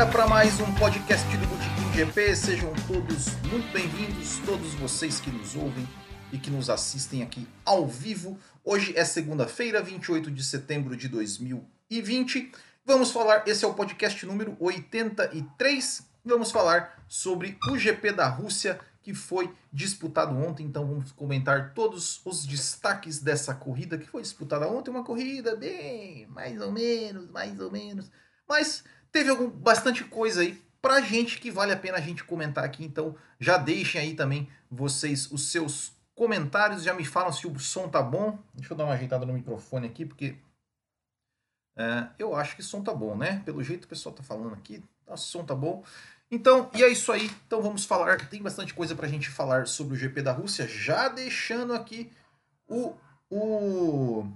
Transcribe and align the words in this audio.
largada 0.00 0.12
para 0.12 0.26
mais 0.26 0.58
um 0.60 0.74
podcast 0.76 1.26
do 1.36 1.46
Botequim 1.46 1.92
GP. 1.92 2.36
Sejam 2.36 2.72
todos 2.86 3.34
muito 3.50 3.70
bem-vindos, 3.70 4.38
todos 4.46 4.72
vocês 4.74 5.20
que 5.20 5.30
nos 5.30 5.54
ouvem 5.54 5.86
e 6.32 6.38
que 6.38 6.50
nos 6.50 6.70
assistem 6.70 7.22
aqui 7.22 7.46
ao 7.66 7.86
vivo. 7.86 8.38
Hoje 8.64 8.96
é 8.96 9.04
segunda-feira, 9.04 9.82
28 9.82 10.30
de 10.30 10.42
setembro 10.42 10.96
de 10.96 11.06
2020. 11.06 12.50
Vamos 12.84 13.10
falar, 13.10 13.46
esse 13.46 13.62
é 13.62 13.68
o 13.68 13.74
podcast 13.74 14.24
número 14.24 14.56
83. 14.58 16.02
Vamos 16.24 16.50
falar 16.50 17.04
sobre 17.06 17.58
o 17.68 17.76
GP 17.76 18.12
da 18.12 18.28
Rússia 18.28 18.80
que 19.02 19.12
foi 19.12 19.52
disputado 19.70 20.34
ontem. 20.34 20.64
Então 20.64 20.86
vamos 20.86 21.12
comentar 21.12 21.74
todos 21.74 22.22
os 22.24 22.46
destaques 22.46 23.18
dessa 23.18 23.54
corrida 23.54 23.98
que 23.98 24.08
foi 24.08 24.22
disputada 24.22 24.66
ontem. 24.66 24.90
Uma 24.90 25.04
corrida 25.04 25.56
bem, 25.56 26.26
mais 26.28 26.58
ou 26.58 26.72
menos, 26.72 27.30
mais 27.30 27.60
ou 27.60 27.70
menos. 27.70 28.10
Mas 28.48 28.82
teve 29.12 29.30
algum, 29.30 29.48
bastante 29.48 30.04
coisa 30.04 30.42
aí 30.42 30.60
pra 30.80 31.00
gente 31.00 31.38
que 31.38 31.50
vale 31.50 31.72
a 31.72 31.76
pena 31.76 31.98
a 31.98 32.00
gente 32.00 32.24
comentar 32.24 32.64
aqui. 32.64 32.84
Então 32.84 33.14
já 33.38 33.56
deixem 33.56 34.00
aí 34.00 34.14
também 34.14 34.48
vocês 34.70 35.30
os 35.30 35.50
seus 35.50 35.92
comentários. 36.14 36.82
Já 36.82 36.94
me 36.94 37.04
falam 37.04 37.32
se 37.32 37.46
o 37.46 37.58
som 37.58 37.88
tá 37.88 38.02
bom. 38.02 38.38
Deixa 38.54 38.72
eu 38.72 38.76
dar 38.76 38.84
uma 38.84 38.94
ajeitada 38.94 39.26
no 39.26 39.32
microfone 39.32 39.86
aqui, 39.86 40.04
porque 40.04 40.36
é, 41.76 42.08
eu 42.18 42.34
acho 42.34 42.54
que 42.54 42.62
o 42.62 42.64
som 42.64 42.82
tá 42.82 42.92
bom, 42.92 43.16
né? 43.16 43.42
Pelo 43.44 43.62
jeito 43.62 43.84
o 43.84 43.88
pessoal 43.88 44.14
tá 44.14 44.22
falando 44.22 44.54
aqui, 44.54 44.82
o 45.06 45.16
som 45.16 45.44
tá 45.44 45.54
bom. 45.54 45.84
Então, 46.30 46.70
e 46.74 46.82
é 46.82 46.88
isso 46.88 47.10
aí. 47.10 47.30
Então 47.46 47.60
vamos 47.60 47.84
falar, 47.84 48.28
tem 48.28 48.42
bastante 48.42 48.72
coisa 48.72 48.94
pra 48.94 49.08
gente 49.08 49.28
falar 49.28 49.66
sobre 49.66 49.94
o 49.94 49.96
GP 49.96 50.22
da 50.22 50.32
Rússia, 50.32 50.68
já 50.68 51.08
deixando 51.08 51.72
aqui 51.72 52.10
o 52.68 52.94
o 53.30 54.26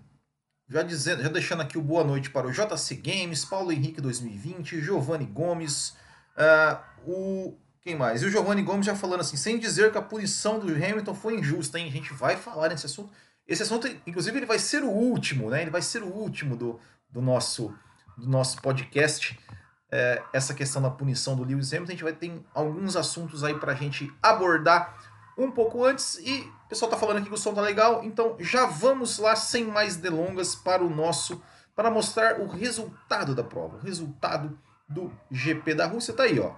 já 0.68 0.82
dizendo, 0.82 1.22
já 1.22 1.28
deixando 1.28 1.62
aqui 1.62 1.76
o 1.76 1.82
boa 1.82 2.04
noite 2.04 2.30
para 2.30 2.46
o 2.46 2.52
JC 2.52 2.96
Games, 2.96 3.44
Paulo 3.44 3.72
Henrique 3.72 4.00
2020, 4.00 4.80
Giovanni 4.80 5.26
Gomes, 5.26 5.96
uh, 6.36 6.78
o 7.06 7.56
quem 7.82 7.94
mais? 7.94 8.22
E 8.22 8.26
o 8.26 8.30
Giovanni 8.30 8.62
Gomes 8.62 8.86
já 8.86 8.94
falando 8.94 9.20
assim, 9.20 9.36
sem 9.36 9.58
dizer 9.58 9.92
que 9.92 9.98
a 9.98 10.02
punição 10.02 10.58
do 10.58 10.72
Hamilton 10.72 11.14
foi 11.14 11.38
injusta, 11.38 11.78
hein? 11.78 11.86
A 11.86 11.92
gente 11.92 12.14
vai 12.14 12.34
falar 12.34 12.70
nesse 12.70 12.86
assunto. 12.86 13.12
Esse 13.46 13.62
assunto, 13.62 13.86
inclusive, 14.06 14.38
ele 14.38 14.46
vai 14.46 14.58
ser 14.58 14.82
o 14.82 14.88
último, 14.88 15.50
né? 15.50 15.60
Ele 15.60 15.70
vai 15.70 15.82
ser 15.82 16.02
o 16.02 16.06
último 16.06 16.56
do, 16.56 16.80
do 17.10 17.20
nosso 17.20 17.74
do 18.16 18.28
nosso 18.28 18.62
podcast 18.62 19.38
é, 19.90 20.22
essa 20.32 20.54
questão 20.54 20.80
da 20.80 20.90
punição 20.90 21.36
do 21.36 21.44
Lewis 21.44 21.72
Hamilton. 21.72 21.92
A 21.92 21.94
gente 21.94 22.04
vai 22.04 22.12
ter 22.12 22.32
alguns 22.54 22.96
assuntos 22.96 23.44
aí 23.44 23.54
para 23.54 23.72
a 23.72 23.74
gente 23.74 24.12
abordar 24.22 24.98
um 25.36 25.50
pouco 25.50 25.84
antes. 25.84 26.18
E 26.18 26.40
o 26.66 26.68
pessoal 26.68 26.90
tá 26.90 26.96
falando 26.96 27.18
aqui 27.18 27.28
que 27.28 27.34
o 27.34 27.38
som 27.38 27.54
tá 27.54 27.60
legal, 27.60 28.02
então 28.04 28.36
já 28.40 28.66
vamos 28.66 29.18
lá 29.18 29.36
sem 29.36 29.64
mais 29.64 29.96
delongas 29.96 30.54
para 30.54 30.82
o 30.82 30.90
nosso 30.90 31.42
para 31.74 31.90
mostrar 31.90 32.40
o 32.40 32.46
resultado 32.46 33.34
da 33.34 33.42
prova, 33.42 33.76
o 33.76 33.80
resultado 33.80 34.56
do 34.88 35.12
GP 35.30 35.74
da 35.74 35.86
Rússia 35.86 36.14
tá 36.14 36.22
aí, 36.22 36.38
ó. 36.38 36.54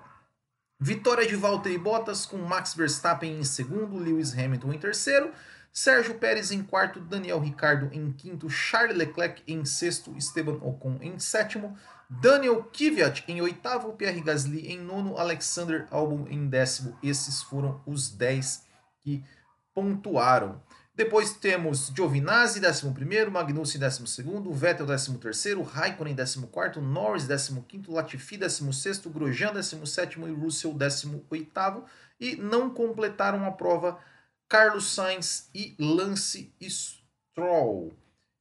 Vitória 0.78 1.26
de 1.26 1.34
Valtteri 1.34 1.78
Bottas 1.78 2.26
com 2.26 2.36
Max 2.36 2.74
Verstappen 2.74 3.38
em 3.38 3.44
segundo, 3.44 3.96
Lewis 3.96 4.36
Hamilton 4.36 4.74
em 4.74 4.78
terceiro, 4.78 5.32
Sérgio 5.72 6.18
Pérez 6.18 6.50
em 6.52 6.62
quarto, 6.62 7.00
Daniel 7.00 7.40
Ricardo 7.40 7.88
em 7.92 8.12
quinto, 8.12 8.50
Charles 8.50 8.96
Leclerc 8.96 9.42
em 9.46 9.64
sexto, 9.64 10.14
Esteban 10.16 10.58
Ocon 10.60 10.98
em 11.00 11.18
sétimo, 11.18 11.76
Daniel 12.08 12.62
Kvyat 12.64 13.24
em 13.26 13.40
oitavo, 13.40 13.94
Pierre 13.94 14.20
Gasly 14.20 14.70
em 14.70 14.78
nono, 14.78 15.16
Alexander 15.16 15.86
Albon 15.90 16.26
em 16.28 16.46
décimo. 16.46 16.96
Esses 17.02 17.42
foram 17.42 17.80
os 17.86 18.10
10 18.10 18.65
que 19.06 19.24
pontuaram. 19.72 20.60
Depois 20.92 21.34
temos 21.34 21.92
Giovinazzi, 21.94 22.60
11º, 22.60 23.30
Magnussen, 23.30 23.80
12º, 23.80 24.52
Vettel, 24.52 24.86
13º, 24.86 25.62
Raikkonen, 25.62 26.16
14º, 26.16 26.78
Norris, 26.78 27.24
15º, 27.24 27.92
Latifi, 27.92 28.36
16º, 28.38 29.12
Grosjean, 29.12 29.52
17º 29.52 30.26
e 30.26 30.32
Russell, 30.32 30.74
18º. 30.74 31.84
E 32.18 32.34
não 32.34 32.70
completaram 32.70 33.44
a 33.44 33.52
prova 33.52 34.00
Carlos 34.48 34.92
Sainz 34.92 35.50
e 35.54 35.76
Lance 35.78 36.52
Stroll. 36.60 37.94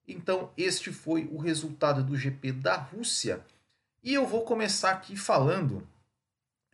Então, 0.08 0.52
este 0.58 0.92
foi 0.92 1.30
o 1.32 1.38
resultado 1.38 2.04
do 2.04 2.16
GP 2.16 2.54
da 2.54 2.78
Rússia. 2.78 3.46
E 4.02 4.14
eu 4.14 4.26
vou 4.26 4.46
começar 4.46 4.92
aqui 4.92 5.18
falando. 5.18 5.86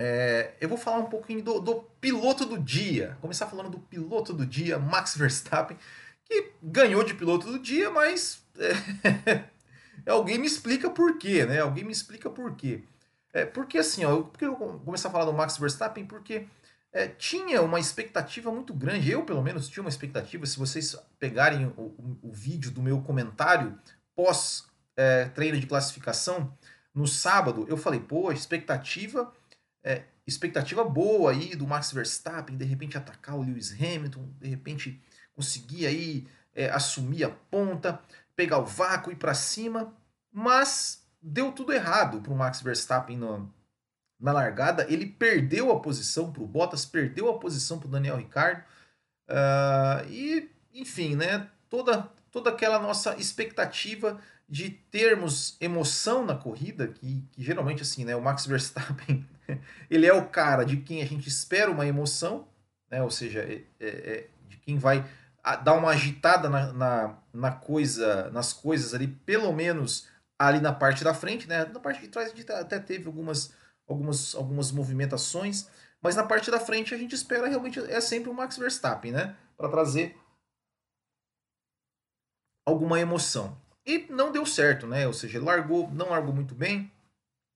É, 0.03 0.55
eu 0.59 0.67
vou 0.67 0.79
falar 0.79 0.97
um 0.97 1.05
pouquinho 1.05 1.43
do, 1.43 1.59
do, 1.59 1.75
piloto 2.01 2.43
do 2.43 2.57
dia. 2.57 3.19
Começar 3.21 3.45
falando 3.45 3.69
do 3.69 3.77
piloto 3.77 4.33
do 4.33 4.47
dia, 4.47 4.79
Max 4.79 5.15
Verstappen, 5.15 5.77
que 6.25 6.53
ganhou 6.59 7.03
de 7.03 7.13
piloto 7.13 7.45
do 7.51 7.59
dia, 7.59 7.91
mas 7.91 8.43
é, 8.57 9.43
alguém 10.09 10.39
me 10.39 10.47
explica 10.47 10.89
por 10.89 11.19
quê, 11.19 11.45
né? 11.45 11.59
Alguém 11.59 11.83
me 11.83 11.91
explica 11.91 12.31
por 12.31 12.55
quê. 12.55 12.83
É, 13.31 13.45
porque 13.45 13.77
assim, 13.77 14.03
ó, 14.03 14.23
porque 14.23 14.43
eu 14.43 14.55
começar 14.55 15.09
a 15.09 15.11
falar 15.11 15.25
do 15.25 15.33
Max 15.33 15.59
Verstappen 15.59 16.03
porque 16.03 16.47
é, 16.91 17.07
tinha 17.07 17.61
uma 17.61 17.79
expectativa 17.79 18.51
muito 18.51 18.73
grande. 18.73 19.11
Eu, 19.11 19.23
pelo 19.23 19.43
menos, 19.43 19.69
tinha 19.69 19.83
uma 19.83 19.89
expectativa. 19.89 20.47
Se 20.47 20.57
vocês 20.57 20.97
pegarem 21.19 21.67
o, 21.77 21.79
o, 21.79 22.19
o 22.23 22.31
vídeo 22.31 22.71
do 22.71 22.81
meu 22.81 23.01
comentário 23.03 23.77
pós 24.15 24.65
é, 24.97 25.25
treino 25.25 25.59
de 25.59 25.67
classificação, 25.67 26.51
no 26.93 27.07
sábado, 27.07 27.65
eu 27.69 27.77
falei, 27.77 27.99
pô, 27.99 28.31
expectativa, 28.31 29.31
é, 29.83 30.03
expectativa 30.25 30.83
boa 30.83 31.31
aí 31.31 31.55
do 31.55 31.67
Max 31.67 31.91
Verstappen, 31.91 32.57
de 32.57 32.65
repente 32.65 32.97
atacar 32.97 33.35
o 33.35 33.41
Lewis 33.41 33.71
Hamilton, 33.71 34.29
de 34.39 34.47
repente 34.47 35.01
conseguir 35.33 35.87
aí 35.87 36.27
é, 36.53 36.69
assumir 36.69 37.23
a 37.23 37.29
ponta, 37.29 38.01
pegar 38.35 38.59
o 38.59 38.65
vácuo 38.65 39.11
e 39.11 39.15
para 39.15 39.33
cima, 39.33 39.93
mas 40.31 41.05
deu 41.21 41.51
tudo 41.51 41.73
errado 41.73 42.21
para 42.21 42.31
o 42.31 42.35
Max 42.35 42.61
Verstappen 42.61 43.17
no, 43.17 43.51
na 44.19 44.31
largada. 44.31 44.85
Ele 44.89 45.05
perdeu 45.05 45.71
a 45.71 45.79
posição 45.79 46.31
para 46.31 46.43
o 46.43 46.47
Bottas, 46.47 46.85
perdeu 46.85 47.29
a 47.29 47.39
posição 47.39 47.79
para 47.79 47.87
o 47.87 47.91
Daniel 47.91 48.17
Ricciardo 48.17 48.63
uh, 49.29 50.09
e, 50.09 50.49
enfim, 50.73 51.15
né? 51.15 51.49
Toda 51.69 52.09
toda 52.31 52.49
aquela 52.49 52.79
nossa 52.79 53.15
expectativa 53.17 54.19
de 54.47 54.69
termos 54.69 55.57
emoção 55.59 56.25
na 56.25 56.35
corrida, 56.35 56.87
que, 56.87 57.23
que 57.31 57.43
geralmente 57.43 57.81
assim, 57.81 58.03
né, 58.05 58.15
o 58.15 58.21
Max 58.21 58.45
Verstappen, 58.45 59.27
ele 59.89 60.05
é 60.05 60.13
o 60.13 60.27
cara 60.27 60.63
de 60.63 60.77
quem 60.77 61.01
a 61.01 61.05
gente 61.05 61.27
espera 61.27 61.71
uma 61.71 61.85
emoção, 61.85 62.47
né, 62.89 63.01
ou 63.01 63.09
seja, 63.09 63.41
é, 63.41 63.63
é, 63.79 63.87
é 63.87 64.27
de 64.47 64.57
quem 64.57 64.77
vai 64.77 65.05
dar 65.63 65.73
uma 65.73 65.89
agitada 65.89 66.49
na, 66.49 66.71
na, 66.73 67.17
na, 67.33 67.51
coisa, 67.51 68.29
nas 68.31 68.53
coisas 68.53 68.93
ali, 68.93 69.07
pelo 69.07 69.51
menos 69.51 70.07
ali 70.37 70.59
na 70.59 70.73
parte 70.73 71.03
da 71.03 71.13
frente, 71.13 71.47
né, 71.47 71.65
na 71.65 71.79
parte 71.79 72.01
de 72.01 72.07
trás 72.07 72.31
a 72.31 72.35
gente 72.35 72.51
até 72.51 72.79
teve 72.79 73.07
algumas, 73.07 73.53
algumas, 73.87 74.35
algumas 74.35 74.71
movimentações, 74.71 75.67
mas 76.01 76.15
na 76.15 76.23
parte 76.23 76.51
da 76.51 76.59
frente 76.59 76.93
a 76.93 76.97
gente 76.97 77.15
espera 77.15 77.47
realmente, 77.47 77.79
é 77.79 78.01
sempre 78.01 78.29
o 78.29 78.33
Max 78.33 78.57
Verstappen, 78.57 79.11
né, 79.11 79.35
para 79.57 79.69
trazer 79.69 80.15
alguma 82.65 82.99
emoção. 82.99 83.57
E 83.85 84.05
não 84.09 84.31
deu 84.31 84.45
certo, 84.45 84.85
né? 84.85 85.07
Ou 85.07 85.13
seja, 85.13 85.43
largou, 85.43 85.89
não 85.91 86.09
largou 86.09 86.33
muito 86.33 86.53
bem. 86.53 86.91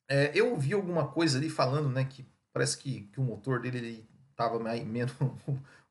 É, 0.07 0.31
eu 0.33 0.51
ouvi 0.51 0.73
alguma 0.73 1.07
coisa 1.07 1.37
ali 1.37 1.49
falando, 1.49 1.89
né, 1.89 2.05
que 2.05 2.25
parece 2.53 2.77
que, 2.77 3.01
que 3.11 3.19
o 3.19 3.23
motor 3.23 3.59
dele 3.59 4.07
estava 4.31 4.59
menos, 4.85 5.13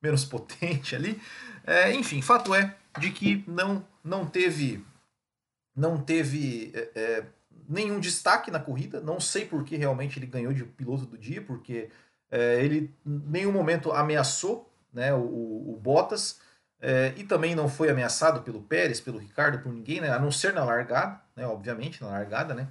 menos 0.03 0.25
potente 0.25 0.95
ali. 0.95 1.21
É, 1.67 1.93
enfim, 1.93 2.23
fato 2.23 2.55
é 2.55 2.77
de 2.99 3.11
que 3.11 3.45
não, 3.47 3.85
não 4.03 4.27
teve 4.27 4.85
não 5.77 6.01
teve 6.01 6.71
é, 6.75 6.91
é 6.95 7.27
nenhum 7.69 7.99
destaque 7.99 8.51
na 8.51 8.61
corrida. 8.61 9.01
Não 9.01 9.19
sei 9.19 9.45
por 9.45 9.65
que 9.65 9.77
realmente 9.77 10.19
ele 10.19 10.27
ganhou 10.27 10.53
de 10.53 10.65
piloto 10.65 11.07
do 11.07 11.19
dia, 11.19 11.43
porque 11.43 11.91
é, 12.31 12.63
ele 12.65 12.95
em 13.05 13.23
nenhum 13.27 13.53
momento 13.53 13.93
ameaçou 13.93 14.73
né, 14.93 15.13
o, 15.15 15.19
o 15.75 15.81
Bottas. 15.83 16.41
É, 16.81 17.15
e 17.17 17.25
também 17.25 17.55
não 17.55 17.67
foi 17.67 17.89
ameaçado 17.89 18.43
pelo 18.43 18.61
Pérez, 18.61 19.01
pelo 19.01 19.19
Ricardo, 19.19 19.59
por 19.61 19.73
ninguém, 19.73 20.03
né? 20.03 20.11
a 20.11 20.19
não 20.19 20.31
ser 20.31 20.53
na 20.53 20.63
largada, 20.63 21.19
né? 21.35 21.47
obviamente, 21.47 22.03
na 22.03 22.09
largada. 22.09 22.53
Né? 22.53 22.69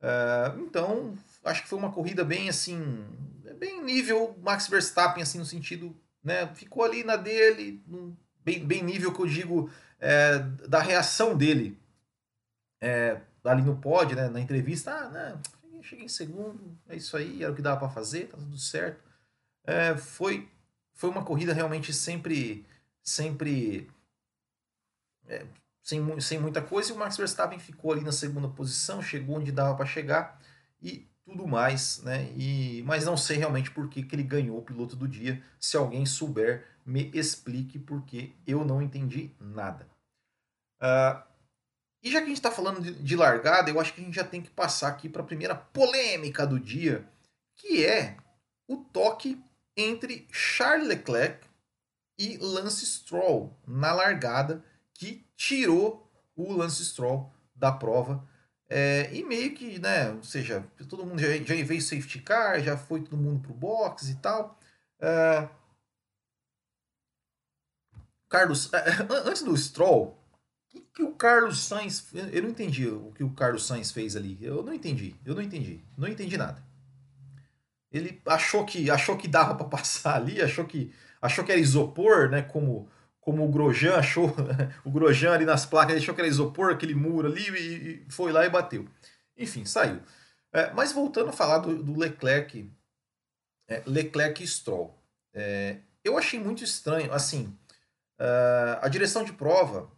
É, 0.00 0.54
então, 0.58 1.16
acho 1.44 1.62
que 1.62 1.68
foi 1.68 1.78
uma 1.78 1.92
corrida 1.92 2.24
bem 2.24 2.48
assim, 2.48 3.04
bem 3.58 3.82
nível 3.82 4.36
Max 4.42 4.68
Verstappen, 4.68 5.22
assim, 5.22 5.38
no 5.38 5.44
sentido, 5.44 5.96
né? 6.22 6.46
ficou 6.54 6.84
ali 6.84 7.02
na 7.02 7.16
dele, 7.16 7.82
bem, 8.44 8.64
bem 8.64 8.82
nível 8.82 9.12
que 9.12 9.20
eu 9.20 9.26
digo 9.26 9.70
é, 9.98 10.38
da 10.68 10.80
reação 10.80 11.36
dele 11.36 11.78
é, 12.80 13.20
ali 13.44 13.62
no 13.62 13.76
pod, 13.76 14.14
né? 14.14 14.28
na 14.28 14.40
entrevista. 14.40 14.92
Ah, 14.92 15.40
não, 15.72 15.82
cheguei 15.82 16.04
em 16.04 16.08
segundo, 16.08 16.76
é 16.88 16.96
isso 16.96 17.16
aí, 17.16 17.42
era 17.42 17.52
o 17.52 17.54
que 17.54 17.62
dava 17.62 17.78
para 17.78 17.88
fazer, 17.88 18.28
tá 18.28 18.36
tudo 18.36 18.58
certo. 18.58 19.02
É, 19.64 19.96
foi, 19.96 20.48
foi 20.94 21.10
uma 21.10 21.24
corrida 21.24 21.52
realmente 21.52 21.92
sempre 21.92 22.64
sempre 23.02 23.88
sem, 25.86 26.20
sem 26.20 26.40
muita 26.40 26.60
coisa, 26.60 26.90
e 26.90 26.92
o 26.92 26.98
Max 26.98 27.16
Verstappen 27.16 27.60
ficou 27.60 27.92
ali 27.92 28.00
na 28.00 28.10
segunda 28.10 28.48
posição, 28.48 29.00
chegou 29.00 29.36
onde 29.36 29.52
dava 29.52 29.76
para 29.76 29.86
chegar 29.86 30.42
e 30.82 31.08
tudo 31.24 31.46
mais, 31.46 32.02
né? 32.02 32.24
E, 32.36 32.82
mas 32.84 33.04
não 33.04 33.16
sei 33.16 33.36
realmente 33.36 33.70
por 33.70 33.88
que, 33.88 34.02
que 34.02 34.16
ele 34.16 34.24
ganhou 34.24 34.58
o 34.58 34.62
piloto 34.62 34.96
do 34.96 35.06
dia. 35.06 35.40
Se 35.60 35.76
alguém 35.76 36.04
souber, 36.04 36.66
me 36.84 37.08
explique, 37.14 37.78
porque 37.78 38.32
eu 38.44 38.64
não 38.64 38.82
entendi 38.82 39.30
nada. 39.38 39.88
Uh, 40.82 41.22
e 42.02 42.10
já 42.10 42.18
que 42.18 42.24
a 42.24 42.28
gente 42.28 42.38
está 42.38 42.50
falando 42.50 42.80
de, 42.80 42.92
de, 42.92 43.14
largada, 43.14 43.70
eu 43.70 43.78
acho 43.78 43.94
que 43.94 44.00
a 44.00 44.04
gente 44.04 44.16
já 44.16 44.24
tem 44.24 44.42
que 44.42 44.50
passar 44.50 44.88
aqui 44.88 45.08
para 45.08 45.22
a 45.22 45.26
primeira 45.26 45.54
polêmica 45.54 46.44
do 46.44 46.58
dia, 46.58 47.08
que 47.54 47.86
é 47.86 48.16
o 48.68 48.78
toque 48.78 49.40
entre 49.76 50.26
Charles 50.32 50.88
Leclerc 50.88 51.46
e 52.18 52.38
Lance 52.38 52.84
Stroll 52.84 53.56
na 53.64 53.92
largada, 53.92 54.64
que 54.96 55.26
tirou 55.36 56.10
o 56.34 56.52
Lance 56.52 56.84
Stroll 56.84 57.32
da 57.54 57.72
prova. 57.72 58.26
É, 58.68 59.14
e 59.14 59.22
meio 59.24 59.54
que, 59.54 59.78
né, 59.78 60.10
ou 60.10 60.22
seja, 60.24 60.66
todo 60.88 61.06
mundo 61.06 61.20
já, 61.20 61.28
já 61.36 61.64
veio 61.64 61.80
safety 61.80 62.20
car, 62.20 62.60
já 62.60 62.76
foi 62.76 63.00
todo 63.00 63.16
mundo 63.16 63.40
pro 63.40 63.54
box 63.54 64.10
e 64.10 64.16
tal. 64.16 64.58
É, 65.00 65.48
Carlos, 68.28 68.72
é, 68.72 68.84
antes 69.24 69.42
do 69.42 69.56
Stroll, 69.56 70.08
o 70.08 70.68
que, 70.68 70.80
que, 70.80 71.02
o 71.02 71.12
Carlos 71.12 71.64
Sainz. 71.64 72.12
Eu 72.32 72.42
não 72.42 72.50
entendi 72.50 72.86
o 72.88 73.12
que 73.12 73.24
o 73.24 73.30
Carlos 73.30 73.66
Sainz 73.66 73.92
fez 73.92 74.16
ali. 74.16 74.38
Eu 74.40 74.62
não 74.62 74.74
entendi. 74.74 75.14
Eu 75.24 75.34
não 75.34 75.42
entendi. 75.42 75.84
Não 75.96 76.08
entendi 76.08 76.36
nada. 76.36 76.62
Ele 77.90 78.20
achou 78.26 78.64
que 78.66 78.90
achou 78.90 79.16
que 79.16 79.28
dava 79.28 79.54
para 79.54 79.66
passar 79.66 80.16
ali, 80.16 80.42
achou 80.42 80.64
que 80.64 80.92
achou 81.22 81.44
que 81.44 81.52
era 81.52 81.60
isopor, 81.60 82.28
né? 82.28 82.42
Como 82.42 82.88
como 83.26 83.44
o 83.44 83.50
Grosjean 83.50 83.96
achou, 83.96 84.34
o 84.86 84.90
Grosjean 84.90 85.34
ali 85.34 85.44
nas 85.44 85.66
placas 85.66 86.02
que 86.02 86.10
era 86.10 86.26
isopor, 86.26 86.72
aquele 86.72 86.94
muro 86.94 87.26
ali 87.26 87.50
e, 87.50 88.06
e 88.06 88.06
foi 88.08 88.30
lá 88.30 88.46
e 88.46 88.48
bateu. 88.48 88.86
Enfim, 89.36 89.64
saiu. 89.64 90.00
É, 90.52 90.72
mas 90.72 90.92
voltando 90.92 91.30
a 91.30 91.32
falar 91.32 91.58
do, 91.58 91.82
do 91.82 91.98
Leclerc, 91.98 92.70
é, 93.68 93.82
Leclerc 93.84 94.42
e 94.42 94.46
Stroll, 94.46 94.96
é, 95.34 95.78
eu 96.04 96.16
achei 96.16 96.38
muito 96.38 96.62
estranho, 96.62 97.12
assim, 97.12 97.52
Uh, 98.18 98.80
a 98.80 98.88
direção 98.88 99.24
de 99.24 99.32
prova, 99.32 99.90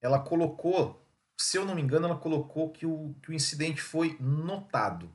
ela 0.00 0.20
colocou, 0.20 1.04
se 1.36 1.56
eu 1.56 1.64
não 1.64 1.74
me 1.74 1.82
engano, 1.82 2.06
ela 2.06 2.16
colocou 2.16 2.70
que 2.70 2.86
o, 2.86 3.14
que 3.20 3.30
o 3.30 3.34
incidente 3.34 3.82
foi 3.82 4.16
notado. 4.20 5.06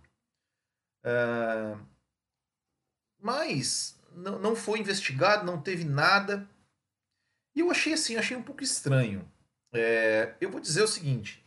Uh, 1.06 1.80
mas 3.18 3.98
não, 4.12 4.40
não 4.40 4.56
foi 4.56 4.80
investigado, 4.80 5.46
não 5.46 5.62
teve 5.62 5.86
nada. 5.86 6.48
E 7.60 7.62
eu 7.62 7.70
achei 7.70 7.92
assim, 7.92 8.16
achei 8.16 8.38
um 8.38 8.42
pouco 8.42 8.64
estranho. 8.64 9.30
É, 9.74 10.34
eu 10.40 10.50
vou 10.50 10.62
dizer 10.62 10.82
o 10.82 10.88
seguinte: 10.88 11.46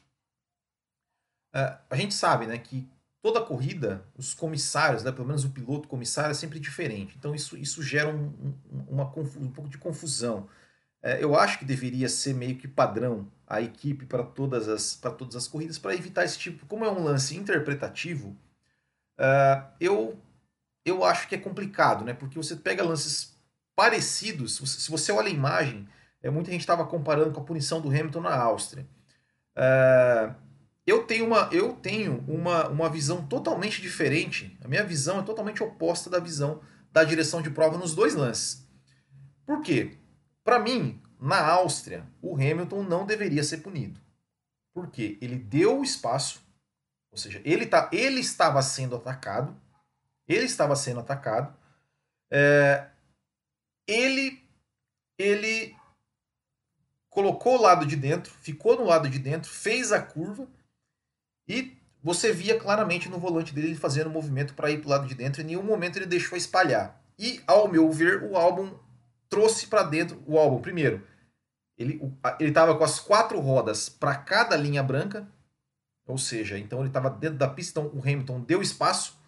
uh, 1.54 1.78
a 1.88 1.96
gente 1.96 2.12
sabe 2.12 2.46
né, 2.46 2.58
que 2.58 2.86
toda 3.22 3.40
corrida, 3.40 4.04
os 4.14 4.34
comissários, 4.34 5.02
né, 5.02 5.10
pelo 5.10 5.26
menos 5.26 5.42
o 5.42 5.48
piloto 5.48 5.88
comissário, 5.88 6.32
é 6.32 6.34
sempre 6.34 6.60
diferente. 6.60 7.16
Então 7.16 7.34
isso, 7.34 7.56
isso 7.56 7.82
gera 7.82 8.10
um, 8.10 8.26
um, 8.70 8.84
uma, 8.90 9.04
um 9.06 9.50
pouco 9.50 9.70
de 9.70 9.78
confusão. 9.78 10.50
É, 11.02 11.24
eu 11.24 11.34
acho 11.34 11.58
que 11.58 11.64
deveria 11.64 12.10
ser 12.10 12.34
meio 12.34 12.56
que 12.58 12.68
padrão 12.68 13.26
a 13.46 13.62
equipe 13.62 14.04
para 14.04 14.22
todas 14.22 14.68
as, 14.68 14.94
para 14.94 15.12
todas 15.12 15.34
as 15.34 15.48
corridas, 15.48 15.78
para 15.78 15.94
evitar 15.94 16.26
esse 16.26 16.38
tipo. 16.38 16.66
Como 16.66 16.84
é 16.84 16.92
um 16.92 17.02
lance 17.02 17.34
interpretativo, 17.34 18.36
uh, 19.18 19.66
eu, 19.80 20.20
eu 20.84 21.04
acho 21.04 21.26
que 21.26 21.36
é 21.36 21.38
complicado, 21.38 22.04
né? 22.04 22.12
Porque 22.12 22.36
você 22.36 22.54
pega 22.54 22.84
lances 22.84 23.34
parecidos, 23.74 24.58
se 24.58 24.90
você 24.90 25.10
olha 25.10 25.28
a 25.28 25.30
imagem, 25.30 25.88
é, 26.22 26.30
muita 26.30 26.50
gente 26.50 26.60
estava 26.60 26.86
comparando 26.86 27.32
com 27.32 27.40
a 27.40 27.44
punição 27.44 27.80
do 27.80 27.88
Hamilton 27.88 28.20
na 28.20 28.36
Áustria. 28.36 28.86
Uh, 29.56 30.34
eu 30.86 31.04
tenho, 31.04 31.26
uma, 31.26 31.48
eu 31.52 31.74
tenho 31.74 32.24
uma, 32.28 32.68
uma 32.68 32.88
visão 32.88 33.26
totalmente 33.26 33.80
diferente. 33.80 34.58
A 34.64 34.68
minha 34.68 34.84
visão 34.84 35.20
é 35.20 35.22
totalmente 35.22 35.62
oposta 35.62 36.08
da 36.08 36.18
visão 36.18 36.60
da 36.92 37.04
direção 37.04 37.40
de 37.40 37.50
prova 37.50 37.78
nos 37.78 37.94
dois 37.94 38.14
lances. 38.14 38.68
Por 39.46 39.62
quê? 39.62 39.96
Para 40.44 40.58
mim, 40.58 41.00
na 41.18 41.40
Áustria, 41.40 42.06
o 42.20 42.34
Hamilton 42.34 42.82
não 42.82 43.06
deveria 43.06 43.42
ser 43.42 43.58
punido. 43.58 44.00
Porque 44.74 45.18
ele 45.20 45.36
deu 45.36 45.80
o 45.80 45.84
espaço, 45.84 46.42
ou 47.10 47.18
seja, 47.18 47.40
ele, 47.44 47.66
tá, 47.66 47.88
ele 47.92 48.20
estava 48.20 48.60
sendo 48.62 48.96
atacado, 48.96 49.56
ele 50.26 50.44
estava 50.44 50.74
sendo 50.76 51.00
atacado, 51.00 51.54
é, 52.30 52.88
ele, 53.86 54.42
ele 55.18 55.76
colocou 57.12 57.58
o 57.58 57.60
lado 57.60 57.84
de 57.84 57.94
dentro, 57.94 58.32
ficou 58.40 58.74
no 58.74 58.84
lado 58.84 59.08
de 59.08 59.18
dentro, 59.18 59.50
fez 59.50 59.92
a 59.92 60.00
curva 60.00 60.48
e 61.46 61.76
você 62.02 62.32
via 62.32 62.58
claramente 62.58 63.08
no 63.08 63.18
volante 63.18 63.54
dele 63.54 63.76
fazendo 63.76 64.08
movimento 64.08 64.54
para 64.54 64.70
ir 64.70 64.78
para 64.78 64.86
o 64.86 64.90
lado 64.90 65.06
de 65.06 65.14
dentro. 65.14 65.42
Em 65.42 65.44
nenhum 65.44 65.62
momento 65.62 65.98
ele 65.98 66.06
deixou 66.06 66.36
espalhar. 66.36 67.00
E, 67.18 67.40
ao 67.46 67.68
meu 67.68 67.92
ver, 67.92 68.22
o 68.24 68.34
álbum 68.34 68.74
trouxe 69.28 69.66
para 69.66 69.82
dentro 69.82 70.22
o 70.26 70.38
álbum. 70.38 70.60
Primeiro, 70.62 71.06
ele 71.76 72.00
estava 72.40 72.76
com 72.76 72.82
as 72.82 72.98
quatro 72.98 73.38
rodas 73.40 73.90
para 73.90 74.16
cada 74.16 74.56
linha 74.56 74.82
branca, 74.82 75.28
ou 76.06 76.16
seja, 76.16 76.58
então 76.58 76.80
ele 76.80 76.88
estava 76.88 77.10
dentro 77.10 77.36
da 77.36 77.46
pista, 77.46 77.78
então 77.78 77.92
o 77.94 78.00
Hamilton 78.00 78.40
deu 78.40 78.62
espaço. 78.62 79.20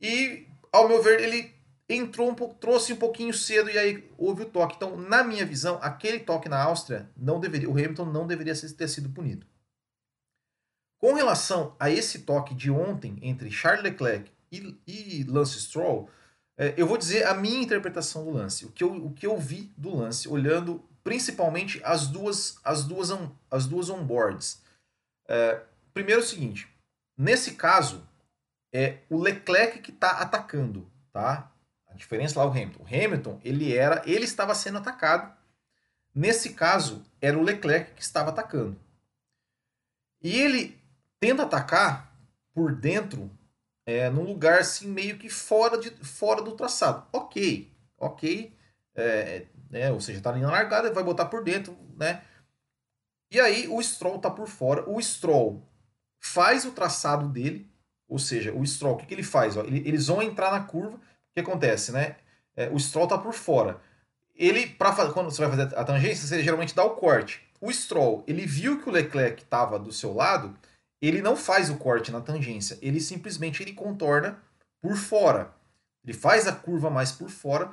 E, 0.00 0.48
ao 0.72 0.88
meu 0.88 1.02
ver, 1.02 1.20
ele 1.20 1.54
entrou 1.94 2.30
um 2.30 2.34
pouco, 2.34 2.54
trouxe 2.54 2.92
um 2.92 2.96
pouquinho 2.96 3.34
cedo 3.34 3.68
e 3.68 3.76
aí 3.76 4.08
houve 4.16 4.42
o 4.42 4.48
toque. 4.48 4.76
Então, 4.76 4.96
na 4.96 5.24
minha 5.24 5.44
visão, 5.44 5.78
aquele 5.82 6.20
toque 6.20 6.48
na 6.48 6.62
Áustria 6.62 7.10
não 7.16 7.40
deveria, 7.40 7.68
o 7.68 7.72
Hamilton 7.72 8.06
não 8.06 8.26
deveria 8.26 8.54
ter 8.54 8.88
sido 8.88 9.10
punido. 9.10 9.46
Com 11.00 11.14
relação 11.14 11.74
a 11.80 11.90
esse 11.90 12.20
toque 12.20 12.54
de 12.54 12.70
ontem 12.70 13.18
entre 13.22 13.50
Charles 13.50 13.82
Leclerc 13.82 14.30
e, 14.52 14.78
e 14.86 15.24
Lance 15.24 15.58
Stroll, 15.60 16.08
é, 16.58 16.74
eu 16.76 16.86
vou 16.86 16.98
dizer 16.98 17.26
a 17.26 17.34
minha 17.34 17.62
interpretação 17.62 18.24
do 18.24 18.30
lance, 18.30 18.66
o 18.66 18.70
que 18.70 18.84
eu, 18.84 19.06
o 19.06 19.12
que 19.12 19.26
eu 19.26 19.38
vi 19.38 19.72
do 19.76 19.96
lance, 19.96 20.28
olhando 20.28 20.84
principalmente 21.02 21.80
as 21.82 22.06
duas, 22.06 22.58
as 22.62 22.84
duas, 22.84 23.10
as 23.50 23.66
duas 23.66 23.88
onboards. 23.88 24.60
É, 25.26 25.62
primeiro 25.94 26.20
é 26.20 26.24
o 26.24 26.26
seguinte, 26.26 26.68
nesse 27.16 27.54
caso, 27.54 28.06
é 28.72 28.98
o 29.08 29.18
Leclerc 29.18 29.80
que 29.80 29.90
está 29.90 30.18
atacando, 30.20 30.86
tá? 31.12 31.49
A 31.90 31.94
diferença 31.94 32.38
lá 32.38 32.44
é 32.44 32.48
o 32.48 32.50
Hamilton. 32.50 32.82
O 32.82 32.86
Hamilton, 32.86 33.40
ele 33.44 33.76
era, 33.76 34.02
ele 34.06 34.24
estava 34.24 34.54
sendo 34.54 34.78
atacado. 34.78 35.36
Nesse 36.14 36.54
caso, 36.54 37.04
era 37.20 37.38
o 37.38 37.42
Leclerc 37.42 37.92
que 37.94 38.02
estava 38.02 38.30
atacando. 38.30 38.78
E 40.22 40.40
ele 40.40 40.78
tenta 41.18 41.42
atacar 41.42 42.14
por 42.52 42.74
dentro 42.74 43.30
é, 43.86 44.10
num 44.10 44.22
lugar 44.22 44.60
assim 44.60 44.88
meio 44.88 45.18
que 45.18 45.28
fora, 45.28 45.78
de, 45.78 45.90
fora 46.04 46.42
do 46.42 46.52
traçado. 46.52 47.06
Ok, 47.12 47.72
ok, 47.98 48.54
é, 48.94 49.46
né, 49.70 49.90
ou 49.92 50.00
seja, 50.00 50.20
tá 50.20 50.30
ali 50.30 50.40
na 50.40 50.50
largada, 50.50 50.92
vai 50.92 51.02
botar 51.02 51.26
por 51.26 51.42
dentro, 51.42 51.76
né? 51.96 52.22
E 53.30 53.40
aí 53.40 53.68
o 53.68 53.80
Stroll 53.82 54.18
tá 54.18 54.30
por 54.30 54.48
fora. 54.48 54.88
O 54.88 55.00
Stroll 55.00 55.66
faz 56.18 56.64
o 56.64 56.72
traçado 56.72 57.28
dele, 57.28 57.70
ou 58.08 58.18
seja, 58.18 58.52
o 58.52 58.66
Stroll, 58.66 58.94
o 58.94 58.96
que, 58.98 59.06
que 59.06 59.14
ele 59.14 59.22
faz? 59.22 59.56
Ó, 59.56 59.62
ele, 59.62 59.86
eles 59.88 60.08
vão 60.08 60.20
entrar 60.20 60.50
na 60.50 60.64
curva, 60.64 61.00
que 61.34 61.40
acontece, 61.40 61.92
né? 61.92 62.16
É, 62.56 62.68
o 62.68 62.78
Stroll 62.78 63.08
tá 63.08 63.18
por 63.18 63.32
fora. 63.32 63.80
Ele, 64.34 64.66
para 64.66 65.10
quando 65.10 65.30
você 65.30 65.46
vai 65.46 65.56
fazer 65.56 65.76
a 65.76 65.84
tangência, 65.84 66.26
você 66.26 66.42
geralmente 66.42 66.74
dá 66.74 66.84
o 66.84 66.96
corte. 66.96 67.46
O 67.60 67.70
Stroll, 67.70 68.24
ele 68.26 68.46
viu 68.46 68.80
que 68.80 68.88
o 68.88 68.92
Leclerc 68.92 69.42
estava 69.42 69.78
do 69.78 69.92
seu 69.92 70.14
lado, 70.14 70.56
ele 71.00 71.20
não 71.20 71.36
faz 71.36 71.68
o 71.70 71.76
corte 71.76 72.10
na 72.10 72.20
tangência, 72.20 72.78
ele 72.80 73.00
simplesmente 73.00 73.62
ele 73.62 73.72
contorna 73.72 74.42
por 74.80 74.96
fora. 74.96 75.54
Ele 76.04 76.14
faz 76.14 76.46
a 76.46 76.52
curva 76.52 76.88
mais 76.88 77.12
por 77.12 77.28
fora, 77.28 77.70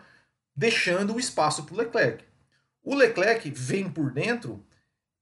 deixando 0.55 1.15
o 1.15 1.19
espaço 1.19 1.63
para 1.63 1.73
o 1.73 1.77
Leclerc. 1.77 2.25
O 2.83 2.95
Leclerc 2.95 3.49
vem 3.49 3.89
por 3.89 4.11
dentro 4.11 4.63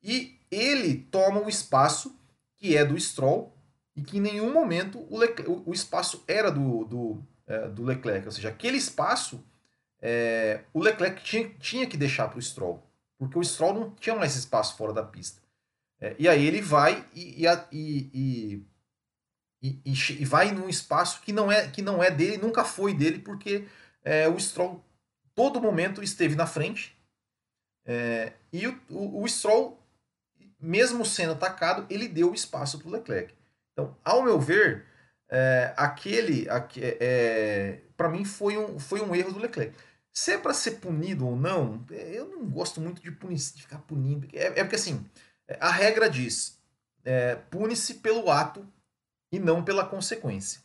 e 0.01 0.39
ele 0.50 1.08
toma 1.12 1.42
o 1.42 1.50
espaço 1.50 2.15
que 2.56 2.75
é 2.75 2.84
do 2.84 3.00
Stroll 3.00 3.56
e 3.96 4.01
que 4.01 4.18
em 4.18 4.22
nenhum 4.22 4.51
momento 4.51 5.06
o, 5.10 5.18
Leclerc, 5.18 5.63
o 5.65 5.74
espaço 5.74 6.24
era 6.27 6.51
do, 6.51 6.86
do, 6.86 7.24
é, 7.48 7.68
do 7.70 7.84
Leclerc. 7.84 8.25
Ou 8.25 8.32
seja, 8.32 8.50
aquele 8.50 8.78
espaço 8.78 9.44
é, 10.08 10.62
o 10.74 10.80
Leclerc 10.80 11.24
tinha, 11.24 11.50
tinha 11.60 11.88
que 11.88 11.98
deixar 11.98 12.28
para 12.28 12.38
o 12.38 12.42
Stroll, 12.42 12.84
porque 13.18 13.40
o 13.40 13.44
Stroll 13.44 13.74
não 13.74 13.92
tinha 13.96 14.16
mais 14.16 14.36
espaço 14.36 14.78
fora 14.78 14.94
da 14.94 15.04
pista. 15.04 15.42
É, 16.00 16.16
e 16.20 16.28
aí 16.28 16.46
ele 16.46 16.62
vai 16.62 17.04
e, 17.16 17.46
e, 17.72 18.64
e, 19.62 19.84
e, 19.84 20.25
vai 20.25 20.52
num 20.52 20.70
espaço 20.70 21.22
que 21.22 21.32
não 21.32 21.52
é 21.52 21.68
que 21.70 21.82
não 21.82 22.04
é 22.04 22.12
dele, 22.12 22.38
nunca 22.38 22.64
foi 22.64 22.94
dele, 22.94 23.18
porque 23.20 23.66
é, 24.04 24.28
o 24.28 24.40
Stroll 24.40 24.84
todo 25.34 25.62
momento 25.62 26.04
esteve 26.04 26.36
na 26.36 26.46
frente. 26.46 26.96
É, 27.84 28.34
e 28.52 28.68
o, 28.68 28.80
o, 28.90 29.24
o, 29.24 29.28
Stroll, 29.28 29.80
mesmo 30.60 31.06
sendo 31.06 31.34
atacado, 31.34 31.86
ele 31.90 32.08
deu 32.08 32.34
espaço 32.34 32.78
para 32.78 32.88
o 32.88 32.92
Leclerc. 32.92 33.34
Então, 33.72 33.98
ao 34.04 34.22
meu 34.22 34.40
ver, 34.40 34.86
é, 35.29 35.74
aquele, 35.75 36.48
é, 36.50 36.98
é 37.00 37.82
para 37.98 38.10
mim 38.10 38.25
foi 38.25 38.58
um, 38.58 38.79
foi 38.79 39.01
um 39.01 39.15
erro 39.15 39.34
do 39.34 39.39
Leclerc. 39.39 39.75
Se 40.13 40.32
é 40.32 40.38
para 40.38 40.53
ser 40.53 40.79
punido 40.79 41.27
ou 41.27 41.36
não, 41.36 41.84
eu 41.89 42.29
não 42.29 42.46
gosto 42.50 42.79
muito 42.79 43.01
de, 43.01 43.12
punir, 43.12 43.38
de 43.38 43.62
ficar 43.62 43.79
punindo. 43.79 44.27
É, 44.34 44.60
é 44.60 44.63
porque 44.63 44.75
assim, 44.75 45.05
a 45.60 45.70
regra 45.70 46.10
diz: 46.10 46.58
é, 47.03 47.36
pune-se 47.36 47.96
pelo 47.96 48.32
ato 48.32 48.65
e 49.32 49.39
não 49.39 49.63
pela 49.63 49.86
consequência. 49.86 50.62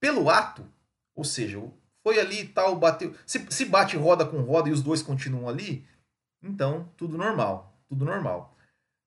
Pelo 0.00 0.30
ato, 0.30 0.66
ou 1.14 1.24
seja, 1.24 1.60
foi 2.02 2.18
ali 2.18 2.42
e 2.42 2.48
tal, 2.48 2.76
bateu. 2.76 3.14
Se, 3.26 3.44
se 3.50 3.64
bate 3.64 3.96
roda 3.96 4.24
com 4.26 4.40
roda 4.42 4.68
e 4.68 4.72
os 4.72 4.82
dois 4.82 5.02
continuam 5.02 5.48
ali, 5.48 5.86
então 6.42 6.88
tudo 6.96 7.16
normal. 7.16 7.76
Tudo 7.88 8.04
normal. 8.04 8.56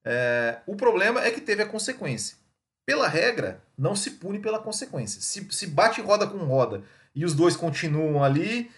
É, 0.06 0.62
o 0.68 0.76
problema 0.76 1.24
é 1.24 1.32
que 1.32 1.42
teve 1.42 1.64
a 1.64 1.68
consequência. 1.68 2.38
Pela 2.86 3.08
regra, 3.08 3.64
não 3.78 3.96
se 3.96 4.12
pune 4.12 4.40
pela 4.40 4.60
consequência. 4.60 5.22
Se, 5.22 5.48
se 5.52 5.68
bate 5.68 6.02
roda 6.02 6.28
com 6.28 6.38
roda 6.38 6.84
e 7.14 7.26
os 7.26 7.34
dois 7.34 7.56
continuam 7.56 8.24
ali, 8.24 8.72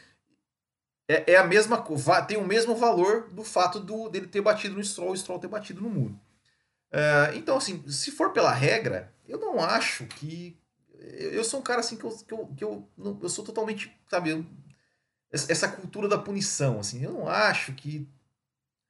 é, 1.08 1.34
é 1.34 1.38
a 1.38 1.44
mesma 1.44 1.84
tem 2.28 2.38
o 2.38 2.46
mesmo 2.46 2.76
valor 2.76 3.30
do 3.30 3.44
fato 3.44 3.80
do, 3.80 4.10
dele 4.10 4.28
ter 4.28 4.42
batido 4.42 4.76
no 4.76 4.84
Stroll 4.84 5.12
e 5.12 5.14
o 5.14 5.18
Stroll 5.18 5.40
ter 5.40 5.48
batido 5.48 5.82
no 5.82 5.90
muro. 5.90 6.20
É, 6.92 7.36
então, 7.36 7.58
assim, 7.58 7.88
se 7.90 8.12
for 8.12 8.32
pela 8.32 8.52
regra, 8.52 9.14
eu 9.28 9.40
não 9.40 9.64
acho 9.64 10.06
que. 10.06 10.58
Eu 11.00 11.44
sou 11.44 11.60
um 11.60 11.64
cara 11.64 11.80
assim 11.80 11.96
que 11.96 12.04
eu, 12.04 12.10
que 12.10 12.34
eu, 12.34 12.48
que 12.56 12.64
eu, 12.64 12.90
eu 13.22 13.30
sou 13.30 13.46
totalmente, 13.46 13.96
sabe, 14.10 14.32
eu, 14.32 14.46
essa 15.32 15.68
cultura 15.68 16.08
da 16.08 16.18
punição, 16.18 16.80
assim, 16.80 17.04
eu 17.04 17.12
não 17.12 17.28
acho 17.28 17.74
que. 17.74 18.08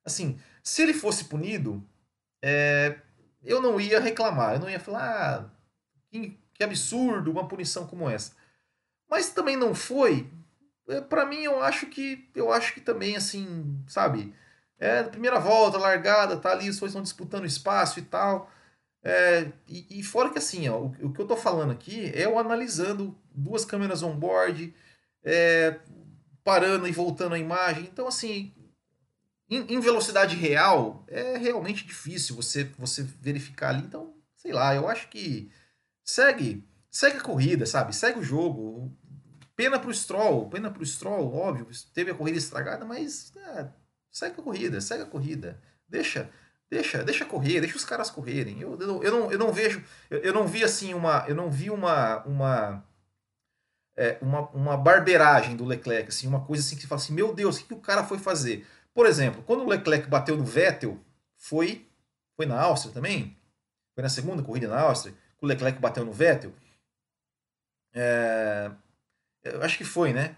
Assim, 0.06 0.40
se 0.64 0.82
ele 0.84 0.94
fosse 0.94 1.26
punido, 1.26 1.84
é, 2.42 3.00
eu 3.48 3.62
não 3.62 3.80
ia 3.80 4.00
reclamar, 4.00 4.56
eu 4.56 4.60
não 4.60 4.70
ia 4.70 4.80
falar, 4.80 5.02
ah, 5.02 5.46
que, 6.12 6.38
que 6.54 6.64
absurdo 6.64 7.32
uma 7.32 7.48
punição 7.48 7.88
como 7.88 8.10
essa. 8.10 8.34
Mas 9.10 9.30
também 9.32 9.56
não 9.56 9.74
foi. 9.74 10.30
É, 10.90 11.02
para 11.02 11.26
mim, 11.26 11.42
eu 11.44 11.62
acho 11.64 11.88
que 11.88 12.30
eu 12.36 12.52
acho 12.52 12.74
que 12.74 12.82
também 12.82 13.16
assim, 13.16 13.84
sabe? 13.88 14.36
É, 14.80 15.04
primeira 15.04 15.40
volta, 15.40 15.78
largada, 15.78 16.38
tá 16.38 16.52
ali, 16.52 16.70
os 16.70 16.80
dois 16.80 16.92
estão 16.92 17.02
disputando 17.02 17.46
espaço 17.46 18.00
e 18.00 18.04
tal. 18.04 18.52
É, 19.04 19.52
e, 19.68 20.00
e, 20.00 20.04
fora 20.04 20.30
que 20.30 20.38
assim, 20.38 20.68
ó, 20.70 20.78
o, 20.80 20.86
o, 21.08 21.14
que 21.14 21.22
eu 21.22 21.28
tô 21.28 21.38
falando 21.38 21.72
aqui 21.72 22.12
é 22.14 22.26
eu 22.26 22.38
analisando 22.38 23.18
duas 23.34 23.64
câmeras 23.66 24.04
on-board, 24.04 24.76
é, 25.24 25.80
parando 26.44 26.88
e 26.88 26.92
voltando 26.92 27.36
a 27.36 27.40
imagem. 27.40 27.84
Então, 27.84 28.08
assim, 28.08 28.54
em, 29.50 29.76
em, 29.76 29.80
velocidade 29.80 30.36
real, 30.36 31.06
é 31.08 31.38
realmente 31.38 31.86
difícil 31.86 32.36
você, 32.36 32.66
você 32.78 33.04
verificar 33.04 33.70
ali. 33.70 33.84
Então, 33.84 34.14
sei 34.36 34.52
lá, 34.52 34.76
eu 34.76 34.88
acho 34.88 35.08
que 35.10 35.52
segue 36.04 36.68
segue 36.98 37.18
a 37.18 37.22
corrida, 37.22 37.66
sabe? 37.66 37.96
Segue 37.96 38.20
o 38.20 38.24
jogo. 38.24 38.92
Pena 39.56 39.80
pro 39.80 39.94
Stroll, 39.94 40.50
pena 40.50 40.70
pro 40.70 40.86
Stroll, 40.86 41.34
óbvio, 41.34 41.68
teve 41.94 42.12
a 42.12 42.16
corrida 42.16 42.38
estragada, 42.38 42.86
mas 42.86 43.34
é, 43.36 43.68
segue 44.12 44.40
a 44.40 44.44
corrida, 44.44 44.80
segue 44.80 45.04
a 45.04 45.08
corrida. 45.08 45.60
Deixa, 45.90 46.30
deixa, 46.70 47.04
deixa 47.04 47.26
correr, 47.26 47.60
deixa 47.60 47.76
os 47.76 47.86
caras 47.86 48.12
correrem. 48.12 48.62
Eu, 48.62 48.80
eu, 48.80 49.04
eu, 49.04 49.12
não, 49.12 49.32
eu 49.32 49.40
não 49.40 49.52
vejo, 49.52 49.84
eu, 50.12 50.20
eu 50.20 50.34
não 50.34 50.48
vi 50.48 50.64
assim 50.64 50.94
uma, 50.94 51.26
eu 51.28 51.34
não 51.34 51.50
vi 51.50 51.72
uma, 51.72 52.24
uma, 52.24 52.86
é, 53.96 54.20
uma, 54.22 54.42
uma 54.50 54.78
barbeiragem 54.78 55.56
do 55.56 55.66
Leclerc, 55.66 56.10
assim, 56.10 56.28
uma 56.28 56.46
coisa 56.46 56.64
assim 56.64 56.76
que 56.76 56.84
você 56.84 56.88
fala 56.88 57.02
assim, 57.02 57.14
meu 57.14 57.34
Deus, 57.34 57.58
o 57.58 57.60
que, 57.62 57.68
que 57.68 57.74
o 57.74 57.80
cara 57.80 58.04
foi 58.04 58.20
fazer? 58.20 58.66
Por 58.98 59.06
exemplo, 59.06 59.44
quando 59.44 59.62
o 59.62 59.70
Leclerc 59.70 60.10
bateu 60.10 60.36
no 60.36 60.44
Vettel, 60.44 61.00
foi, 61.36 61.88
foi 62.36 62.48
na 62.48 62.60
Áustria 62.60 62.92
também? 62.92 63.38
Foi 63.94 64.02
na 64.02 64.10
segunda 64.10 64.42
corrida 64.42 64.68
na 64.68 64.82
Áustria, 64.82 65.14
que 65.38 65.46
o 65.46 65.48
Leclerc 65.48 65.80
bateu 65.80 66.04
no 66.04 66.12
Vettel. 66.12 66.52
É, 67.94 68.72
eu 69.44 69.62
acho 69.62 69.78
que 69.78 69.84
foi, 69.84 70.14
né? 70.14 70.36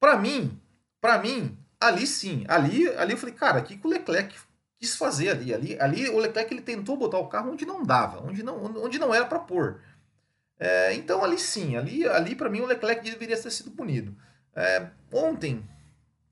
Para 0.00 0.16
mim, 0.16 0.58
para 1.02 1.18
mim, 1.18 1.54
ali 1.78 2.06
sim, 2.06 2.46
ali, 2.48 2.88
ali 2.96 3.12
eu 3.12 3.18
falei, 3.18 3.34
cara, 3.34 3.60
o 3.60 3.62
que, 3.62 3.78
o 3.84 3.90
Leclerc 3.90 4.40
quis 4.80 4.96
fazer 4.96 5.28
ali? 5.28 5.52
Ali, 5.52 5.78
ali 5.78 6.08
o 6.08 6.16
Leclerc 6.16 6.50
ele 6.50 6.62
tentou 6.62 6.96
botar 6.96 7.18
o 7.18 7.28
carro 7.28 7.52
onde 7.52 7.66
não 7.66 7.84
dava, 7.84 8.26
onde 8.26 8.42
não, 8.42 8.64
onde 8.82 8.98
não 8.98 9.14
era 9.14 9.26
para 9.26 9.38
pôr. 9.38 9.82
É, 10.58 10.94
então 10.94 11.22
ali 11.22 11.38
sim, 11.38 11.76
ali, 11.76 12.08
ali 12.08 12.34
para 12.34 12.48
mim 12.48 12.62
o 12.62 12.66
Leclerc 12.66 13.04
deveria 13.04 13.38
ter 13.38 13.50
sido 13.50 13.70
punido. 13.70 14.16
É, 14.56 14.88
ontem, 15.12 15.62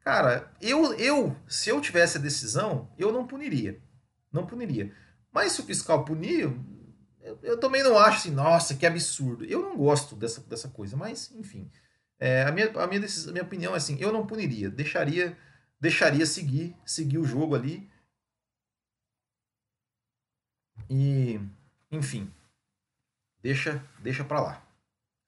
Cara, 0.00 0.50
eu, 0.60 0.94
eu, 0.94 1.36
se 1.46 1.68
eu 1.68 1.80
tivesse 1.80 2.16
a 2.16 2.20
decisão, 2.20 2.90
eu 2.98 3.12
não 3.12 3.26
puniria. 3.26 3.80
Não 4.32 4.46
puniria. 4.46 4.94
Mas 5.32 5.52
se 5.52 5.60
o 5.60 5.64
fiscal 5.64 6.04
punir, 6.04 6.50
eu, 7.20 7.38
eu 7.42 7.60
também 7.60 7.82
não 7.82 7.98
acho 7.98 8.18
assim, 8.18 8.30
nossa, 8.30 8.74
que 8.74 8.86
absurdo. 8.86 9.44
Eu 9.44 9.62
não 9.62 9.76
gosto 9.76 10.16
dessa, 10.16 10.40
dessa 10.40 10.68
coisa, 10.68 10.96
mas, 10.96 11.30
enfim. 11.32 11.70
É, 12.18 12.42
a, 12.42 12.52
minha, 12.52 12.70
a, 12.78 12.86
minha 12.86 13.00
decisão, 13.00 13.30
a 13.30 13.32
minha 13.32 13.44
opinião 13.44 13.74
é 13.74 13.76
assim, 13.76 13.96
eu 14.00 14.12
não 14.12 14.26
puniria. 14.26 14.70
Deixaria, 14.70 15.36
deixaria 15.78 16.26
seguir, 16.26 16.76
seguir 16.84 17.18
o 17.18 17.24
jogo 17.24 17.54
ali. 17.54 17.88
E, 20.88 21.40
enfim, 21.90 22.32
deixa, 23.42 23.82
deixa 24.00 24.24
pra 24.24 24.40
lá. 24.40 24.66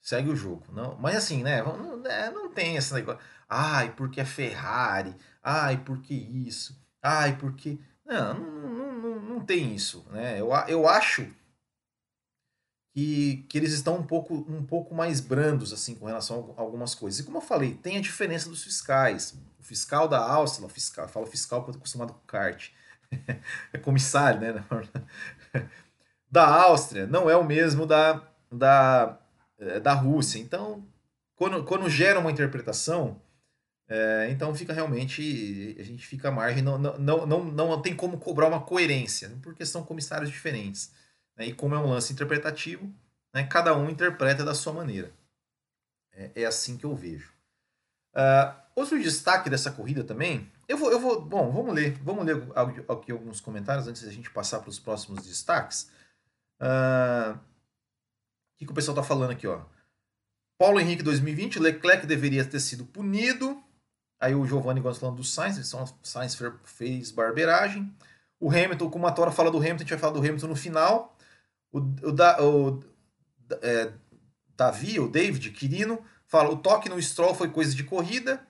Segue 0.00 0.31
o 0.31 0.37
jogo. 0.37 0.64
Não, 0.73 0.97
mas 0.97 1.17
assim, 1.17 1.43
né? 1.43 1.62
Não, 1.62 1.97
né, 1.97 2.31
não 2.31 2.50
tem 2.52 2.76
esse 2.76 2.93
negócio. 2.93 3.23
Ai, 3.55 3.93
porque 3.95 4.19
é 4.19 4.25
Ferrari. 4.25 5.15
Ai, 5.43 5.77
porque 5.85 6.15
isso. 6.15 6.81
Ai, 7.03 7.37
porque. 7.37 7.79
Não, 8.03 8.33
não, 8.35 8.93
não, 8.95 9.21
não, 9.21 9.41
tem 9.45 9.75
isso. 9.75 10.07
Né? 10.11 10.41
Eu, 10.41 10.49
eu 10.69 10.89
acho 10.89 11.27
que, 12.95 13.45
que 13.51 13.59
eles 13.59 13.75
estão 13.75 13.97
um 13.97 14.07
pouco, 14.07 14.35
um 14.35 14.65
pouco 14.65 14.95
mais 14.95 15.21
brandos 15.21 15.71
assim 15.71 15.95
com 15.95 16.07
relação 16.07 16.55
a 16.57 16.63
algumas 16.63 16.95
coisas. 16.95 17.21
E 17.21 17.25
como 17.25 17.37
eu 17.37 17.43
falei, 17.43 17.75
tem 17.75 17.99
a 17.99 18.01
diferença 18.01 18.49
dos 18.49 18.65
fiscais. 18.65 19.35
O 19.61 19.63
fiscal 19.63 20.09
da 20.09 20.19
Áustria, 20.19 20.67
fiscal, 20.71 21.07
falo 21.07 21.27
fiscal 21.27 21.61
porque 21.61 21.73
eu 21.73 21.73
estou 21.73 21.81
acostumado 21.81 22.15
com 22.15 22.27
kart. 22.27 22.71
é 23.71 23.79
comissário, 23.79 24.41
né? 24.41 24.65
da 26.31 26.47
Áustria 26.47 27.07
não 27.07 27.29
é 27.29 27.37
o 27.37 27.45
mesmo 27.45 27.85
da, 27.85 28.27
da, 28.51 29.19
eh, 29.59 29.79
da 29.79 29.93
Rússia. 29.93 30.39
Então, 30.39 30.83
quando, 31.37 31.65
quando 31.65 31.91
gera 31.91 32.19
uma 32.19 32.31
interpretação, 32.31 33.21
é, 33.95 34.31
então 34.31 34.55
fica 34.55 34.73
realmente, 34.73 35.77
a 35.79 35.83
gente 35.83 36.07
fica 36.07 36.29
à 36.29 36.33
margem, 36.33 36.63
não, 36.63 36.79
não, 36.79 36.97
não, 36.97 37.27
não, 37.27 37.45
não 37.45 37.83
tem 37.83 37.95
como 37.95 38.17
cobrar 38.17 38.49
uma 38.49 38.63
coerência, 38.63 39.31
porque 39.43 39.67
são 39.67 39.85
comissários 39.85 40.31
diferentes. 40.31 40.91
Né? 41.37 41.49
E 41.49 41.53
como 41.53 41.75
é 41.75 41.79
um 41.79 41.91
lance 41.91 42.11
interpretativo, 42.11 42.91
né, 43.35 43.45
cada 43.45 43.77
um 43.77 43.91
interpreta 43.91 44.47
da 44.47 44.55
sua 44.55 44.73
maneira. 44.73 45.13
É, 46.11 46.31
é 46.37 46.45
assim 46.47 46.79
que 46.79 46.87
eu 46.87 46.95
vejo. 46.95 47.35
Uh, 48.15 48.57
outro 48.75 48.99
destaque 48.99 49.51
dessa 49.51 49.71
corrida 49.71 50.03
também, 50.03 50.51
eu 50.67 50.79
vou, 50.79 50.91
eu 50.91 50.99
vou, 50.99 51.21
bom, 51.21 51.53
vamos 51.53 51.75
ler, 51.75 51.93
vamos 52.03 52.25
ler 52.25 52.43
aqui 52.89 53.13
alguns 53.13 53.43
comentários 53.43 53.87
antes 53.87 54.05
da 54.05 54.11
gente 54.11 54.31
passar 54.31 54.61
para 54.61 54.71
os 54.71 54.79
próximos 54.79 55.27
destaques. 55.27 55.91
Uh, 56.59 57.35
o 57.35 57.39
que, 58.57 58.65
que 58.65 58.73
o 58.73 58.75
pessoal 58.75 58.97
está 58.97 59.07
falando 59.07 59.33
aqui, 59.33 59.47
ó? 59.47 59.67
Paulo 60.59 60.81
Henrique 60.81 61.03
2020, 61.03 61.59
Leclerc 61.59 62.07
deveria 62.07 62.43
ter 62.43 62.61
sido 62.61 62.87
punido 62.87 63.63
Aí 64.23 64.37
o 64.37 64.47
Giovanni 64.47 64.81
falando 64.81 65.17
do 65.17 65.25
Sainz, 65.25 65.75
o 65.75 65.87
Sainz 66.00 66.38
fez 66.62 67.11
barbeiragem. 67.11 67.93
O 68.38 68.49
Hamilton, 68.49 68.88
como 68.88 69.05
a 69.05 69.11
Tora 69.11 69.33
fala 69.33 69.50
do 69.50 69.57
Hamilton, 69.57 69.75
a 69.75 69.79
gente 69.79 69.91
vai 69.91 69.99
falar 69.99 70.12
do 70.12 70.21
Hamilton 70.21 70.47
no 70.47 70.55
final. 70.55 71.17
O, 71.73 71.79
o, 71.79 72.12
da, 72.12 72.41
o 72.41 72.81
é, 73.61 73.91
Davi, 74.57 75.00
o 75.00 75.09
David 75.09 75.50
Quirino, 75.50 76.00
fala: 76.25 76.50
o 76.52 76.57
toque 76.57 76.88
no 76.88 77.02
Stroll 77.02 77.35
foi 77.35 77.49
coisa 77.49 77.75
de 77.75 77.83
corrida. 77.83 78.41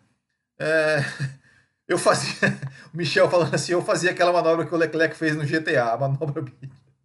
É, 0.59 0.99
eu 1.88 1.97
fazia. 1.97 2.37
O 2.93 2.97
Michel 2.99 3.31
falando 3.31 3.55
assim: 3.55 3.73
eu 3.73 3.83
fazia 3.83 4.11
aquela 4.11 4.31
manobra 4.31 4.67
que 4.67 4.75
o 4.75 4.76
Leclerc 4.76 5.17
fez 5.17 5.35
no 5.35 5.47
GTA, 5.47 5.95
a 5.95 5.97
manobra 5.97 6.45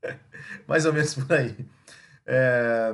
mais 0.67 0.85
ou 0.85 0.91
menos 0.91 1.13
por 1.13 1.31
aí. 1.31 1.55
É, 2.25 2.93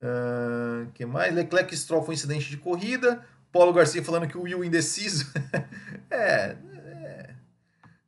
uh, 0.00 0.88
que 0.92 1.04
mais? 1.04 1.34
Leclerc 1.34 1.74
e 1.74 1.76
Stroll 1.76 2.04
foi 2.04 2.14
incidente 2.14 2.48
de 2.48 2.56
corrida. 2.56 3.26
Paulo 3.52 3.72
Garcia 3.72 4.02
falando 4.02 4.28
que 4.28 4.38
o 4.38 4.42
Will 4.42 4.64
indeciso. 4.64 5.32
é, 6.10 6.56
é, 6.84 7.30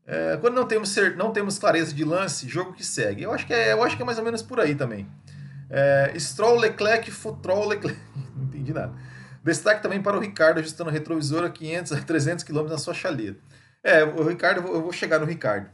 é, 0.07 0.37
quando 0.41 0.55
não 0.55 0.67
temos, 0.67 0.95
não 1.17 1.33
temos 1.33 1.59
clareza 1.59 1.93
de 1.93 2.05
lance, 2.05 2.49
jogo 2.49 2.73
que 2.73 2.85
segue. 2.85 3.23
Eu 3.23 3.33
acho 3.33 3.47
que 3.47 3.53
é, 3.53 3.73
eu 3.73 3.83
acho 3.83 3.97
que 3.97 4.03
é 4.03 4.07
mais 4.07 4.19
ou 4.19 4.25
menos 4.25 4.43
por 4.43 4.61
aí 4.61 4.75
também. 4.75 5.09
É, 5.71 6.13
Stroll, 6.19 6.59
Leclerc, 6.59 7.11
Futrol, 7.11 7.67
Leclerc. 7.69 7.99
não 8.37 8.45
entendi 8.45 8.73
nada. 8.73 8.95
Destaque 9.43 9.83
também 9.83 10.01
para 10.01 10.17
o 10.17 10.21
Ricardo 10.21 10.59
ajustando 10.59 10.91
o 10.91 10.93
retrovisor 10.93 11.45
a 11.45 11.51
500 11.51 11.93
a 11.93 12.01
300 12.01 12.45
km 12.45 12.69
na 12.69 12.79
sua 12.79 12.95
chaleira. 12.95 13.37
É, 13.83 14.05
o 14.05 14.23
Ricardo, 14.29 14.67
eu 14.69 14.83
vou 14.83 14.93
chegar 14.93 15.19
no 15.19 15.27
Ricardo. 15.27 15.69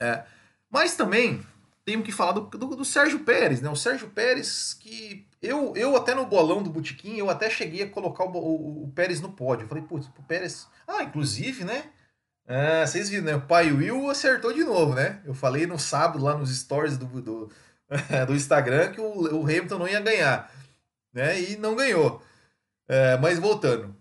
É, 0.00 0.24
mas 0.70 0.94
também 0.94 1.44
tenho 1.84 2.02
que 2.02 2.12
falar 2.12 2.32
do, 2.32 2.42
do, 2.42 2.76
do 2.76 2.84
Sérgio 2.84 3.20
Pérez, 3.20 3.62
né? 3.62 3.70
O 3.70 3.76
Sérgio 3.76 4.08
Pérez 4.10 4.74
que 4.74 5.26
eu, 5.40 5.76
eu 5.76 5.96
até 5.96 6.14
no 6.14 6.26
bolão 6.26 6.62
do 6.62 6.70
Botequim, 6.70 7.16
eu 7.16 7.30
até 7.30 7.48
cheguei 7.48 7.82
a 7.82 7.90
colocar 7.90 8.24
o, 8.24 8.36
o, 8.36 8.84
o 8.84 8.92
Pérez 8.92 9.20
no 9.20 9.32
pódio. 9.32 9.64
Eu 9.64 9.68
falei, 9.68 9.84
putz, 9.84 10.08
o 10.08 10.22
Pérez. 10.24 10.68
Ah, 10.86 11.02
inclusive, 11.02 11.64
né? 11.64 11.90
Ah, 12.46 12.86
vocês 12.86 13.08
viram, 13.10 13.24
né? 13.24 13.36
O 13.36 13.46
pai 13.46 13.70
Will 13.70 14.08
acertou 14.08 14.52
de 14.52 14.64
novo, 14.64 14.94
né? 14.94 15.22
Eu 15.24 15.34
falei 15.34 15.66
no 15.66 15.78
sábado 15.78 16.24
lá 16.24 16.36
nos 16.36 16.56
stories 16.56 16.96
do, 16.96 17.06
do, 17.20 17.52
do 18.26 18.34
Instagram 18.34 18.90
que 18.90 19.00
o, 19.00 19.40
o 19.40 19.42
Hamilton 19.42 19.78
não 19.78 19.88
ia 19.88 20.00
ganhar. 20.00 20.50
Né? 21.12 21.40
E 21.40 21.56
não 21.56 21.76
ganhou. 21.76 22.22
É, 22.88 23.16
mas 23.18 23.38
voltando. 23.38 23.94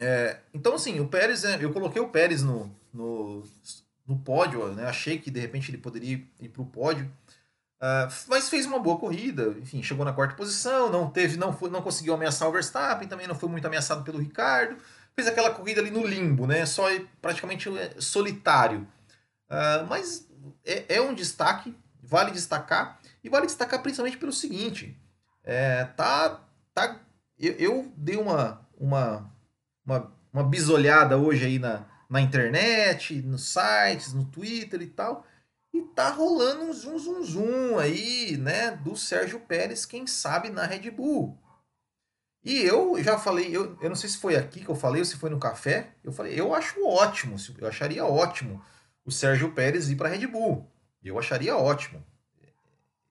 É, 0.00 0.38
então, 0.54 0.74
assim, 0.74 1.00
o 1.00 1.08
Pérez, 1.08 1.42
né? 1.42 1.58
eu 1.60 1.72
coloquei 1.72 2.00
o 2.00 2.08
Pérez 2.08 2.42
no, 2.42 2.74
no, 2.92 3.44
no 4.06 4.18
pódio, 4.20 4.66
né? 4.74 4.86
Achei 4.86 5.18
que 5.18 5.30
de 5.30 5.38
repente 5.40 5.70
ele 5.70 5.78
poderia 5.78 6.22
ir 6.40 6.48
para 6.48 6.62
o 6.62 6.66
pódio. 6.66 7.10
Uh, 7.80 8.12
mas 8.26 8.48
fez 8.48 8.66
uma 8.66 8.80
boa 8.80 8.98
corrida, 8.98 9.54
enfim, 9.60 9.82
chegou 9.82 10.04
na 10.04 10.12
quarta 10.12 10.34
posição, 10.34 10.90
não 10.90 11.08
teve, 11.08 11.36
não, 11.36 11.52
foi, 11.52 11.70
não 11.70 11.80
conseguiu 11.80 12.12
ameaçar 12.12 12.48
o 12.48 12.52
Verstappen, 12.52 13.06
também 13.06 13.28
não 13.28 13.36
foi 13.36 13.48
muito 13.48 13.66
ameaçado 13.66 14.02
pelo 14.02 14.18
Ricardo, 14.18 14.76
fez 15.14 15.28
aquela 15.28 15.50
corrida 15.50 15.80
ali 15.80 15.90
no 15.90 16.04
limbo, 16.04 16.46
né? 16.46 16.66
Só 16.66 16.88
praticamente 17.22 17.68
é, 17.76 17.94
solitário. 17.98 18.86
Uh, 19.48 19.86
mas 19.88 20.28
é, 20.64 20.96
é, 20.96 21.00
um 21.00 21.14
destaque 21.14 21.74
vale 22.02 22.30
destacar. 22.30 22.98
E 23.22 23.28
vale 23.28 23.46
destacar 23.46 23.82
principalmente 23.82 24.18
pelo 24.18 24.32
seguinte: 24.32 24.96
é, 25.44 25.84
tá, 25.84 26.40
tá, 26.74 27.00
eu, 27.38 27.52
eu, 27.54 27.92
dei 27.96 28.16
uma, 28.16 28.60
uma, 28.76 29.32
uma, 29.84 30.12
uma 30.32 30.44
bisolhada 30.44 31.16
hoje 31.16 31.46
aí 31.46 31.58
na, 31.58 31.84
na 32.08 32.20
internet, 32.20 33.20
nos 33.22 33.52
sites, 33.52 34.12
no 34.12 34.24
Twitter 34.24 34.82
e 34.82 34.86
tal. 34.86 35.26
E 35.72 35.82
tá 35.82 36.10
rolando 36.10 36.64
um 36.64 36.72
zoom, 36.72 36.98
zoom, 36.98 37.22
zoom 37.22 37.78
aí, 37.78 38.36
né, 38.36 38.70
do 38.70 38.96
Sérgio 38.96 39.40
Pérez, 39.40 39.84
quem 39.84 40.06
sabe 40.06 40.48
na 40.48 40.64
Red 40.64 40.90
Bull. 40.90 41.38
E 42.44 42.62
eu 42.62 43.02
já 43.02 43.18
falei, 43.18 43.54
eu, 43.54 43.76
eu 43.80 43.88
não 43.88 43.96
sei 43.96 44.08
se 44.08 44.18
foi 44.18 44.36
aqui 44.36 44.64
que 44.64 44.68
eu 44.68 44.74
falei 44.74 45.00
ou 45.00 45.04
se 45.04 45.16
foi 45.16 45.28
no 45.28 45.38
café, 45.38 45.92
eu 46.02 46.12
falei, 46.12 46.38
eu 46.38 46.54
acho 46.54 46.82
ótimo, 46.86 47.36
eu 47.58 47.68
acharia 47.68 48.04
ótimo 48.04 48.64
o 49.04 49.10
Sérgio 49.10 49.52
Pérez 49.52 49.90
ir 49.90 49.96
para 49.96 50.08
Red 50.08 50.26
Bull. 50.26 50.70
Eu 51.02 51.18
acharia 51.18 51.56
ótimo. 51.56 52.04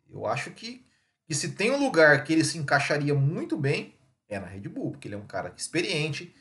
Eu 0.09 0.25
acho 0.25 0.51
que, 0.51 0.85
que 1.25 1.35
se 1.35 1.51
tem 1.51 1.71
um 1.71 1.79
lugar 1.79 2.23
que 2.23 2.33
ele 2.33 2.43
se 2.43 2.57
encaixaria 2.57 3.13
muito 3.13 3.57
bem, 3.57 3.95
é 4.29 4.39
na 4.39 4.47
Red 4.47 4.61
Bull, 4.61 4.91
porque 4.91 5.07
ele 5.07 5.15
é 5.15 5.17
um 5.17 5.27
cara 5.27 5.53
experiente, 5.55 6.35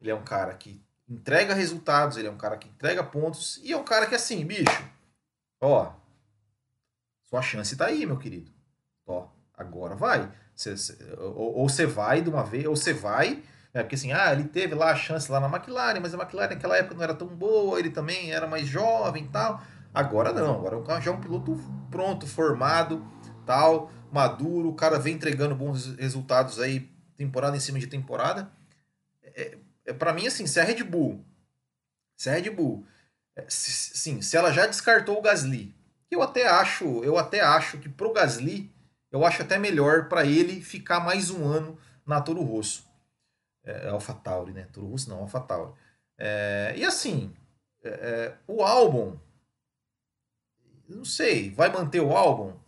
ele 0.00 0.10
é 0.10 0.14
um 0.14 0.24
cara 0.24 0.54
que 0.54 0.82
entrega 1.08 1.54
resultados, 1.54 2.16
ele 2.16 2.28
é 2.28 2.30
um 2.30 2.36
cara 2.36 2.56
que 2.56 2.68
entrega 2.68 3.02
pontos, 3.02 3.60
e 3.62 3.72
é 3.72 3.76
um 3.76 3.84
cara 3.84 4.06
que, 4.06 4.14
assim, 4.14 4.44
bicho, 4.44 4.90
ó, 5.60 5.92
sua 7.24 7.42
chance 7.42 7.76
tá 7.76 7.86
aí, 7.86 8.04
meu 8.06 8.18
querido. 8.18 8.50
Ó, 9.06 9.28
agora 9.56 9.94
vai. 9.94 10.30
Cê, 10.54 10.76
cê, 10.76 10.96
ou 11.18 11.68
você 11.68 11.86
vai 11.86 12.20
de 12.22 12.28
uma 12.28 12.42
vez, 12.42 12.66
ou 12.66 12.76
você 12.76 12.92
vai, 12.92 13.42
é, 13.72 13.82
porque 13.82 13.94
assim, 13.94 14.12
ah, 14.12 14.32
ele 14.32 14.44
teve 14.44 14.74
lá 14.74 14.90
a 14.90 14.96
chance 14.96 15.30
lá 15.30 15.38
na 15.38 15.46
McLaren, 15.46 16.00
mas 16.00 16.12
a 16.12 16.18
McLaren 16.18 16.54
naquela 16.54 16.76
época 16.76 16.94
não 16.94 17.02
era 17.02 17.14
tão 17.14 17.28
boa, 17.28 17.78
ele 17.78 17.90
também 17.90 18.32
era 18.32 18.46
mais 18.46 18.66
jovem 18.66 19.24
e 19.24 19.28
tal. 19.28 19.62
Agora 19.94 20.32
não, 20.32 20.66
agora 20.66 21.00
já 21.00 21.10
é 21.10 21.14
um 21.14 21.20
piloto 21.20 21.56
pronto, 21.90 22.26
formado, 22.26 23.04
tal, 23.46 23.90
maduro, 24.12 24.68
o 24.68 24.74
cara 24.74 24.98
vem 24.98 25.14
entregando 25.14 25.54
bons 25.54 25.94
resultados 25.96 26.60
aí, 26.60 26.90
temporada 27.16 27.56
em 27.56 27.60
cima 27.60 27.78
de 27.78 27.86
temporada. 27.86 28.50
É, 29.22 29.58
é, 29.86 29.92
para 29.92 30.12
mim, 30.12 30.26
assim, 30.26 30.46
se 30.46 30.60
a 30.60 30.64
Red 30.64 30.82
Bull, 30.84 31.24
se 32.16 32.28
a 32.28 32.34
Red 32.34 32.50
Bull, 32.50 32.84
é, 32.84 32.99
se, 33.48 33.96
sim, 33.96 34.22
se 34.22 34.36
ela 34.36 34.52
já 34.52 34.66
descartou 34.66 35.18
o 35.18 35.22
Gasly, 35.22 35.74
eu 36.10 36.22
até 36.22 36.46
acho, 36.46 37.04
eu 37.04 37.16
até 37.16 37.40
acho 37.40 37.78
que 37.78 37.88
pro 37.88 38.12
Gasly, 38.12 38.70
eu 39.10 39.24
acho 39.24 39.42
até 39.42 39.58
melhor 39.58 40.08
para 40.08 40.24
ele 40.24 40.60
ficar 40.60 41.00
mais 41.00 41.30
um 41.30 41.44
ano 41.46 41.78
na 42.06 42.20
Toro 42.20 42.42
Rosso. 42.42 42.88
É, 43.64 43.86
é 43.86 43.88
AlphaTauri, 43.88 44.52
né? 44.52 44.68
Toro 44.72 44.88
Rosso 44.88 45.08
não, 45.08 45.20
AlphaTauri. 45.20 45.72
É, 46.18 46.74
e 46.76 46.84
assim, 46.84 47.34
é, 47.82 47.88
é, 47.88 48.36
o 48.46 48.62
álbum, 48.62 49.18
não 50.88 51.04
sei, 51.04 51.50
vai 51.50 51.70
manter 51.70 52.00
o 52.00 52.16
álbum? 52.16 52.58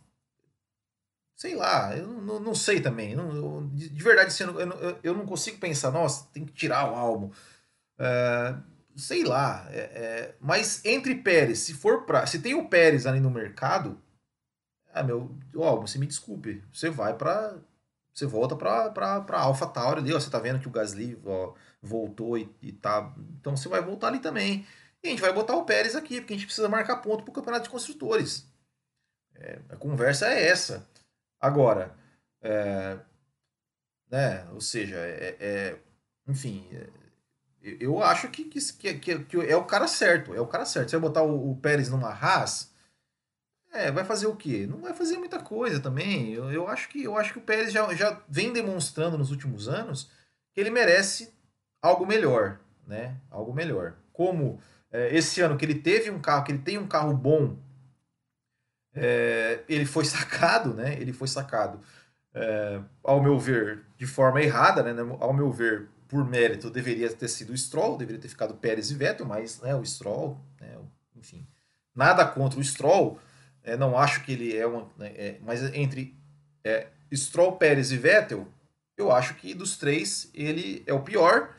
Sei 1.36 1.56
lá, 1.56 1.96
eu 1.96 2.06
não, 2.06 2.38
não 2.38 2.54
sei 2.54 2.80
também. 2.80 3.16
Não, 3.16 3.68
de, 3.70 3.88
de 3.88 4.02
verdade, 4.02 4.28
assim, 4.28 4.44
eu, 4.44 4.60
eu, 4.60 4.98
eu, 5.02 5.14
não 5.14 5.26
consigo 5.26 5.58
pensar, 5.58 5.90
nossa, 5.90 6.28
tem 6.32 6.44
que 6.44 6.52
tirar 6.52 6.90
o 6.90 6.94
álbum. 6.94 7.30
É, 7.98 8.54
sei 8.96 9.24
lá. 9.24 9.66
É, 9.70 9.78
é, 9.78 10.34
mas 10.40 10.84
entre 10.84 11.14
Pérez, 11.14 11.60
se 11.60 11.74
for 11.74 12.04
para. 12.04 12.26
Se 12.26 12.40
tem 12.40 12.54
o 12.54 12.68
Pérez 12.68 13.06
ali 13.06 13.20
no 13.20 13.30
mercado, 13.30 14.00
ah, 14.92 15.02
meu, 15.02 15.36
ó, 15.56 15.76
você 15.76 15.98
me 15.98 16.06
desculpe, 16.06 16.62
você 16.72 16.90
vai 16.90 17.16
para 17.16 17.58
você 18.14 18.26
volta 18.26 18.54
para 18.56 18.90
para 18.90 19.40
Alpha 19.40 19.66
Tauri 19.66 20.00
ali, 20.00 20.12
ó, 20.12 20.20
você 20.20 20.30
tá 20.30 20.38
vendo 20.38 20.60
que 20.60 20.68
o 20.68 20.70
Gasly 20.70 21.18
ó, 21.24 21.54
voltou 21.80 22.36
e, 22.36 22.54
e 22.60 22.72
tá, 22.72 23.14
então 23.40 23.56
você 23.56 23.68
vai 23.68 23.80
voltar 23.82 24.08
ali 24.08 24.20
também. 24.20 24.66
E 25.02 25.08
a 25.08 25.10
gente 25.10 25.22
vai 25.22 25.32
botar 25.32 25.56
o 25.56 25.64
Pérez 25.64 25.96
aqui, 25.96 26.20
porque 26.20 26.34
a 26.34 26.36
gente 26.36 26.46
precisa 26.46 26.68
marcar 26.68 26.98
ponto 26.98 27.24
pro 27.24 27.32
Campeonato 27.32 27.64
de 27.64 27.70
Construtores. 27.70 28.46
É, 29.34 29.60
a 29.70 29.76
conversa 29.76 30.28
é 30.28 30.46
essa. 30.48 30.86
Agora, 31.40 31.96
é, 32.40 32.98
né, 34.10 34.46
ou 34.52 34.60
seja, 34.60 34.96
é, 34.96 35.36
é 35.40 35.78
enfim, 36.28 36.68
é, 36.72 36.88
eu 37.62 38.02
acho 38.02 38.28
que, 38.28 38.44
que, 38.44 38.60
que, 38.94 39.18
que, 39.20 39.40
é 39.40 39.56
o 39.56 39.64
cara 39.64 39.86
certo, 39.86 40.34
é 40.34 40.40
o 40.40 40.46
cara 40.46 40.64
certo. 40.64 40.90
Você 40.90 40.96
vai 40.96 41.08
botar 41.08 41.22
o, 41.22 41.52
o 41.52 41.56
Pérez 41.56 41.88
numa 41.88 42.10
Haas, 42.10 42.72
é, 43.72 43.90
vai 43.90 44.04
fazer 44.04 44.26
o 44.26 44.36
quê? 44.36 44.66
Não 44.68 44.82
vai 44.82 44.92
fazer 44.92 45.16
muita 45.16 45.38
coisa 45.38 45.80
também. 45.80 46.32
Eu, 46.32 46.50
eu 46.52 46.68
acho 46.68 46.88
que 46.88 47.02
eu 47.02 47.16
acho 47.16 47.32
que 47.32 47.38
o 47.38 47.42
Pérez 47.42 47.72
já, 47.72 47.92
já 47.94 48.20
vem 48.28 48.52
demonstrando 48.52 49.16
nos 49.16 49.30
últimos 49.30 49.68
anos 49.68 50.10
que 50.52 50.60
ele 50.60 50.70
merece 50.70 51.32
algo 51.80 52.06
melhor, 52.06 52.60
né? 52.86 53.16
Algo 53.30 53.54
melhor. 53.54 53.94
Como 54.12 54.60
é, 54.90 55.16
esse 55.16 55.40
ano 55.40 55.56
que 55.56 55.64
ele 55.64 55.76
teve 55.76 56.10
um 56.10 56.20
carro, 56.20 56.44
que 56.44 56.52
ele 56.52 56.58
tem 56.58 56.78
um 56.78 56.86
carro 56.86 57.14
bom, 57.14 57.56
é, 58.94 59.60
ele 59.68 59.86
foi 59.86 60.04
sacado, 60.06 60.74
né? 60.74 60.94
Ele 61.00 61.12
foi 61.12 61.28
sacado, 61.28 61.80
é, 62.34 62.80
ao 63.02 63.22
meu 63.22 63.38
ver, 63.38 63.80
de 63.96 64.06
forma 64.06 64.42
errada, 64.42 64.82
né? 64.82 65.16
Ao 65.18 65.32
meu 65.32 65.50
ver, 65.50 65.88
por 66.12 66.28
mérito, 66.28 66.68
deveria 66.68 67.10
ter 67.10 67.26
sido 67.26 67.54
o 67.54 67.56
Stroll, 67.56 67.96
deveria 67.96 68.20
ter 68.20 68.28
ficado 68.28 68.52
Pérez 68.52 68.90
e 68.90 68.94
Vettel, 68.94 69.24
mas 69.24 69.62
né, 69.62 69.74
o 69.74 69.82
Stroll, 69.82 70.38
né, 70.60 70.76
enfim, 71.16 71.46
nada 71.94 72.26
contra 72.26 72.60
o 72.60 72.62
Stroll, 72.62 73.18
é, 73.64 73.78
não 73.78 73.96
acho 73.96 74.22
que 74.22 74.32
ele 74.32 74.54
é 74.54 74.66
uma. 74.66 74.90
Né, 74.98 75.10
é, 75.16 75.38
mas 75.40 75.62
entre 75.72 76.14
é, 76.62 76.88
Stroll, 77.14 77.56
Pérez 77.56 77.92
e 77.92 77.96
Vettel, 77.96 78.46
eu 78.94 79.10
acho 79.10 79.36
que 79.36 79.54
dos 79.54 79.78
três 79.78 80.30
ele 80.34 80.82
é 80.86 80.92
o 80.92 81.00
pior 81.00 81.56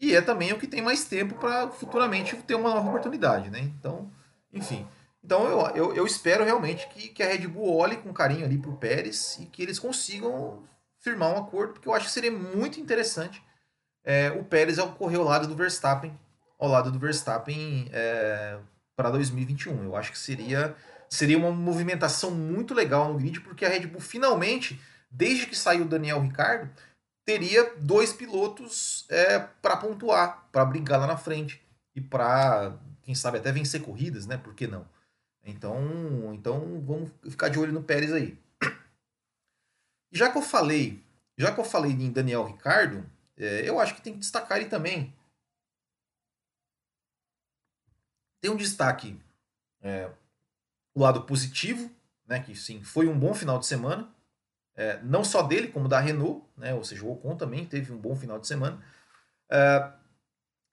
e 0.00 0.16
é 0.16 0.20
também 0.20 0.52
o 0.52 0.58
que 0.58 0.66
tem 0.66 0.82
mais 0.82 1.04
tempo 1.04 1.36
para 1.36 1.70
futuramente 1.70 2.34
ter 2.38 2.56
uma 2.56 2.74
nova 2.74 2.88
oportunidade, 2.88 3.50
né? 3.50 3.60
Então, 3.60 4.10
enfim. 4.52 4.84
Então 5.22 5.46
eu, 5.46 5.76
eu, 5.76 5.94
eu 5.94 6.04
espero 6.04 6.44
realmente 6.44 6.88
que, 6.88 7.06
que 7.06 7.22
a 7.22 7.28
Red 7.28 7.46
Bull 7.46 7.76
olhe 7.76 7.96
com 7.98 8.12
carinho 8.12 8.44
ali 8.44 8.58
para 8.58 8.70
o 8.70 8.76
Pérez 8.76 9.38
e 9.38 9.46
que 9.46 9.62
eles 9.62 9.78
consigam 9.78 10.64
firmar 10.98 11.32
um 11.32 11.38
acordo, 11.38 11.74
porque 11.74 11.88
eu 11.88 11.94
acho 11.94 12.06
que 12.06 12.12
seria 12.12 12.32
muito 12.32 12.80
interessante 12.80 13.40
é, 14.04 14.30
o 14.30 14.44
Pérez 14.44 14.78
correr 14.98 15.16
ao 15.16 15.24
lado 15.24 15.46
do 15.46 15.54
Verstappen, 15.54 16.18
ao 16.58 16.68
lado 16.68 16.90
do 16.90 16.98
Verstappen 16.98 17.88
é, 17.92 18.58
para 18.96 19.10
2021. 19.10 19.84
Eu 19.84 19.96
acho 19.96 20.12
que 20.12 20.18
seria 20.18 20.76
seria 21.08 21.36
uma 21.36 21.50
movimentação 21.50 22.30
muito 22.30 22.72
legal 22.72 23.12
no 23.12 23.18
grid, 23.18 23.40
porque 23.40 23.66
a 23.66 23.68
Red 23.68 23.86
Bull 23.86 24.00
finalmente, 24.00 24.80
desde 25.10 25.46
que 25.46 25.54
saiu 25.54 25.84
o 25.84 25.88
Daniel 25.88 26.22
Ricardo, 26.22 26.70
teria 27.24 27.74
dois 27.76 28.14
pilotos 28.14 29.06
é, 29.10 29.38
para 29.38 29.76
pontuar, 29.76 30.48
para 30.50 30.64
brigar 30.64 30.98
lá 30.98 31.06
na 31.06 31.16
frente 31.16 31.62
e 31.94 32.00
para, 32.00 32.78
quem 33.02 33.14
sabe, 33.14 33.38
até 33.38 33.52
vencer 33.52 33.82
corridas, 33.82 34.26
né? 34.26 34.38
Por 34.38 34.54
que 34.54 34.66
não? 34.66 34.86
Então, 35.44 36.32
então 36.32 36.82
vamos 36.86 37.10
ficar 37.28 37.48
de 37.48 37.58
olho 37.58 37.72
no 37.72 37.82
Pérez 37.82 38.12
aí. 38.12 38.38
Já 40.10 40.30
que 40.30 40.38
eu 40.38 40.42
falei, 40.42 41.02
já 41.36 41.52
que 41.52 41.60
eu 41.60 41.64
falei 41.64 41.92
em 41.92 42.12
Daniel 42.12 42.44
Ricardo, 42.44 43.04
é, 43.36 43.68
eu 43.68 43.78
acho 43.80 43.94
que 43.94 44.02
tem 44.02 44.12
que 44.12 44.20
destacar 44.20 44.58
ele 44.58 44.68
também. 44.68 45.14
Tem 48.40 48.50
um 48.50 48.56
destaque 48.56 49.20
é, 49.80 50.10
o 50.94 51.00
lado 51.00 51.22
positivo, 51.22 51.90
né, 52.26 52.40
que 52.40 52.54
sim, 52.54 52.82
foi 52.82 53.08
um 53.08 53.18
bom 53.18 53.34
final 53.34 53.58
de 53.58 53.66
semana, 53.66 54.08
é, 54.74 55.00
não 55.02 55.24
só 55.24 55.42
dele, 55.42 55.68
como 55.68 55.88
da 55.88 56.00
Renault, 56.00 56.46
né, 56.56 56.74
ou 56.74 56.84
seja, 56.84 57.04
o 57.04 57.12
Ocon 57.12 57.36
também 57.36 57.66
teve 57.66 57.92
um 57.92 57.98
bom 57.98 58.14
final 58.16 58.38
de 58.38 58.46
semana, 58.46 58.82
é, 59.50 59.92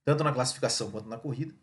tanto 0.06 0.24
na 0.24 0.34
classificação 0.34 0.92
quanto 0.92 1.10
na 1.10 1.18
corrida. 1.18 1.54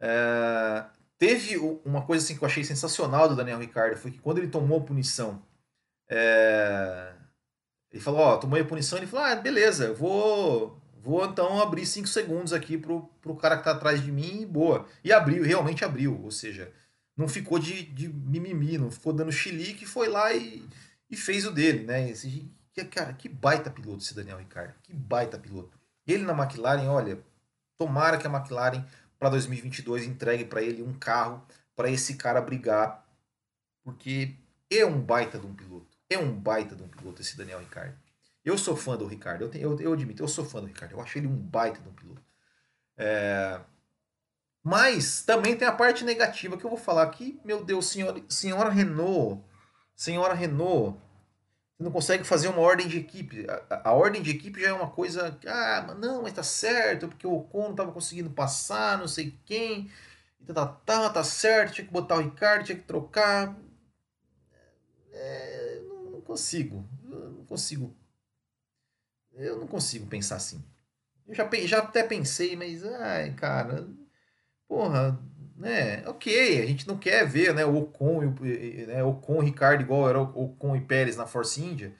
É, 0.00 0.84
teve 1.18 1.56
uma 1.84 2.04
coisa 2.06 2.24
assim 2.24 2.36
que 2.36 2.42
eu 2.42 2.46
achei 2.46 2.64
sensacional 2.64 3.28
do 3.28 3.36
Daniel 3.36 3.58
Ricciardo, 3.58 3.96
foi 3.96 4.12
que 4.12 4.18
quando 4.18 4.38
ele 4.38 4.48
tomou 4.48 4.80
a 4.80 4.84
punição, 4.84 5.42
é, 6.08 7.14
ele 7.92 8.02
falou, 8.02 8.20
ó, 8.20 8.36
tomou 8.36 8.60
a 8.60 8.64
punição, 8.64 8.98
ele 8.98 9.06
falou, 9.06 9.26
ah, 9.26 9.36
beleza, 9.36 9.86
eu 9.86 9.94
vou, 9.94 10.80
vou 11.00 11.24
então 11.24 11.60
abrir 11.60 11.86
5 11.86 12.06
segundos 12.06 12.52
aqui 12.52 12.76
pro, 12.76 13.08
pro 13.20 13.36
cara 13.36 13.56
que 13.56 13.64
tá 13.64 13.72
atrás 13.72 14.02
de 14.02 14.12
mim 14.12 14.42
e 14.42 14.46
boa. 14.46 14.86
E 15.02 15.12
abriu, 15.12 15.42
realmente 15.42 15.84
abriu, 15.84 16.20
ou 16.22 16.30
seja, 16.30 16.72
não 17.16 17.26
ficou 17.26 17.58
de, 17.58 17.82
de 17.82 18.08
mimimi, 18.08 18.78
não 18.78 18.90
ficou 18.90 19.12
dando 19.12 19.32
chilique, 19.32 19.86
foi 19.86 20.08
lá 20.08 20.32
e, 20.34 20.64
e 21.10 21.16
fez 21.16 21.46
o 21.46 21.50
dele, 21.50 21.84
né? 21.84 22.10
Esse, 22.10 22.48
cara, 22.84 23.12
que 23.12 23.28
baita 23.28 23.70
piloto 23.70 24.02
esse 24.02 24.14
Daniel 24.14 24.38
Ricciardo, 24.38 24.74
que 24.82 24.92
baita 24.92 25.38
piloto. 25.38 25.78
Ele 26.06 26.24
na 26.24 26.32
McLaren, 26.32 26.88
olha, 26.88 27.18
tomara 27.78 28.18
que 28.18 28.26
a 28.26 28.30
McLaren 28.30 28.84
para 29.18 29.30
2022 29.30 30.06
entregue 30.06 30.44
para 30.44 30.62
ele 30.62 30.82
um 30.82 30.92
carro 30.92 31.44
para 31.74 31.90
esse 31.90 32.14
cara 32.14 32.40
brigar, 32.40 33.04
porque 33.84 34.34
é 34.70 34.84
um 34.84 35.00
baita 35.00 35.38
de 35.38 35.46
um 35.46 35.54
piloto, 35.54 35.87
é 36.10 36.18
um 36.18 36.32
baita 36.32 36.74
de 36.74 36.82
um 36.82 36.88
piloto 36.88 37.22
esse 37.22 37.36
Daniel 37.36 37.60
Ricciardo. 37.60 37.96
Eu 38.44 38.56
sou 38.56 38.76
fã 38.76 38.96
do 38.96 39.06
Ricardo, 39.06 39.44
eu, 39.44 39.52
eu, 39.54 39.80
eu 39.80 39.92
admito, 39.92 40.22
eu 40.22 40.28
sou 40.28 40.44
fã 40.44 40.60
do 40.60 40.66
Ricardo, 40.66 40.92
eu 40.92 41.00
acho 41.00 41.18
ele 41.18 41.26
um 41.26 41.36
baita 41.36 41.80
de 41.80 41.88
um 41.88 41.92
piloto. 41.92 42.22
É, 42.96 43.60
mas 44.62 45.22
também 45.22 45.56
tem 45.56 45.66
a 45.66 45.72
parte 45.72 46.04
negativa 46.04 46.56
que 46.56 46.64
eu 46.64 46.70
vou 46.70 46.78
falar 46.78 47.02
aqui. 47.04 47.40
Meu 47.44 47.64
Deus, 47.64 47.86
senhora, 47.86 48.22
senhora 48.28 48.70
Renault, 48.70 49.42
senhora 49.96 50.34
Renault, 50.34 50.98
não 51.78 51.90
consegue 51.90 52.24
fazer 52.24 52.48
uma 52.48 52.60
ordem 52.60 52.88
de 52.88 52.98
equipe. 52.98 53.46
A, 53.48 53.90
a, 53.90 53.92
ordem 53.92 54.20
de 54.20 54.30
equipe 54.30 54.60
já 54.60 54.68
é 54.68 54.72
uma 54.72 54.90
coisa. 54.90 55.38
Ah, 55.46 55.94
não, 55.98 56.22
mas 56.22 56.32
tá 56.32 56.42
certo, 56.42 57.08
porque 57.08 57.26
o 57.26 57.34
Ocon 57.34 57.68
não 57.68 57.74
tava 57.74 57.92
conseguindo 57.92 58.30
passar, 58.30 58.98
não 58.98 59.08
sei 59.08 59.38
quem. 59.46 59.90
Tá, 60.46 60.54
tá, 60.54 60.66
tá, 60.66 61.10
tá 61.10 61.24
certo, 61.24 61.74
tinha 61.74 61.86
que 61.86 61.92
botar 61.92 62.16
o 62.16 62.20
Ricardo, 62.22 62.64
tinha 62.64 62.78
que 62.78 62.84
trocar. 62.84 63.56
é, 65.12 65.67
consigo. 66.28 66.86
Eu 67.10 67.30
não 67.30 67.44
consigo. 67.46 67.96
Eu 69.32 69.58
não 69.58 69.66
consigo 69.66 70.06
pensar 70.06 70.36
assim. 70.36 70.62
Eu 71.26 71.34
já, 71.34 71.48
já 71.64 71.78
até 71.78 72.02
pensei, 72.02 72.54
mas, 72.54 72.84
ai, 72.84 73.32
cara, 73.34 73.88
porra, 74.66 75.18
né? 75.56 76.06
Ok, 76.06 76.62
a 76.62 76.66
gente 76.66 76.86
não 76.86 76.98
quer 76.98 77.26
ver 77.26 77.54
né, 77.54 77.64
o 77.64 77.76
Ocon, 77.76 78.34
e, 78.44 78.86
né, 78.86 79.02
Ocon 79.02 79.40
Ricardo 79.40 79.82
igual 79.82 80.08
era 80.08 80.20
o 80.20 80.44
Ocon 80.44 80.76
e 80.76 80.80
Pérez 80.80 81.16
na 81.16 81.26
Force 81.26 81.62
India. 81.62 81.94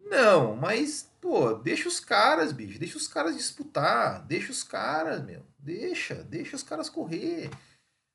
Não, 0.00 0.56
mas, 0.56 1.10
pô, 1.20 1.54
deixa 1.54 1.88
os 1.88 2.00
caras, 2.00 2.52
bicho, 2.52 2.78
deixa 2.78 2.96
os 2.96 3.08
caras 3.08 3.36
disputar, 3.36 4.24
deixa 4.26 4.50
os 4.50 4.62
caras, 4.62 5.24
meu, 5.24 5.42
deixa, 5.58 6.16
deixa 6.24 6.56
os 6.56 6.62
caras 6.62 6.90
correr. 6.90 7.50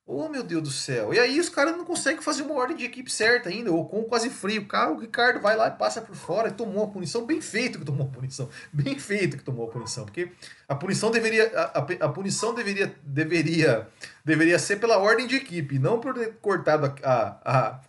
Oh, 0.09 0.29
meu 0.29 0.41
Deus 0.41 0.63
do 0.63 0.71
céu. 0.71 1.13
E 1.13 1.19
aí 1.19 1.37
os 1.37 1.49
caras 1.49 1.75
não 1.75 1.83
conseguem 1.83 2.21
fazer 2.21 2.41
uma 2.41 2.53
ordem 2.55 2.77
de 2.77 2.85
equipe 2.85 3.11
certa 3.11 3.49
ainda. 3.49 3.73
O 3.73 3.81
Ocon 3.81 4.05
quase 4.05 4.29
frio. 4.29 4.61
O 4.61 4.65
cara, 4.65 4.89
o 4.89 4.97
Ricardo 4.97 5.41
vai 5.41 5.57
lá 5.57 5.67
e 5.67 5.71
passa 5.71 6.01
por 6.01 6.15
fora 6.15 6.47
e 6.47 6.53
tomou 6.53 6.85
a 6.85 6.87
punição. 6.87 7.25
Bem 7.25 7.41
feito 7.41 7.77
que 7.77 7.83
tomou 7.83 8.07
a 8.07 8.09
punição. 8.09 8.49
Bem 8.71 8.97
feito 8.97 9.35
que 9.35 9.43
tomou 9.43 9.67
a 9.67 9.69
punição. 9.69 10.05
Porque 10.05 10.31
a 10.65 10.73
punição 10.75 11.11
deveria. 11.11 11.51
A, 11.53 11.79
a, 11.79 12.05
a 12.05 12.09
punição 12.09 12.55
deveria, 12.55 12.95
deveria, 13.03 13.85
deveria 14.23 14.57
ser 14.57 14.77
pela 14.77 14.97
ordem 14.97 15.27
de 15.27 15.35
equipe, 15.35 15.77
não 15.77 15.99
por 15.99 16.13
ter 16.13 16.37
cortado 16.37 16.85
a, 17.03 17.41
a, 17.43 17.81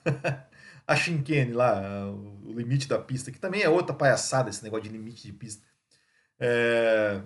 a 0.89 0.97
chicane 0.99 1.53
lá, 1.53 2.11
o 2.11 2.53
limite 2.53 2.89
da 2.89 2.99
pista, 2.99 3.31
que 3.31 3.39
também 3.39 3.63
é 3.63 3.69
outra 3.69 3.95
palhaçada 3.95 4.51
esse 4.51 4.65
negócio 4.65 4.91
de 4.91 4.91
limite 4.91 5.23
de 5.23 5.33
pista. 5.33 5.65
É... 6.41 7.21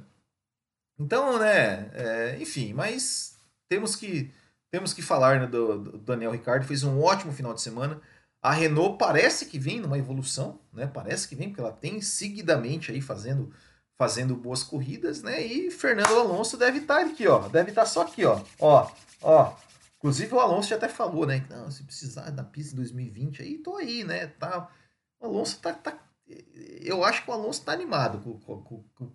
Então, 0.98 1.38
né, 1.38 1.90
é... 1.94 2.36
enfim, 2.38 2.74
mas 2.74 3.38
temos 3.70 3.96
que 3.96 4.30
temos 4.72 4.94
que 4.94 5.02
falar 5.02 5.38
né, 5.38 5.46
do, 5.46 5.78
do, 5.78 5.98
Daniel 5.98 6.32
Ricardo, 6.32 6.66
fez 6.66 6.82
um 6.82 7.00
ótimo 7.00 7.30
final 7.30 7.52
de 7.52 7.60
semana. 7.60 8.00
A 8.40 8.50
Renault 8.50 8.96
parece 8.98 9.44
que 9.46 9.58
vem 9.58 9.78
numa 9.78 9.98
evolução, 9.98 10.58
né? 10.72 10.86
Parece 10.86 11.28
que 11.28 11.36
vem, 11.36 11.50
porque 11.50 11.60
ela 11.60 11.72
tem 11.72 12.00
seguidamente 12.00 12.90
aí 12.90 13.00
fazendo, 13.00 13.52
fazendo 13.98 14.34
boas 14.34 14.64
corridas, 14.64 15.22
né? 15.22 15.42
E 15.42 15.70
Fernando 15.70 16.18
Alonso 16.18 16.56
deve 16.56 16.78
estar 16.78 16.96
tá 16.96 17.06
aqui, 17.06 17.28
ó. 17.28 17.46
Deve 17.48 17.70
estar 17.70 17.82
tá 17.82 17.86
só 17.86 18.02
aqui, 18.02 18.24
ó. 18.24 18.42
Ó, 18.58 18.90
ó. 19.20 19.54
Inclusive 19.98 20.34
o 20.34 20.40
Alonso 20.40 20.70
já 20.70 20.76
até 20.76 20.88
falou, 20.88 21.26
né? 21.26 21.46
Não, 21.50 21.70
se 21.70 21.84
precisar 21.84 22.30
da 22.30 22.42
pista 22.42 22.72
em 22.72 22.78
2020 22.78 23.42
aí, 23.42 23.58
tô 23.58 23.76
aí, 23.76 24.02
né? 24.02 24.26
Tá, 24.26 24.68
o 25.20 25.26
Alonso 25.26 25.60
tá, 25.60 25.74
tá. 25.74 25.96
Eu 26.80 27.04
acho 27.04 27.22
que 27.22 27.30
o 27.30 27.34
Alonso 27.34 27.62
tá 27.62 27.72
animado 27.72 28.18
com, 28.20 28.40
com, 28.40 28.82
com, 28.94 29.12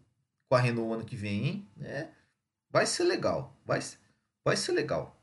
com 0.47 0.55
a 0.55 0.59
Renault 0.59 0.93
ano 0.93 1.03
que 1.03 1.15
vem, 1.15 1.47
hein? 1.47 1.67
É, 1.81 2.07
vai 2.69 2.85
ser 2.85 3.03
legal. 3.05 3.57
Vai, 3.65 3.79
vai 4.45 4.55
ser 4.55 4.71
legal. 4.71 5.16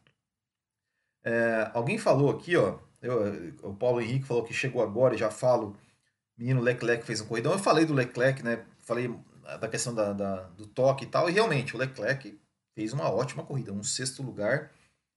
É, 1.25 1.71
alguém 1.73 1.97
falou 1.97 2.31
aqui, 2.31 2.57
ó. 2.57 2.79
Eu, 3.01 3.55
o 3.63 3.75
Paulo 3.75 4.01
Henrique 4.01 4.27
falou 4.27 4.45
que 4.45 4.53
chegou 4.53 4.83
agora 4.83 5.15
e 5.15 5.19
já 5.19 5.31
falo. 5.31 5.77
Menino 6.37 6.61
Leclerc 6.61 7.05
fez 7.05 7.21
um 7.21 7.27
corridão. 7.27 7.53
Eu 7.53 7.59
falei 7.59 7.87
do 7.87 7.95
Leclerc, 7.95 8.43
né? 8.43 8.65
Falei 8.81 9.09
da 9.61 9.69
questão 9.69 9.95
da, 9.95 10.13
da, 10.13 10.43
do 10.49 10.67
toque 10.67 11.05
e 11.05 11.09
tal. 11.09 11.29
E 11.29 11.33
realmente, 11.33 11.75
o 11.75 11.79
Leclerc 11.79 12.39
fez 12.75 12.93
uma 12.93 13.11
ótima 13.11 13.45
corrida. 13.45 13.73
Um 13.73 13.83
sexto 13.83 14.23
lugar. 14.23 14.71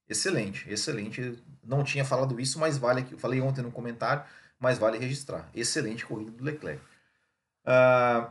Excelente, 0.08 0.70
excelente. 0.70 1.42
Não 1.62 1.84
tinha 1.84 2.04
falado 2.04 2.40
isso, 2.40 2.58
mas 2.58 2.78
vale 2.78 3.00
aqui. 3.00 3.16
Falei 3.16 3.40
ontem 3.40 3.62
no 3.62 3.70
comentário, 3.70 4.24
mas 4.58 4.78
vale 4.78 4.98
registrar. 4.98 5.50
Excelente 5.54 6.06
corrida 6.06 6.30
do 6.30 6.44
Leclerc. 6.44 6.82
O 7.66 7.70
uh, 7.70 8.30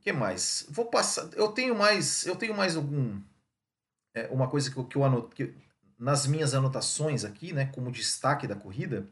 que 0.00 0.12
mais? 0.12 0.66
Vou 0.70 0.86
passar. 0.86 1.30
Eu 1.34 1.48
tenho 1.48 1.74
mais. 1.74 2.26
Eu 2.26 2.36
tenho 2.36 2.54
mais 2.54 2.76
algum. 2.76 3.20
É, 4.14 4.28
uma 4.28 4.48
coisa 4.48 4.70
que, 4.70 4.84
que 4.84 4.96
eu 4.96 5.04
anotei 5.04 5.54
nas 5.98 6.26
minhas 6.26 6.54
anotações 6.54 7.24
aqui, 7.24 7.52
né, 7.52 7.66
como 7.66 7.90
destaque 7.90 8.46
da 8.46 8.56
corrida, 8.56 9.08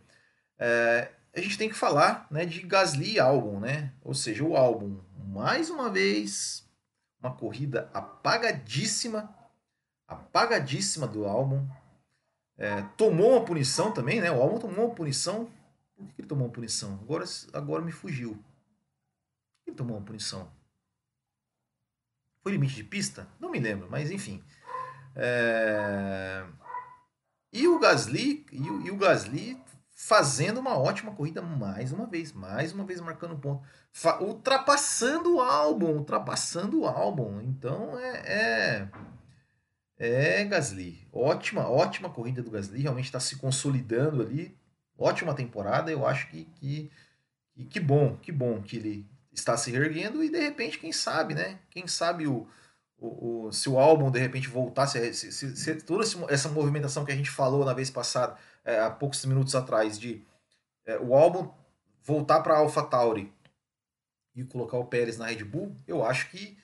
é, 0.59 1.11
a 1.35 1.41
gente 1.41 1.57
tem 1.57 1.69
que 1.69 1.75
falar 1.75 2.27
né, 2.31 2.45
de 2.45 2.61
Gasly 2.63 3.19
álbum, 3.19 3.59
né? 3.59 3.93
Ou 4.03 4.15
seja, 4.15 4.45
o 4.45 4.57
álbum, 4.57 5.01
mais 5.27 5.71
uma 5.71 5.91
vez, 5.91 6.69
uma 7.19 7.35
corrida 7.35 7.91
apagadíssima, 7.95 9.35
apagadíssima 10.07 11.07
do 11.07 11.25
álbum. 11.25 11.67
É, 12.59 12.83
tomou 12.99 13.33
uma 13.33 13.45
punição 13.45 13.93
também, 13.93 14.21
né? 14.21 14.31
O 14.31 14.43
álbum 14.43 14.59
tomou 14.59 14.87
uma 14.87 14.95
punição. 14.95 15.51
Por 15.97 16.07
que 16.09 16.21
ele 16.21 16.29
tomou 16.29 16.47
uma 16.47 16.53
punição? 16.53 16.99
Agora, 17.03 17.25
agora 17.55 17.83
me 17.83 17.93
fugiu. 17.93 18.35
Por 18.35 19.65
que 19.65 19.71
ele 19.71 19.77
tomou 19.77 19.97
uma 19.97 20.05
punição? 20.05 20.51
Foi 22.43 22.53
limite 22.53 22.75
de 22.75 22.85
pista? 22.85 23.27
Não 23.41 23.51
me 23.51 23.59
lembro, 23.59 23.89
mas 23.91 24.11
enfim. 24.11 24.45
É... 25.17 26.45
E 27.53 27.69
o 27.69 27.79
Gasly, 27.79 28.47
e 28.51 28.71
o, 28.71 28.87
e 28.87 28.91
o 28.91 28.97
Gasly 28.97 29.61
fazendo 29.91 30.59
uma 30.59 30.77
ótima 30.77 31.13
corrida 31.13 31.43
mais 31.43 31.93
uma 31.93 32.07
vez, 32.07 32.33
mais 32.33 32.73
uma 32.73 32.85
vez 32.85 33.01
marcando 33.01 33.37
ponto, 33.37 33.63
ultrapassando 34.21 35.37
o 35.37 35.41
álbum, 35.41 35.99
ultrapassando 35.99 36.81
o 36.81 36.87
álbum. 36.87 37.41
Então 37.43 37.99
é, 37.99 38.89
é, 39.99 40.41
é 40.41 40.45
Gasly, 40.45 41.07
ótima, 41.13 41.69
ótima 41.69 42.11
corrida 42.11 42.43
do 42.43 42.51
Gasly, 42.51 42.83
realmente 42.83 43.05
está 43.05 43.21
se 43.21 43.37
consolidando 43.37 44.23
ali, 44.23 44.57
ótima 44.99 45.35
temporada. 45.35 45.91
Eu 45.91 46.07
acho 46.07 46.29
que, 46.29 46.47
que 46.57 46.91
que, 47.55 47.65
que 47.65 47.81
bom, 47.81 48.17
que 48.17 48.33
bom 48.33 48.63
que 48.63 48.77
ele 48.77 49.07
está 49.33 49.57
se 49.57 49.71
reerguendo 49.71 50.23
e 50.23 50.31
de 50.31 50.39
repente 50.39 50.79
quem 50.79 50.93
sabe, 50.93 51.35
né? 51.35 51.59
Quem 51.71 51.87
sabe 51.87 52.27
o 52.27 52.47
o, 53.03 53.47
o, 53.47 53.53
se 53.53 53.69
o 53.69 53.79
álbum 53.79 54.11
de 54.13 54.21
repente 54.21 54.49
voltasse, 54.49 55.13
se, 55.13 55.33
se, 55.33 55.57
se, 55.57 55.75
toda 55.75 56.05
essa 56.29 56.49
movimentação 56.49 57.05
que 57.05 57.11
a 57.11 57.17
gente 57.17 57.31
falou 57.31 57.65
na 57.65 57.75
vez 57.75 57.91
passada, 57.91 58.37
é, 58.65 58.79
há 58.79 58.89
poucos 58.89 59.25
minutos 59.25 59.57
atrás, 59.57 59.99
de 59.99 60.25
é, 60.87 60.97
o 60.99 61.15
álbum 61.15 61.51
voltar 62.05 62.41
para 62.41 62.55
a 62.55 62.59
AlphaTauri 62.59 63.33
e 64.37 64.45
colocar 64.45 64.79
o 64.79 64.85
Pérez 64.85 65.19
na 65.19 65.27
Red 65.27 65.43
Bull, 65.43 65.77
eu 65.87 66.05
acho 66.05 66.31
que, 66.31 66.57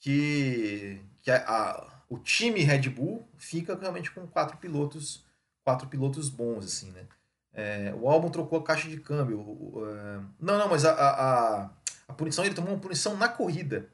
que, 0.00 1.02
que 1.20 1.30
a, 1.30 1.44
a, 1.46 2.02
o 2.08 2.18
time 2.18 2.60
Red 2.60 2.88
Bull 2.88 3.28
fica 3.36 3.78
realmente 3.78 4.10
com 4.10 4.26
quatro 4.26 4.56
pilotos, 4.56 5.22
quatro 5.62 5.86
pilotos 5.86 6.30
bons, 6.30 6.64
assim, 6.64 6.90
né? 6.92 7.06
É, 7.52 7.94
o 8.00 8.08
álbum 8.08 8.30
trocou 8.30 8.58
a 8.58 8.64
caixa 8.64 8.88
de 8.88 9.00
câmbio. 9.00 9.40
O, 9.40 9.84
é, 9.86 10.20
não, 10.40 10.58
não, 10.58 10.68
mas 10.68 10.84
a, 10.84 10.92
a, 10.92 11.70
a 12.08 12.12
punição, 12.14 12.44
ele 12.44 12.54
tomou 12.54 12.72
uma 12.72 12.80
punição 12.80 13.16
na 13.16 13.28
corrida 13.28 13.90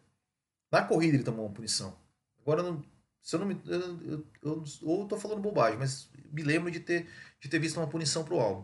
na 0.74 0.82
corrida 0.82 1.16
ele 1.16 1.24
tomou 1.24 1.46
uma 1.46 1.54
punição. 1.54 1.96
Agora, 2.42 2.62
não, 2.62 2.84
se 3.22 3.37
eu 3.37 3.40
não 3.40 3.46
me. 3.46 3.60
Eu, 3.64 3.80
eu, 3.80 4.26
eu, 4.42 4.64
ou 4.82 5.04
estou 5.04 5.18
falando 5.18 5.40
bobagem, 5.40 5.78
mas 5.78 6.10
me 6.32 6.42
lembro 6.42 6.68
de 6.68 6.80
ter, 6.80 7.08
de 7.40 7.48
ter 7.48 7.60
visto 7.60 7.78
uma 7.78 7.87
punição 7.87 8.24
para 8.24 8.34
o 8.34 8.40
álbum. 8.40 8.62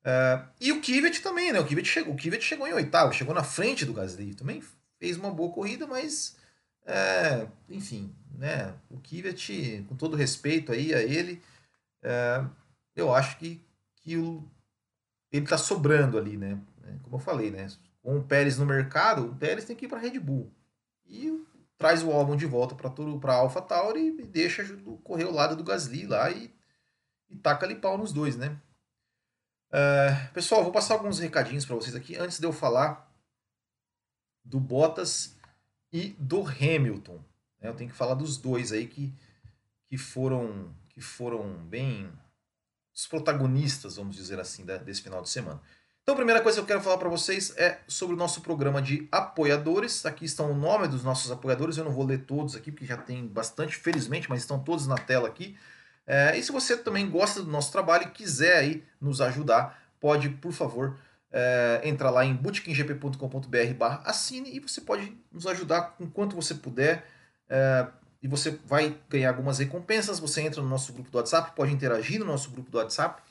Uh, 0.00 0.48
e 0.60 0.72
o 0.72 0.80
Kivet 0.80 1.20
também, 1.20 1.52
né? 1.52 1.60
O 1.60 1.66
Kivet 1.66 1.86
chegou, 1.86 2.14
o 2.14 2.40
chegou 2.40 2.66
em 2.66 2.72
oitavo, 2.72 3.12
chegou 3.12 3.34
na 3.34 3.44
frente 3.44 3.84
do 3.84 3.92
Gasly. 3.92 4.34
Também 4.34 4.62
fez 4.98 5.18
uma 5.18 5.30
boa 5.30 5.52
corrida, 5.52 5.86
mas. 5.86 6.36
É, 6.84 7.46
enfim, 7.68 8.12
né? 8.36 8.74
O 8.88 8.98
Kivet, 8.98 9.84
com 9.88 9.94
todo 9.94 10.16
respeito 10.16 10.72
aí 10.72 10.94
a 10.94 11.02
ele, 11.02 11.40
é, 12.02 12.44
eu 12.96 13.14
acho 13.14 13.38
que, 13.38 13.62
que 13.96 14.16
o, 14.16 14.42
ele 15.30 15.44
está 15.44 15.58
sobrando 15.58 16.16
ali, 16.16 16.36
né? 16.36 16.58
Como 17.02 17.16
eu 17.16 17.20
falei, 17.20 17.50
né? 17.50 17.68
Com 18.02 18.18
o 18.18 18.24
Pérez 18.24 18.58
no 18.58 18.66
mercado, 18.66 19.26
o 19.26 19.36
Pérez 19.36 19.66
tem 19.66 19.76
que 19.76 19.84
ir 19.84 19.88
para 19.88 19.98
Red 19.98 20.18
Bull 20.18 20.50
e 21.12 21.46
traz 21.76 22.02
o 22.02 22.10
álbum 22.10 22.34
de 22.34 22.46
volta 22.46 22.74
para 22.74 22.90
para 23.20 23.34
Alpha 23.34 23.60
Tauri 23.60 24.16
e 24.18 24.24
deixa 24.24 24.64
correr 25.04 25.24
o 25.24 25.32
lado 25.32 25.54
do 25.54 25.62
Gasly 25.62 26.06
lá 26.06 26.30
e, 26.30 26.52
e 27.28 27.36
taca 27.36 27.66
ali 27.66 27.76
pau 27.76 27.98
nos 27.98 28.12
dois, 28.12 28.36
né? 28.36 28.58
Uh, 29.68 30.32
pessoal, 30.32 30.62
vou 30.62 30.72
passar 30.72 30.94
alguns 30.94 31.18
recadinhos 31.18 31.66
para 31.66 31.76
vocês 31.76 31.94
aqui 31.94 32.16
antes 32.16 32.38
de 32.38 32.46
eu 32.46 32.52
falar 32.52 33.10
do 34.44 34.58
Bottas 34.58 35.36
e 35.92 36.10
do 36.18 36.42
Hamilton. 36.46 37.22
Né? 37.60 37.68
Eu 37.68 37.74
tenho 37.74 37.90
que 37.90 37.96
falar 37.96 38.14
dos 38.14 38.36
dois 38.36 38.72
aí 38.72 38.86
que, 38.86 39.14
que 39.88 39.98
foram 39.98 40.74
que 40.90 41.00
foram 41.00 41.54
bem 41.64 42.12
os 42.94 43.06
protagonistas, 43.06 43.96
vamos 43.96 44.14
dizer 44.14 44.38
assim, 44.38 44.64
desse 44.64 45.00
final 45.00 45.22
de 45.22 45.30
semana. 45.30 45.60
Então, 46.02 46.14
a 46.14 46.16
primeira 46.16 46.40
coisa 46.40 46.58
que 46.58 46.62
eu 46.62 46.66
quero 46.66 46.80
falar 46.80 46.98
para 46.98 47.08
vocês 47.08 47.56
é 47.56 47.78
sobre 47.86 48.16
o 48.16 48.18
nosso 48.18 48.40
programa 48.40 48.82
de 48.82 49.06
apoiadores. 49.12 50.04
Aqui 50.04 50.24
estão 50.24 50.50
o 50.50 50.54
nome 50.54 50.88
dos 50.88 51.04
nossos 51.04 51.30
apoiadores. 51.30 51.76
Eu 51.76 51.84
não 51.84 51.92
vou 51.92 52.04
ler 52.04 52.24
todos 52.24 52.56
aqui, 52.56 52.72
porque 52.72 52.84
já 52.84 52.96
tem 52.96 53.24
bastante, 53.24 53.76
felizmente, 53.76 54.28
mas 54.28 54.40
estão 54.40 54.58
todos 54.58 54.88
na 54.88 54.96
tela 54.98 55.28
aqui. 55.28 55.56
É, 56.04 56.36
e 56.36 56.42
se 56.42 56.50
você 56.50 56.76
também 56.76 57.08
gosta 57.08 57.40
do 57.40 57.48
nosso 57.48 57.70
trabalho 57.70 58.08
e 58.08 58.10
quiser 58.10 58.56
aí 58.56 58.84
nos 59.00 59.20
ajudar, 59.20 59.80
pode, 60.00 60.28
por 60.28 60.52
favor, 60.52 60.98
é, 61.30 61.82
entrar 61.84 62.10
lá 62.10 62.24
em 62.24 62.34
bootkinggp.com.br 62.34 63.84
assine 64.04 64.56
e 64.56 64.58
você 64.58 64.80
pode 64.80 65.16
nos 65.30 65.46
ajudar 65.46 65.94
com 65.96 66.10
quanto 66.10 66.34
você 66.34 66.52
puder. 66.52 67.06
É, 67.48 67.86
e 68.20 68.26
você 68.26 68.58
vai 68.66 68.98
ganhar 69.08 69.28
algumas 69.28 69.60
recompensas. 69.60 70.18
Você 70.18 70.40
entra 70.42 70.60
no 70.60 70.68
nosso 70.68 70.92
grupo 70.92 71.12
do 71.12 71.18
WhatsApp, 71.18 71.52
pode 71.54 71.72
interagir 71.72 72.18
no 72.18 72.26
nosso 72.26 72.50
grupo 72.50 72.72
do 72.72 72.78
WhatsApp. 72.78 73.22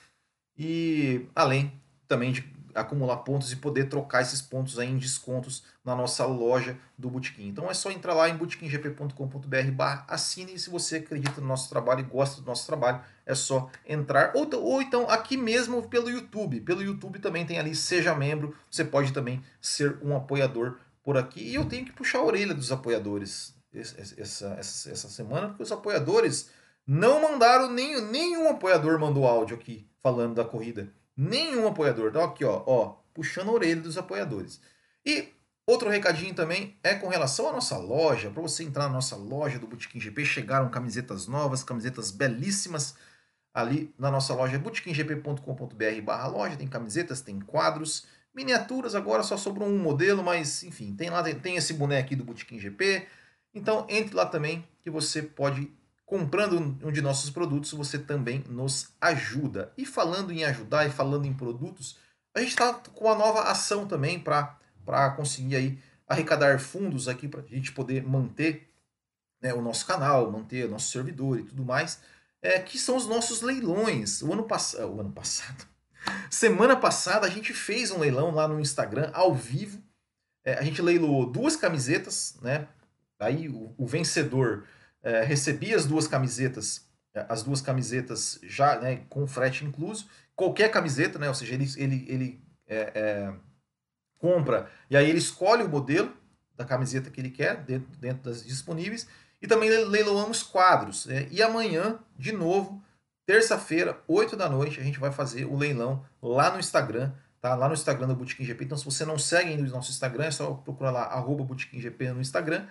E 0.57 1.27
além 1.35 1.73
também 2.07 2.31
de 2.31 2.41
acumular 2.75 3.17
pontos 3.17 3.51
e 3.51 3.55
poder 3.55 3.89
trocar 3.89 4.21
esses 4.21 4.41
pontos 4.41 4.77
aí 4.79 4.89
em 4.89 4.97
descontos 4.97 5.63
na 5.83 5.95
nossa 5.95 6.25
loja 6.25 6.77
do 6.97 7.09
Botequim. 7.09 7.47
Então 7.47 7.69
é 7.69 7.73
só 7.73 7.91
entrar 7.91 8.13
lá 8.13 8.29
em 8.29 8.35
botequimgp.com.br 8.35 9.71
barra 9.73 10.05
assine 10.07 10.53
e 10.53 10.59
se 10.59 10.69
você 10.69 10.97
acredita 10.97 11.41
no 11.41 11.47
nosso 11.47 11.69
trabalho 11.69 12.01
e 12.01 12.03
gosta 12.03 12.41
do 12.41 12.47
nosso 12.47 12.65
trabalho, 12.65 13.01
é 13.25 13.35
só 13.35 13.69
entrar. 13.85 14.33
Ou, 14.35 14.47
ou 14.61 14.81
então 14.81 15.09
aqui 15.09 15.37
mesmo 15.37 15.87
pelo 15.87 16.09
YouTube. 16.09 16.61
Pelo 16.61 16.81
YouTube 16.81 17.19
também 17.19 17.45
tem 17.45 17.59
ali 17.59 17.75
Seja 17.75 18.15
Membro, 18.15 18.55
você 18.69 18.85
pode 18.85 19.13
também 19.13 19.43
ser 19.61 19.97
um 20.01 20.15
apoiador 20.15 20.77
por 21.03 21.17
aqui. 21.17 21.41
E 21.41 21.55
eu 21.55 21.65
tenho 21.65 21.85
que 21.85 21.93
puxar 21.93 22.19
a 22.19 22.25
orelha 22.25 22.53
dos 22.53 22.71
apoiadores 22.71 23.55
essa, 23.73 24.47
essa, 24.57 24.91
essa 24.91 25.09
semana, 25.09 25.49
porque 25.49 25.63
os 25.63 25.71
apoiadores 25.71 26.49
não 26.85 27.21
mandaram, 27.21 27.71
nem, 27.71 28.01
nenhum 28.01 28.49
apoiador 28.49 28.99
mandou 28.99 29.25
áudio 29.25 29.55
aqui 29.55 29.87
falando 30.01 30.35
da 30.35 30.43
corrida. 30.43 30.91
Nenhum 31.21 31.67
apoiador. 31.67 32.09
Então 32.09 32.23
aqui, 32.23 32.43
ó, 32.43 32.63
ó, 32.65 32.95
puxando 33.13 33.49
a 33.49 33.51
orelha 33.51 33.79
dos 33.79 33.95
apoiadores. 33.95 34.59
E 35.05 35.27
outro 35.67 35.87
recadinho 35.87 36.33
também 36.33 36.75
é 36.83 36.95
com 36.95 37.07
relação 37.07 37.47
à 37.49 37.53
nossa 37.53 37.77
loja. 37.77 38.31
Para 38.31 38.41
você 38.41 38.63
entrar 38.63 38.87
na 38.87 38.95
nossa 38.95 39.15
loja 39.15 39.59
do 39.59 39.67
Botequim 39.67 39.99
GP, 39.99 40.25
chegaram 40.25 40.67
camisetas 40.71 41.27
novas, 41.27 41.63
camisetas 41.63 42.09
belíssimas 42.09 42.95
ali 43.53 43.93
na 43.99 44.09
nossa 44.09 44.33
loja 44.33 44.57
botequimgp.com.br 44.57 46.01
barra 46.03 46.27
loja. 46.27 46.57
Tem 46.57 46.67
camisetas, 46.67 47.21
tem 47.21 47.39
quadros, 47.39 48.07
miniaturas. 48.33 48.95
Agora 48.95 49.21
só 49.21 49.37
sobrou 49.37 49.69
um 49.69 49.77
modelo, 49.77 50.23
mas 50.23 50.63
enfim, 50.63 50.95
tem 50.95 51.11
lá 51.11 51.21
tem, 51.21 51.55
esse 51.55 51.75
boneco 51.75 52.03
aqui 52.03 52.15
do 52.15 52.23
Botequim 52.23 52.57
GP. 52.57 53.05
Então 53.53 53.85
entre 53.87 54.15
lá 54.15 54.25
também 54.25 54.67
que 54.81 54.89
você 54.89 55.21
pode 55.21 55.71
comprando 56.11 56.77
um 56.83 56.91
de 56.91 57.01
nossos 57.01 57.29
produtos, 57.29 57.71
você 57.71 57.97
também 57.97 58.43
nos 58.49 58.89
ajuda. 58.99 59.71
E 59.77 59.85
falando 59.85 60.33
em 60.33 60.43
ajudar 60.43 60.85
e 60.85 60.91
falando 60.91 61.25
em 61.25 61.33
produtos, 61.33 61.97
a 62.35 62.41
gente 62.41 62.49
está 62.49 62.73
com 62.73 63.05
uma 63.05 63.15
nova 63.15 63.43
ação 63.43 63.87
também 63.87 64.19
para 64.19 65.11
conseguir 65.11 65.55
aí 65.55 65.79
arrecadar 66.05 66.59
fundos 66.59 67.07
aqui 67.07 67.29
para 67.29 67.39
a 67.39 67.47
gente 67.47 67.71
poder 67.71 68.03
manter 68.03 68.69
né, 69.41 69.53
o 69.53 69.61
nosso 69.61 69.85
canal, 69.85 70.29
manter 70.29 70.65
o 70.65 70.71
nosso 70.71 70.91
servidor 70.91 71.39
e 71.39 71.43
tudo 71.43 71.63
mais, 71.63 72.01
é, 72.41 72.59
que 72.59 72.77
são 72.77 72.97
os 72.97 73.07
nossos 73.07 73.41
leilões. 73.41 74.21
O 74.21 74.33
ano, 74.33 74.45
o 74.45 74.99
ano 74.99 75.13
passado, 75.13 75.65
semana 76.29 76.75
passada, 76.75 77.25
a 77.25 77.29
gente 77.29 77.53
fez 77.53 77.89
um 77.89 77.99
leilão 77.99 78.31
lá 78.31 78.49
no 78.49 78.59
Instagram, 78.59 79.09
ao 79.13 79.33
vivo. 79.33 79.81
É, 80.43 80.55
a 80.55 80.61
gente 80.61 80.81
leilou 80.81 81.25
duas 81.25 81.55
camisetas, 81.55 82.37
né? 82.41 82.67
Aí 83.17 83.47
o, 83.47 83.73
o 83.77 83.87
vencedor 83.87 84.65
é, 85.03 85.23
recebi 85.23 85.73
as 85.73 85.85
duas 85.85 86.07
camisetas, 86.07 86.87
é, 87.13 87.25
as 87.27 87.43
duas 87.43 87.61
camisetas 87.61 88.39
já 88.43 88.79
né, 88.79 89.03
com 89.09 89.27
frete 89.27 89.65
incluso, 89.65 90.07
qualquer 90.35 90.69
camiseta, 90.69 91.19
né, 91.19 91.27
ou 91.27 91.33
seja, 91.33 91.53
ele, 91.53 91.69
ele, 91.77 92.05
ele 92.07 92.43
é, 92.67 92.91
é, 92.95 93.33
compra 94.17 94.69
e 94.89 94.95
aí 94.95 95.09
ele 95.09 95.19
escolhe 95.19 95.63
o 95.63 95.69
modelo 95.69 96.13
da 96.55 96.65
camiseta 96.65 97.09
que 97.09 97.19
ele 97.19 97.31
quer 97.31 97.63
dentro, 97.63 97.87
dentro 97.97 98.23
das 98.23 98.45
disponíveis 98.45 99.07
e 99.41 99.47
também 99.47 99.69
leiloamos 99.69 100.43
quadros. 100.43 101.05
Né, 101.05 101.27
e 101.31 101.41
amanhã, 101.41 101.99
de 102.17 102.31
novo, 102.31 102.81
terça-feira, 103.25 103.99
8 104.07 104.35
da 104.35 104.49
noite, 104.49 104.79
a 104.79 104.83
gente 104.83 104.99
vai 104.99 105.11
fazer 105.11 105.45
o 105.45 105.57
leilão 105.57 106.05
lá 106.21 106.51
no 106.51 106.59
Instagram, 106.59 107.11
tá? 107.39 107.55
Lá 107.55 107.67
no 107.67 107.73
Instagram 107.73 108.07
do 108.07 108.15
Botequim 108.15 108.43
GP. 108.43 108.65
Então, 108.65 108.77
se 108.77 108.85
você 108.85 109.05
não 109.05 109.17
segue 109.17 109.51
ainda 109.51 109.63
o 109.63 109.67
nosso 109.67 109.89
Instagram, 109.89 110.25
é 110.25 110.31
só 110.31 110.53
procurar 110.53 110.91
lá, 110.91 111.03
arroba 111.03 111.47
GP 111.57 112.11
no 112.11 112.21
Instagram 112.21 112.67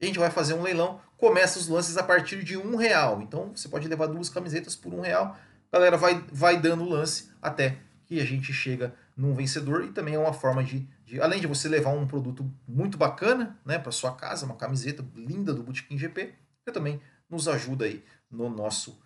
a 0.00 0.06
gente 0.06 0.18
vai 0.18 0.30
fazer 0.30 0.54
um 0.54 0.62
leilão. 0.62 1.00
Começa 1.16 1.58
os 1.58 1.68
lances 1.68 1.96
a 1.96 2.02
partir 2.02 2.44
de 2.44 2.56
um 2.56 2.76
real. 2.76 3.20
Então 3.20 3.50
você 3.54 3.68
pode 3.68 3.88
levar 3.88 4.06
duas 4.06 4.28
camisetas 4.28 4.76
por 4.76 4.94
um 4.94 5.00
real. 5.00 5.36
A 5.72 5.76
galera 5.76 5.96
vai, 5.96 6.24
vai 6.32 6.60
dando 6.60 6.84
o 6.84 6.88
lance 6.88 7.30
até 7.42 7.78
que 8.06 8.20
a 8.20 8.24
gente 8.24 8.52
chega 8.52 8.94
num 9.16 9.34
vencedor. 9.34 9.84
E 9.84 9.92
também 9.92 10.14
é 10.14 10.18
uma 10.18 10.32
forma 10.32 10.62
de, 10.62 10.88
de 11.04 11.20
além 11.20 11.40
de 11.40 11.46
você 11.46 11.68
levar 11.68 11.90
um 11.90 12.06
produto 12.06 12.48
muito 12.66 12.96
bacana 12.96 13.58
né, 13.64 13.78
para 13.78 13.90
sua 13.90 14.14
casa, 14.14 14.46
uma 14.46 14.56
camiseta 14.56 15.04
linda 15.14 15.52
do 15.52 15.62
Botequim 15.62 15.98
GP, 15.98 16.32
você 16.64 16.72
também 16.72 17.00
nos 17.28 17.48
ajuda 17.48 17.84
aí 17.84 18.04
no 18.30 18.48
nosso 18.48 18.98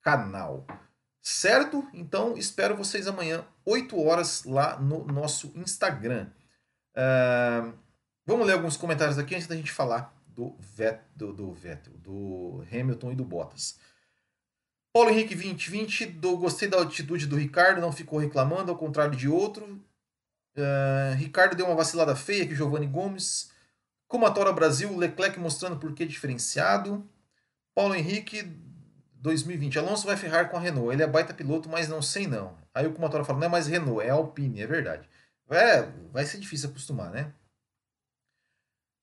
canal. 0.00 0.64
Certo? 1.20 1.84
Então 1.92 2.36
espero 2.36 2.76
vocês 2.76 3.08
amanhã, 3.08 3.44
8 3.64 4.00
horas, 4.00 4.44
lá 4.44 4.78
no 4.78 5.04
nosso 5.04 5.52
Instagram. 5.56 6.28
Uh, 6.96 7.74
vamos 8.24 8.46
ler 8.46 8.52
alguns 8.52 8.76
comentários 8.76 9.18
aqui 9.18 9.34
antes 9.34 9.48
da 9.48 9.56
gente 9.56 9.72
falar 9.72 10.16
do, 10.36 10.54
do, 11.16 11.32
do 11.32 11.52
Vettel, 11.52 11.94
do 11.94 12.62
Hamilton 12.70 13.12
e 13.12 13.16
do 13.16 13.24
Bottas. 13.24 13.78
Paulo 14.92 15.10
Henrique 15.10 15.34
2020, 15.34 16.06
do, 16.06 16.36
gostei 16.36 16.68
da 16.68 16.80
atitude 16.80 17.26
do 17.26 17.36
Ricardo, 17.36 17.80
não 17.80 17.92
ficou 17.92 18.18
reclamando, 18.18 18.70
ao 18.70 18.78
contrário 18.78 19.16
de 19.16 19.28
outro. 19.28 19.64
Uh, 20.56 21.14
Ricardo 21.16 21.56
deu 21.56 21.66
uma 21.66 21.74
vacilada 21.74 22.14
feia 22.14 22.46
que 22.46 22.54
Giovanni 22.54 22.86
Gomes. 22.86 23.50
Comatora 24.06 24.52
Brasil, 24.52 24.96
Leclerc 24.96 25.38
mostrando 25.40 25.78
por 25.78 25.92
que 25.92 26.06
diferenciado. 26.06 27.06
Paulo 27.74 27.94
Henrique 27.94 28.42
2020, 29.16 29.78
Alonso 29.78 30.06
vai 30.06 30.16
ferrar 30.16 30.48
com 30.48 30.56
a 30.56 30.60
Renault. 30.60 30.92
Ele 30.92 31.02
é 31.02 31.06
baita 31.06 31.34
piloto, 31.34 31.68
mas 31.68 31.88
não 31.88 32.00
sei 32.00 32.26
não. 32.26 32.56
Aí 32.72 32.86
o 32.86 32.92
Comatora 32.92 33.24
fala, 33.24 33.38
não 33.40 33.46
é 33.46 33.50
mais 33.50 33.66
Renault, 33.66 34.06
é 34.06 34.10
Alpine, 34.10 34.62
é 34.62 34.66
verdade. 34.66 35.08
É, 35.50 35.82
vai 36.12 36.24
ser 36.24 36.38
difícil 36.38 36.70
acostumar, 36.70 37.10
né? 37.10 37.32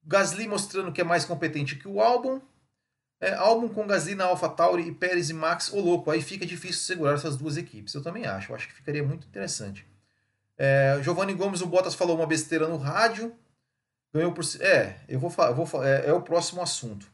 Gasly 0.06 0.48
mostrando 0.48 0.92
que 0.92 1.02
é 1.02 1.04
mais 1.04 1.26
competente 1.26 1.76
que 1.76 1.88
o 1.88 2.02
álbum. 2.02 2.42
É, 3.20 3.34
álbum 3.36 3.70
com 3.70 3.88
Gasly 3.88 4.16
na 4.16 4.26
AlphaTauri 4.26 4.88
e 4.88 4.92
Pérez 4.92 5.30
e 5.30 5.34
Max, 5.34 5.72
ô 5.72 5.80
louco, 5.80 6.12
aí 6.12 6.22
fica 6.22 6.46
difícil 6.46 6.82
segurar 6.82 7.14
essas 7.14 7.38
duas 7.38 7.56
equipes. 7.56 7.94
Eu 7.94 8.04
também 8.04 8.26
acho, 8.26 8.52
eu 8.52 8.56
acho 8.56 8.68
que 8.68 8.74
ficaria 8.74 9.04
muito 9.04 9.26
interessante. 9.26 9.88
É, 10.58 11.00
Giovanni 11.02 11.34
Gomes, 11.34 11.62
o 11.62 11.68
Bottas 11.68 11.96
falou 11.96 12.18
uma 12.18 12.28
besteira 12.28 12.68
no 12.68 12.78
rádio. 12.78 13.34
Ganhou 14.14 14.34
por. 14.34 14.44
É, 14.60 14.98
eu 15.08 15.20
vou 15.20 15.30
falar, 15.30 15.52
eu 15.52 15.56
vou, 15.56 15.84
é, 15.84 16.08
é 16.08 16.14
o 16.14 16.22
próximo 16.22 16.62
assunto. 16.62 17.12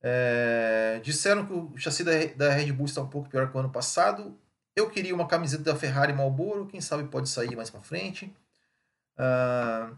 É, 0.00 1.00
disseram 1.02 1.44
que 1.44 1.52
o 1.52 1.76
chassi 1.76 2.04
da, 2.04 2.12
da 2.36 2.52
Red 2.52 2.72
Bull 2.72 2.86
está 2.86 3.02
um 3.02 3.08
pouco 3.08 3.28
pior 3.28 3.50
que 3.50 3.56
o 3.56 3.60
ano 3.60 3.70
passado. 3.70 4.38
Eu 4.76 4.88
queria 4.88 5.14
uma 5.14 5.26
camiseta 5.26 5.64
da 5.64 5.74
Ferrari 5.74 6.12
Marlboro, 6.12 6.66
quem 6.66 6.80
sabe 6.80 7.08
pode 7.08 7.28
sair 7.28 7.56
mais 7.56 7.68
para 7.68 7.80
frente. 7.80 8.32
Uh, 9.18 9.96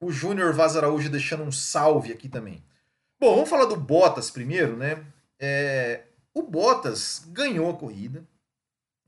o 0.00 0.10
Júnior 0.10 0.52
Vaz 0.52 0.76
Araújo 0.76 1.10
deixando 1.10 1.44
um 1.44 1.52
salve 1.52 2.12
aqui 2.12 2.28
também. 2.28 2.64
Bom, 3.18 3.34
vamos 3.34 3.50
falar 3.50 3.66
do 3.66 3.76
Bottas 3.76 4.30
primeiro, 4.30 4.76
né? 4.76 5.04
É, 5.38 6.04
o 6.32 6.42
Bottas 6.42 7.24
ganhou 7.28 7.70
a 7.70 7.76
corrida. 7.76 8.26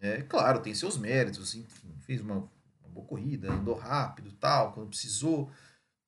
É 0.01 0.22
claro, 0.22 0.61
tem 0.61 0.75
seus 0.75 0.96
méritos, 0.96 1.55
enfim, 1.55 1.94
fez 2.01 2.20
uma, 2.20 2.37
uma 2.81 2.88
boa 2.88 3.07
corrida, 3.07 3.51
andou 3.51 3.75
rápido, 3.75 4.33
tal, 4.33 4.72
quando 4.72 4.88
precisou, 4.88 5.51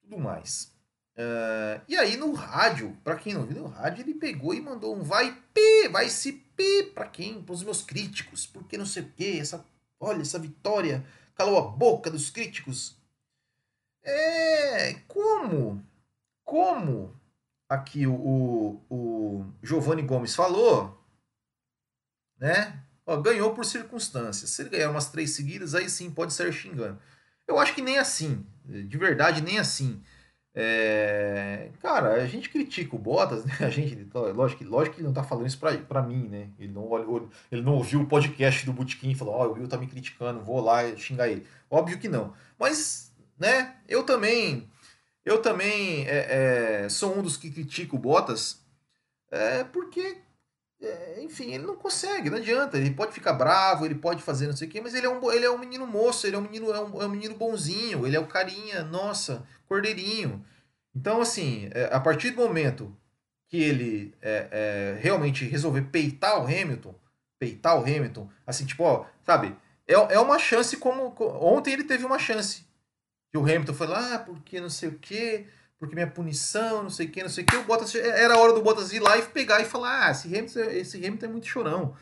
tudo 0.00 0.18
mais. 0.18 0.72
Uh, 1.18 1.82
e 1.88 1.96
aí 1.96 2.16
no 2.16 2.32
rádio, 2.32 2.96
para 3.02 3.16
quem 3.16 3.34
não 3.34 3.44
viu 3.44 3.62
no 3.62 3.68
rádio, 3.68 4.02
ele 4.02 4.14
pegou 4.14 4.54
e 4.54 4.60
mandou 4.60 4.94
um 4.94 5.02
vai 5.02 5.36
pi, 5.52 5.88
vai 5.90 6.08
se 6.08 6.32
pi 6.32 6.84
para 6.94 7.08
quem? 7.08 7.42
Para 7.42 7.54
os 7.54 7.62
meus 7.64 7.82
críticos, 7.82 8.46
porque 8.46 8.78
não 8.78 8.86
sei 8.86 9.02
o 9.02 9.08
que, 9.10 9.40
essa, 9.40 9.64
olha 9.98 10.22
essa 10.22 10.38
vitória 10.38 11.04
calou 11.34 11.56
a 11.56 11.62
boca 11.62 12.10
dos 12.10 12.30
críticos. 12.30 12.97
É, 14.08 14.94
como? 15.06 15.84
Como 16.42 17.14
aqui 17.68 18.06
o, 18.06 18.14
o, 18.14 18.82
o 18.88 19.52
Giovanni 19.62 20.00
Gomes 20.00 20.34
falou, 20.34 20.98
né? 22.38 22.82
Ó, 23.04 23.18
ganhou 23.18 23.52
por 23.54 23.66
circunstâncias. 23.66 24.50
Se 24.50 24.62
ele 24.62 24.70
ganhar 24.70 24.90
umas 24.90 25.10
três 25.10 25.32
seguidas, 25.32 25.74
aí 25.74 25.90
sim 25.90 26.10
pode 26.10 26.32
sair 26.32 26.52
xingando. 26.52 26.98
Eu 27.46 27.58
acho 27.58 27.74
que 27.74 27.82
nem 27.82 27.98
assim, 27.98 28.46
de 28.64 28.96
verdade, 28.96 29.42
nem 29.42 29.58
assim. 29.58 30.02
É... 30.54 31.70
Cara, 31.80 32.14
a 32.14 32.26
gente 32.26 32.48
critica 32.48 32.96
o 32.96 32.98
Bottas, 32.98 33.44
né? 33.44 33.52
A 33.60 33.68
gente, 33.68 34.08
lógico, 34.14 34.64
lógico 34.64 34.96
que 34.96 35.02
ele 35.02 35.08
não 35.08 35.14
tá 35.14 35.22
falando 35.22 35.46
isso 35.46 35.58
pra, 35.58 35.76
pra 35.76 36.02
mim, 36.02 36.28
né? 36.28 36.48
Ele 36.58 36.72
não, 36.72 37.30
ele 37.52 37.62
não 37.62 37.74
ouviu 37.74 38.00
o 38.00 38.06
podcast 38.06 38.64
do 38.64 38.72
Bootkin 38.72 39.10
e 39.10 39.14
falou: 39.14 39.34
Ó, 39.34 39.46
oh, 39.46 39.50
o 39.50 39.52
Will 39.52 39.68
tá 39.68 39.76
me 39.76 39.86
criticando, 39.86 40.40
vou 40.40 40.60
lá 40.60 40.96
xingar 40.96 41.28
ele. 41.28 41.46
Óbvio 41.70 41.98
que 41.98 42.08
não. 42.08 42.34
Mas 42.58 43.07
né? 43.38 43.76
Eu 43.88 44.02
também, 44.02 44.68
eu 45.24 45.40
também 45.40 46.06
é, 46.06 46.84
é, 46.84 46.88
sou 46.88 47.16
um 47.16 47.22
dos 47.22 47.36
que 47.36 47.50
critico 47.50 47.96
o 47.96 47.98
Bottas, 47.98 48.60
é, 49.30 49.64
porque, 49.64 50.18
é, 50.80 51.22
enfim, 51.22 51.52
ele 51.52 51.66
não 51.66 51.76
consegue, 51.76 52.30
não 52.30 52.38
adianta. 52.38 52.76
Ele 52.76 52.90
pode 52.90 53.12
ficar 53.12 53.32
bravo, 53.34 53.84
ele 53.84 53.94
pode 53.94 54.22
fazer 54.22 54.46
não 54.46 54.56
sei 54.56 54.68
o 54.68 54.70
quê, 54.70 54.80
mas 54.80 54.94
ele 54.94 55.06
é 55.06 55.10
um, 55.10 55.32
ele 55.32 55.44
é 55.44 55.50
um 55.50 55.58
menino 55.58 55.86
moço, 55.86 56.26
ele 56.26 56.36
é 56.36 56.38
um 56.38 56.42
menino, 56.42 56.72
é 56.72 56.80
um, 56.80 57.02
é 57.02 57.06
um 57.06 57.10
menino 57.10 57.34
bonzinho, 57.34 58.06
ele 58.06 58.16
é 58.16 58.20
o 58.20 58.26
carinha, 58.26 58.82
nossa, 58.84 59.46
cordeirinho. 59.66 60.44
Então, 60.94 61.20
assim, 61.20 61.68
é, 61.72 61.88
a 61.92 62.00
partir 62.00 62.30
do 62.30 62.42
momento 62.42 62.96
que 63.48 63.56
ele 63.62 64.14
realmente 65.00 65.46
resolver 65.46 65.80
peitar 65.82 66.38
o 66.38 66.44
Hamilton, 66.44 66.94
peitar 67.38 67.76
o 67.78 67.82
Hamilton, 67.82 68.28
assim, 68.46 68.66
tipo, 68.66 68.82
ó, 68.84 69.06
sabe, 69.24 69.56
é, 69.88 69.94
é 69.94 70.20
uma 70.20 70.38
chance 70.38 70.76
como. 70.76 71.14
Ontem 71.40 71.72
ele 71.72 71.84
teve 71.84 72.04
uma 72.04 72.18
chance 72.18 72.67
que 73.30 73.38
o 73.38 73.42
Hamilton 73.42 73.74
foi 73.74 73.86
lá, 73.86 74.14
ah, 74.14 74.18
porque 74.18 74.60
não 74.60 74.70
sei 74.70 74.88
o 74.88 74.98
quê, 74.98 75.46
porque 75.78 75.94
minha 75.94 76.06
punição, 76.06 76.82
não 76.82 76.90
sei 76.90 77.06
o 77.06 77.10
quê, 77.10 77.22
não 77.22 77.30
sei 77.30 77.44
o 77.44 77.46
quê. 77.46 77.56
O 77.56 77.64
Bottas, 77.64 77.94
era 77.94 78.34
a 78.34 78.38
hora 78.38 78.52
do 78.52 78.62
Bottas 78.62 78.92
ir 78.92 79.00
lá 79.00 79.16
e 79.18 79.22
pegar 79.22 79.60
e 79.60 79.64
falar: 79.64 80.06
ah, 80.06 80.10
esse 80.10 80.28
Hamilton, 80.28 80.60
esse 80.70 80.96
Hamilton 80.98 81.26
é 81.26 81.28
muito 81.28 81.46
chorão. 81.46 81.96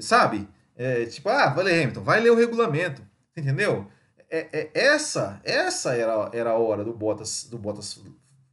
Sabe? 0.00 0.48
É, 0.74 1.06
tipo, 1.06 1.28
ah, 1.28 1.48
vai 1.48 1.64
ler 1.64 1.82
Hamilton, 1.82 2.02
vai 2.02 2.20
ler 2.20 2.30
o 2.30 2.36
regulamento. 2.36 3.02
Entendeu? 3.36 3.90
é, 4.30 4.48
é, 4.52 4.70
essa 4.74 5.40
essa 5.44 5.94
era, 5.94 6.30
era 6.32 6.50
a 6.50 6.58
hora 6.58 6.84
do 6.84 6.92
Bottas 6.92 7.44
do 7.44 7.58
Bottas 7.58 8.00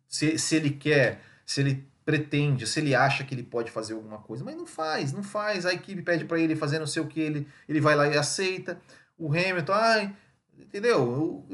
se, 0.07 0.37
se 0.37 0.55
ele 0.55 0.69
quer, 0.69 1.21
se 1.45 1.61
ele 1.61 1.87
pretende, 2.05 2.67
se 2.67 2.79
ele 2.79 2.93
acha 2.93 3.23
que 3.23 3.33
ele 3.33 3.43
pode 3.43 3.71
fazer 3.71 3.93
alguma 3.93 4.19
coisa, 4.19 4.43
mas 4.43 4.55
não 4.55 4.67
faz, 4.67 5.11
não 5.11 5.23
faz. 5.23 5.65
A 5.65 5.73
equipe 5.73 6.01
pede 6.01 6.25
para 6.25 6.39
ele 6.39 6.55
fazer 6.55 6.77
não 6.77 6.85
sei 6.85 7.01
o 7.01 7.07
que, 7.07 7.19
ele, 7.19 7.47
ele 7.67 7.81
vai 7.81 7.95
lá 7.95 8.07
e 8.07 8.17
aceita. 8.17 8.79
O 9.17 9.29
Hamilton, 9.29 9.73
ai, 9.73 10.15
entendeu? 10.57 11.45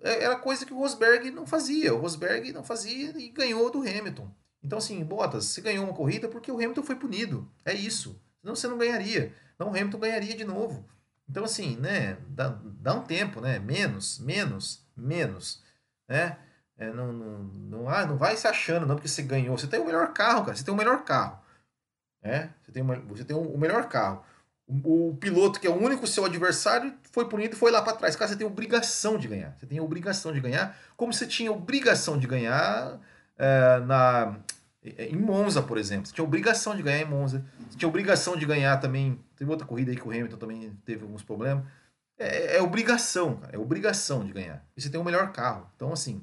É, 0.00 0.24
era 0.24 0.36
coisa 0.36 0.64
que 0.64 0.72
o 0.72 0.78
Rosberg 0.78 1.30
não 1.30 1.46
fazia. 1.46 1.94
O 1.94 1.98
Rosberg 1.98 2.52
não 2.52 2.64
fazia 2.64 3.12
e 3.18 3.28
ganhou 3.28 3.70
do 3.70 3.80
Hamilton. 3.80 4.30
Então, 4.62 4.78
assim, 4.78 5.02
Bottas, 5.04 5.44
você 5.46 5.60
ganhou 5.60 5.84
uma 5.84 5.94
corrida 5.94 6.28
porque 6.28 6.50
o 6.50 6.56
Hamilton 6.56 6.82
foi 6.82 6.96
punido. 6.96 7.50
É 7.64 7.74
isso. 7.74 8.20
Senão 8.40 8.54
você 8.54 8.66
não 8.66 8.78
ganharia. 8.78 9.34
Não, 9.58 9.68
o 9.68 9.70
Hamilton 9.70 9.98
ganharia 9.98 10.36
de 10.36 10.44
novo. 10.44 10.88
Então, 11.28 11.44
assim, 11.44 11.76
né? 11.76 12.16
Dá, 12.28 12.58
dá 12.80 12.94
um 12.94 13.02
tempo, 13.02 13.40
né? 13.40 13.58
Menos, 13.58 14.18
menos, 14.18 14.86
menos. 14.96 15.62
Né? 16.08 16.38
É, 16.76 16.92
não, 16.92 17.12
não, 17.12 17.38
não, 17.44 17.88
ah, 17.88 18.04
não 18.06 18.16
vai 18.16 18.36
se 18.36 18.46
achando, 18.46 18.86
não, 18.86 18.96
porque 18.96 19.08
você 19.08 19.22
ganhou. 19.22 19.56
Você 19.56 19.66
tem 19.66 19.80
o 19.80 19.86
melhor 19.86 20.12
carro, 20.12 20.44
cara. 20.44 20.56
Você 20.56 20.64
tem 20.64 20.74
o 20.74 20.76
melhor 20.76 21.04
carro. 21.04 21.40
Né? 22.22 22.52
Você 22.62 22.72
tem, 22.72 22.82
uma, 22.82 22.96
você 22.96 23.24
tem 23.24 23.36
o 23.36 23.58
melhor 23.58 23.88
carro. 23.88 24.24
O, 24.66 25.10
o, 25.10 25.16
piloto, 25.16 25.60
que 25.60 25.66
é 25.66 25.70
o 25.70 25.80
único 25.80 26.06
seu 26.06 26.24
adversário, 26.24 26.94
foi 27.12 27.28
punido 27.28 27.54
e 27.54 27.58
foi 27.58 27.70
lá 27.70 27.82
para 27.82 27.96
trás. 27.96 28.16
Cara, 28.16 28.30
você 28.30 28.36
tem 28.36 28.46
obrigação 28.46 29.18
de 29.18 29.28
ganhar. 29.28 29.54
Você 29.58 29.66
tem 29.66 29.80
obrigação 29.80 30.32
de 30.32 30.40
ganhar, 30.40 30.76
como 30.96 31.12
você 31.12 31.26
tinha 31.26 31.52
obrigação 31.52 32.18
de 32.18 32.26
ganhar 32.26 32.98
é, 33.36 33.80
na, 33.80 34.38
em 34.82 35.16
Monza, 35.16 35.62
por 35.62 35.76
exemplo. 35.76 36.06
Você 36.06 36.14
tinha 36.14 36.24
obrigação 36.24 36.74
de 36.74 36.82
ganhar 36.82 37.02
em 37.02 37.04
Monza. 37.04 37.44
Você 37.68 37.78
tinha 37.78 37.88
obrigação 37.88 38.36
de 38.36 38.46
ganhar 38.46 38.78
também. 38.78 39.20
Teve 39.36 39.50
outra 39.50 39.66
corrida 39.66 39.90
aí 39.90 39.96
que 39.96 40.06
o 40.06 40.10
Hamilton 40.10 40.36
também 40.36 40.78
teve 40.84 41.02
alguns 41.02 41.22
problemas. 41.22 41.64
É, 42.18 42.56
é 42.56 42.62
obrigação, 42.62 43.36
cara. 43.36 43.54
É 43.54 43.58
obrigação 43.58 44.24
de 44.24 44.32
ganhar. 44.32 44.64
E 44.76 44.80
você 44.80 44.88
tem 44.88 45.00
o 45.00 45.04
melhor 45.04 45.30
carro. 45.32 45.70
Então, 45.76 45.92
assim, 45.92 46.22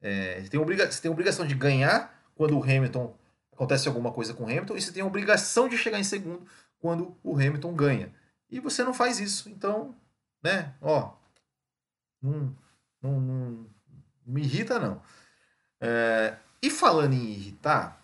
é, 0.00 0.40
você, 0.40 0.48
tem 0.48 0.60
obriga 0.60 0.90
você 0.90 1.02
tem 1.02 1.10
obrigação 1.10 1.46
de 1.46 1.54
ganhar 1.54 2.14
quando 2.34 2.56
o 2.56 2.62
Hamilton 2.62 3.14
acontece 3.52 3.86
alguma 3.88 4.10
coisa 4.10 4.32
com 4.32 4.44
o 4.44 4.46
Hamilton, 4.46 4.76
e 4.76 4.80
você 4.80 4.90
tem 4.90 5.02
obrigação 5.02 5.68
de 5.68 5.76
chegar 5.76 6.00
em 6.00 6.04
segundo 6.04 6.46
quando 6.80 7.16
o 7.22 7.34
Hamilton 7.34 7.74
ganha. 7.74 8.12
E 8.50 8.58
você 8.58 8.82
não 8.82 8.92
faz 8.92 9.20
isso. 9.20 9.48
Então, 9.48 9.94
né, 10.42 10.74
ó, 10.80 11.12
não, 12.20 12.56
não, 13.00 13.20
não, 13.20 13.66
me 14.26 14.42
irrita 14.42 14.78
não. 14.78 15.00
É, 15.80 16.36
e 16.60 16.68
falando 16.68 17.14
em 17.14 17.30
irritar, 17.30 18.02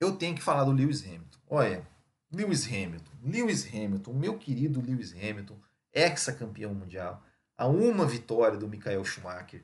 eu 0.00 0.16
tenho 0.16 0.34
que 0.34 0.42
falar 0.42 0.64
do 0.64 0.72
Lewis 0.72 1.04
Hamilton. 1.04 1.38
Olha, 1.48 1.86
Lewis 2.32 2.66
Hamilton, 2.66 3.12
Lewis 3.22 3.66
Hamilton, 3.66 4.12
meu 4.14 4.38
querido 4.38 4.80
Lewis 4.80 5.12
Hamilton, 5.12 5.58
ex-campeão 5.92 6.74
mundial, 6.74 7.22
a 7.56 7.66
uma 7.66 8.06
vitória 8.06 8.56
do 8.56 8.68
Michael 8.68 9.04
Schumacher. 9.04 9.62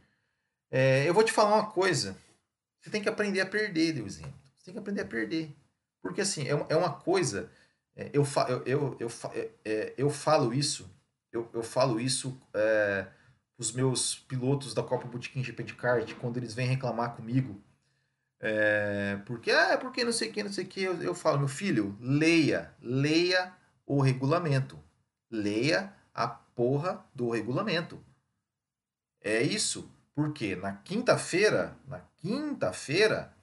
É, 0.70 1.09
eu 1.09 1.14
vou 1.14 1.24
te 1.24 1.33
falar 1.33 1.54
uma 1.57 1.70
coisa. 1.70 2.16
Você 2.81 2.90
tem 2.90 3.02
que 3.02 3.09
aprender 3.09 3.40
a 3.40 3.46
perder, 3.46 3.94
Lewis 3.94 4.18
Hamilton. 4.18 4.38
Você 4.57 4.64
tem 4.66 4.74
que 4.74 4.81
aprender 4.81 5.00
a 5.00 5.07
perder. 5.07 5.57
Porque 6.02 6.20
assim, 6.20 6.46
é, 6.46 6.66
é 6.68 6.76
uma 6.76 6.92
coisa 6.92 7.50
é, 7.98 8.11
eu, 8.12 8.24
eu, 8.48 8.62
eu, 8.64 8.96
eu, 9.00 9.08
é, 9.34 9.50
é, 9.64 9.94
eu 9.98 10.08
falo 10.08 10.54
isso, 10.54 10.88
eu, 11.32 11.50
eu 11.52 11.64
falo 11.64 11.98
isso 11.98 12.40
é, 12.54 13.08
os 13.58 13.72
meus 13.72 14.14
pilotos 14.14 14.72
da 14.72 14.84
Copa 14.84 15.08
Botequim 15.08 15.42
GP 15.42 15.64
de 15.64 15.74
kart, 15.74 16.14
quando 16.14 16.37
eles 16.37 16.54
vêm 16.54 16.68
reclamar 16.68 17.16
comigo, 17.16 17.61
é, 18.40 19.16
porque, 19.26 19.50
ah, 19.50 19.76
porque 19.76 20.04
não 20.04 20.12
sei 20.12 20.28
o 20.28 20.32
que, 20.32 20.44
não 20.44 20.52
sei 20.52 20.64
o 20.64 20.68
que, 20.68 20.80
eu, 20.80 21.02
eu 21.02 21.12
falo, 21.12 21.40
meu 21.40 21.48
filho, 21.48 21.98
leia, 22.00 22.72
leia 22.80 23.52
o 23.84 24.00
regulamento, 24.00 24.78
leia 25.28 25.92
a 26.14 26.28
porra 26.28 27.04
do 27.12 27.30
regulamento. 27.30 28.00
É 29.20 29.42
isso, 29.42 29.90
porque 30.14 30.54
na 30.54 30.72
quinta-feira, 30.72 31.76
na 31.88 31.98
quinta-feira, 32.18 33.34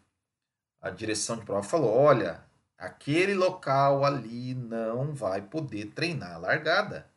a 0.80 0.90
direção 0.90 1.38
de 1.38 1.44
prova 1.44 1.62
falou, 1.62 1.94
olha, 1.94 2.42
aquele 2.78 3.34
local 3.34 4.04
ali 4.04 4.54
não 4.54 5.14
vai 5.14 5.42
poder 5.42 5.92
treinar 5.92 6.34
a 6.34 6.38
largada. 6.38 7.10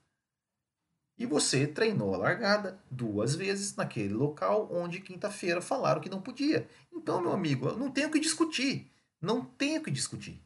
E 1.19 1.27
você 1.27 1.67
treinou 1.67 2.15
a 2.15 2.19
largada 2.19 2.81
duas 2.89 3.35
vezes 3.35 3.75
naquele 3.75 4.15
local 4.15 4.69
onde 4.71 5.01
quinta-feira 5.01 5.61
falaram 5.61 6.01
que 6.01 6.09
não 6.09 6.23
podia. 6.23 6.69
Então, 6.93 7.21
meu 7.21 7.33
amigo, 7.33 7.73
não 7.73 7.91
tenho 7.91 8.09
o 8.09 8.13
que 8.13 8.21
discutir. 8.21 8.89
Não 9.21 9.45
tenho 9.45 9.81
o 9.81 9.85
que 9.85 9.91
discutir. 9.91 10.41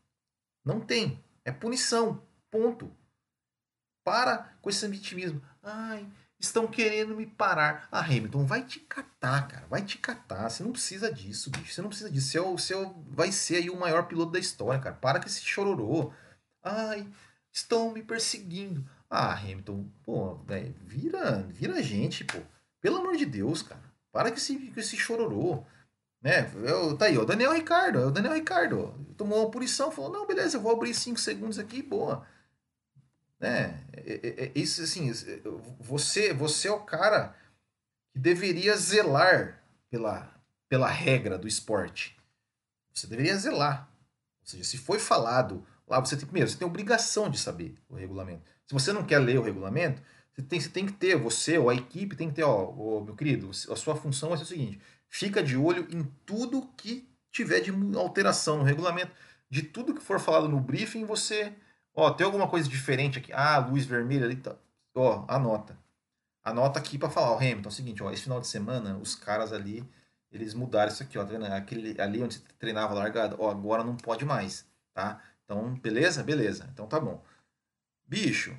Não 0.64 0.81
tem. 0.81 1.22
É 1.44 1.53
punição. 1.53 2.22
Ponto. 2.51 2.90
Para 4.03 4.57
com 4.62 4.70
esse 4.70 4.88
vitimismo. 4.88 5.42
Ai, 5.62 6.09
estão 6.42 6.66
querendo 6.66 7.14
me 7.14 7.26
parar. 7.26 7.88
Ah, 7.90 8.00
Hamilton, 8.00 8.44
vai 8.44 8.64
te 8.64 8.81
catar, 8.81 9.48
cara. 9.48 9.66
Vai 9.68 9.83
te 9.83 9.98
catar. 9.98 10.48
Você 10.48 10.62
não 10.62 10.72
precisa 10.72 11.12
disso, 11.12 11.50
bicho. 11.50 11.72
Você 11.72 11.81
não 11.81 11.88
precisa 11.88 12.11
disso. 12.11 12.31
Você, 12.31 12.38
é 12.38 12.42
você 12.42 12.74
é 12.74 12.90
vai 13.09 13.31
ser 13.31 13.57
aí 13.57 13.70
o 13.70 13.78
maior 13.78 14.07
piloto 14.07 14.33
da 14.33 14.38
história, 14.38 14.81
cara. 14.81 14.96
Para 14.96 15.20
com 15.20 15.26
esse 15.26 15.42
chororô. 15.42 16.12
Ai, 16.62 17.07
estão 17.52 17.92
me 17.92 18.02
perseguindo. 18.02 18.85
Ah, 19.09 19.35
Hamilton, 19.35 19.87
pô, 20.02 20.40
vira, 20.85 21.42
vira 21.50 21.83
gente, 21.83 22.24
pô. 22.24 22.38
Pelo 22.81 22.98
amor 22.98 23.16
de 23.16 23.26
Deus, 23.26 23.62
cara. 23.62 23.83
Para 24.11 24.31
com 24.31 24.37
esse, 24.37 24.57
com 24.57 24.81
esse 24.81 24.96
chororô. 24.96 25.64
Né? 26.20 26.50
Eu, 26.64 26.96
tá 26.96 27.07
aí, 27.07 27.18
o 27.18 27.24
Daniel 27.24 27.52
Ricardo. 27.52 28.09
O 28.09 28.11
Daniel 28.11 28.35
Ricardo 28.35 28.94
tomou 29.16 29.40
uma 29.40 29.50
punição, 29.50 29.90
falou: 29.90 30.12
não, 30.12 30.26
beleza, 30.26 30.57
eu 30.57 30.61
vou 30.61 30.72
abrir 30.72 30.94
5 30.94 31.18
segundos 31.20 31.59
aqui, 31.59 31.83
boa. 31.83 32.26
Né? 33.42 33.76
Isso 34.55 34.83
assim, 34.83 35.12
você, 35.81 36.33
você 36.33 36.68
é 36.68 36.72
o 36.72 36.78
cara 36.78 37.35
que 38.12 38.20
deveria 38.20 38.76
zelar 38.76 39.61
pela, 39.90 40.33
pela 40.68 40.87
regra 40.87 41.37
do 41.37 41.48
esporte. 41.48 42.16
Você 42.94 43.09
deveria 43.09 43.37
zelar. 43.37 43.88
Ou 44.42 44.46
seja, 44.46 44.62
se 44.62 44.78
foi 44.78 45.00
falado 45.00 45.66
lá, 45.88 45.98
você 45.98 46.16
tem 46.16 46.24
primeiro, 46.24 46.48
você 46.48 46.57
tem 46.57 46.66
obrigação 46.66 47.28
de 47.28 47.37
saber 47.37 47.74
o 47.88 47.96
regulamento. 47.96 48.44
Se 48.64 48.72
você 48.72 48.92
não 48.92 49.05
quer 49.05 49.18
ler 49.18 49.40
o 49.40 49.42
regulamento, 49.42 50.00
você 50.33 50.42
tem, 50.42 50.61
você 50.61 50.68
tem 50.68 50.87
que 50.87 50.92
ter, 50.92 51.16
você 51.16 51.59
ou 51.59 51.68
a 51.68 51.74
equipe 51.74 52.14
tem 52.14 52.28
que 52.28 52.37
ter, 52.37 52.44
ó, 52.44 52.72
ó, 52.78 53.00
meu 53.00 53.16
querido, 53.16 53.50
a 53.50 53.76
sua 53.76 53.96
função 53.96 54.28
vai 54.28 54.38
ser 54.38 54.44
o 54.44 54.46
seguinte: 54.46 54.81
fica 55.09 55.42
de 55.42 55.57
olho 55.57 55.88
em 55.90 56.05
tudo 56.24 56.68
que 56.76 57.09
tiver 57.33 57.61
de 57.61 57.72
alteração 57.96 58.59
no 58.59 58.64
regulamento, 58.64 59.11
de 59.50 59.62
tudo 59.62 59.94
que 59.94 60.02
for 60.02 60.20
falado 60.20 60.48
no 60.48 60.61
briefing, 60.61 61.05
você 61.05 61.52
Ó, 61.94 62.11
tem 62.11 62.24
alguma 62.24 62.48
coisa 62.48 62.68
diferente 62.68 63.18
aqui? 63.18 63.33
Ah, 63.33 63.59
luz 63.59 63.85
vermelha 63.85 64.24
ali. 64.24 64.37
Tá. 64.37 64.57
Ó, 64.94 65.24
anota. 65.28 65.76
Anota 66.44 66.78
aqui 66.78 66.98
para 66.98 67.11
falar, 67.11 67.33
ó, 67.33 67.37
Hamilton, 67.37 67.68
é 67.68 67.72
o 67.72 67.74
seguinte, 67.74 68.02
ó, 68.02 68.11
esse 68.11 68.22
final 68.22 68.40
de 68.40 68.48
semana 68.48 68.96
os 68.96 69.14
caras 69.14 69.52
ali, 69.52 69.88
eles 70.31 70.55
mudaram 70.55 70.90
isso 70.90 71.02
aqui, 71.02 71.16
ó, 71.16 71.24
tá 71.24 71.31
vendo? 71.31 71.44
Aquele 71.44 72.00
ali 72.00 72.20
onde 72.20 72.35
você 72.35 72.42
treinava 72.59 72.94
largada, 72.94 73.37
ó, 73.38 73.48
agora 73.48 73.85
não 73.85 73.96
pode 73.96 74.24
mais, 74.24 74.66
tá? 74.92 75.20
Então, 75.44 75.74
beleza? 75.74 76.22
Beleza. 76.24 76.68
Então 76.72 76.87
tá 76.87 76.98
bom. 76.98 77.22
Bicho, 78.09 78.57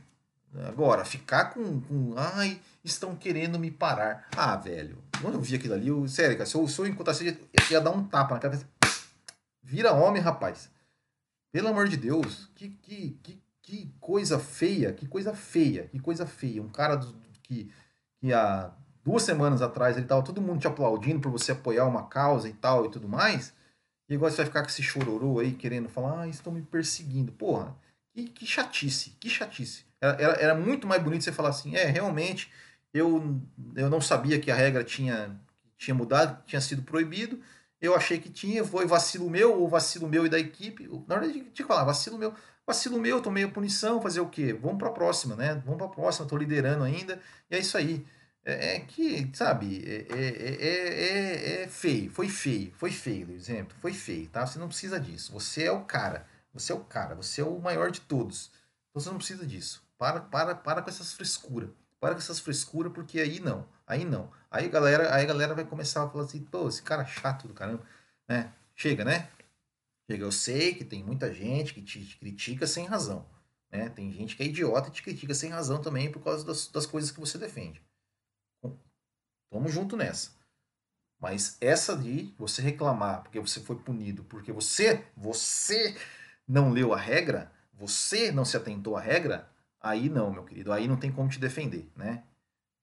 agora, 0.65 1.03
ficar 1.03 1.53
com, 1.53 1.81
com 1.81 2.13
ai, 2.15 2.61
estão 2.85 3.15
querendo 3.17 3.59
me 3.59 3.69
parar. 3.69 4.27
Ah, 4.35 4.55
velho, 4.55 4.97
quando 5.21 5.35
eu 5.35 5.41
vi 5.41 5.55
aquilo 5.55 5.73
ali, 5.73 5.89
eu, 5.89 6.07
sério, 6.07 6.37
cara, 6.37 6.49
se 6.49 6.55
eu, 6.55 6.65
se 6.67 6.79
eu 6.79 6.87
encontrasse, 6.87 7.25
ia, 7.25 7.37
ia 7.69 7.81
dar 7.81 7.91
um 7.91 8.05
tapa 8.05 8.33
na 8.33 8.39
cabeça. 8.39 8.65
Vira 9.61 9.91
homem, 9.91 10.21
rapaz. 10.21 10.69
Pelo 11.53 11.67
amor 11.67 11.87
de 11.87 11.97
Deus, 11.97 12.49
que, 12.55 12.69
que, 12.69 13.11
que, 13.21 13.43
que 13.61 13.93
coisa 14.01 14.39
feia, 14.39 14.91
que 14.91 15.07
coisa 15.07 15.35
feia, 15.35 15.83
que 15.83 15.99
coisa 15.99 16.25
feia. 16.25 16.63
Um 16.63 16.67
cara 16.67 16.95
do, 16.95 17.15
que, 17.43 17.71
que 18.19 18.33
há 18.33 18.71
duas 19.03 19.21
semanas 19.21 19.61
atrás 19.61 19.95
ele 19.95 20.07
tava 20.07 20.23
todo 20.23 20.41
mundo 20.41 20.59
te 20.59 20.65
aplaudindo 20.65 21.19
por 21.19 21.31
você 21.31 21.51
apoiar 21.51 21.85
uma 21.85 22.07
causa 22.07 22.49
e 22.49 22.53
tal 22.53 22.87
e 22.87 22.89
tudo 22.89 23.07
mais. 23.07 23.53
E 24.09 24.15
agora 24.15 24.31
você 24.31 24.37
vai 24.37 24.45
ficar 24.47 24.63
com 24.63 24.69
esse 24.69 24.81
chororô 24.81 25.37
aí 25.37 25.51
querendo 25.51 25.87
falar, 25.87 26.21
ah, 26.21 26.27
estão 26.27 26.51
me 26.51 26.63
perseguindo. 26.63 27.31
Porra, 27.31 27.75
que, 28.11 28.23
que 28.29 28.47
chatice, 28.47 29.11
que 29.19 29.29
chatice. 29.29 29.85
Era, 30.01 30.19
era, 30.19 30.33
era, 30.33 30.55
muito 30.55 30.87
mais 30.87 31.03
bonito 31.03 31.23
você 31.23 31.31
falar 31.31 31.49
assim, 31.49 31.75
é, 31.75 31.85
realmente, 31.85 32.51
eu, 32.91 33.39
eu 33.75 33.91
não 33.91 34.01
sabia 34.01 34.39
que 34.39 34.49
a 34.49 34.55
regra 34.55 34.83
tinha, 34.83 35.39
tinha 35.77 35.93
mudado, 35.93 36.43
tinha 36.47 36.59
sido 36.59 36.81
proibido 36.81 37.39
eu 37.83 37.93
achei 37.93 38.17
que 38.17 38.29
tinha, 38.29 38.63
foi 38.63 38.85
vacilo 38.87 39.29
meu, 39.29 39.59
ou 39.59 39.67
vacilo 39.67 40.07
meu 40.07 40.25
e 40.25 40.29
da 40.29 40.39
equipe. 40.39 40.87
Na 41.05 41.19
verdade, 41.19 41.33
tinha 41.33 41.51
que 41.51 41.63
falar, 41.65 41.83
vacilo 41.83 42.17
meu, 42.17 42.33
vacilo 42.65 42.97
meu, 42.97 43.21
tomei 43.21 43.43
a 43.43 43.49
punição, 43.49 44.01
fazer 44.01 44.21
o 44.21 44.29
quê? 44.29 44.53
Vamos 44.53 44.77
para 44.77 44.87
a 44.87 44.93
próxima, 44.93 45.35
né? 45.35 45.61
Vamos 45.65 45.77
para 45.77 45.87
a 45.87 45.89
próxima, 45.89 46.23
estou 46.23 46.39
liderando 46.39 46.85
ainda, 46.85 47.19
e 47.51 47.55
é 47.55 47.59
isso 47.59 47.77
aí. 47.77 48.05
É, 48.45 48.75
é 48.75 48.79
que, 48.79 49.29
sabe, 49.33 49.83
é, 49.85 50.07
é, 50.13 51.61
é, 51.61 51.63
é, 51.63 51.67
feio, 51.67 52.09
foi 52.09 52.29
feio, 52.29 52.73
foi 52.77 52.91
feio, 52.91 53.27
por 53.27 53.35
exemplo, 53.35 53.75
foi 53.81 53.93
feio, 53.93 54.29
tá? 54.29 54.45
Você 54.45 54.57
não 54.57 54.67
precisa 54.69 54.97
disso. 54.97 55.33
Você 55.33 55.63
é 55.63 55.71
o 55.71 55.83
cara, 55.83 56.25
você 56.53 56.71
é 56.71 56.75
o 56.75 56.83
cara, 56.85 57.15
você 57.15 57.41
é 57.41 57.43
o 57.43 57.59
maior 57.59 57.91
de 57.91 57.99
todos. 57.99 58.49
Então 58.89 59.01
você 59.01 59.09
não 59.09 59.17
precisa 59.17 59.45
disso. 59.45 59.83
Para, 59.97 60.21
para, 60.21 60.55
para 60.55 60.81
com 60.81 60.89
essas 60.89 61.13
frescuras. 61.13 61.69
Para 61.99 62.13
com 62.13 62.19
essas 62.19 62.39
frescuras, 62.39 62.93
porque 62.93 63.19
aí 63.19 63.39
não. 63.41 63.65
Aí 63.85 64.05
não. 64.05 64.29
Aí 64.53 64.69
galera, 64.69 65.15
aí 65.15 65.23
a 65.23 65.25
galera 65.25 65.55
vai 65.55 65.65
começar 65.65 66.03
a 66.03 66.07
falar 66.07 66.25
assim, 66.25 66.43
pô, 66.43 66.69
esse 66.69 66.83
cara 66.83 67.01
é 67.01 67.07
chato 67.07 67.47
do 67.47 67.55
caramba, 67.55 67.83
né? 68.27 68.53
Chega, 68.75 69.03
né? 69.03 69.27
Chega, 70.07 70.23
eu 70.23 70.31
sei 70.31 70.75
que 70.75 70.85
tem 70.85 71.03
muita 71.03 71.33
gente 71.33 71.73
que 71.73 71.81
te 71.81 72.15
critica 72.19 72.67
sem 72.67 72.85
razão, 72.85 73.25
né? 73.71 73.89
Tem 73.89 74.11
gente 74.11 74.35
que 74.35 74.43
é 74.43 74.45
idiota 74.45 74.89
e 74.89 74.91
te 74.91 75.01
critica 75.01 75.33
sem 75.33 75.49
razão 75.49 75.81
também 75.81 76.11
por 76.11 76.23
causa 76.23 76.45
das, 76.45 76.67
das 76.67 76.85
coisas 76.85 77.09
que 77.09 77.19
você 77.19 77.35
defende. 77.39 77.81
Tamo 79.49 79.67
junto 79.69 79.97
nessa. 79.97 80.29
Mas 81.19 81.57
essa 81.59 81.97
de 81.97 82.31
você 82.37 82.61
reclamar 82.61 83.23
porque 83.23 83.39
você 83.39 83.59
foi 83.59 83.77
punido, 83.77 84.23
porque 84.25 84.51
você, 84.51 85.03
você 85.17 85.97
não 86.47 86.69
leu 86.69 86.93
a 86.93 86.97
regra, 86.97 87.51
você 87.73 88.31
não 88.31 88.45
se 88.45 88.55
atentou 88.55 88.95
à 88.95 89.01
regra, 89.01 89.49
aí 89.81 90.09
não, 90.09 90.31
meu 90.31 90.43
querido, 90.43 90.71
aí 90.71 90.87
não 90.87 90.97
tem 90.97 91.11
como 91.11 91.27
te 91.27 91.39
defender, 91.39 91.91
né? 91.95 92.23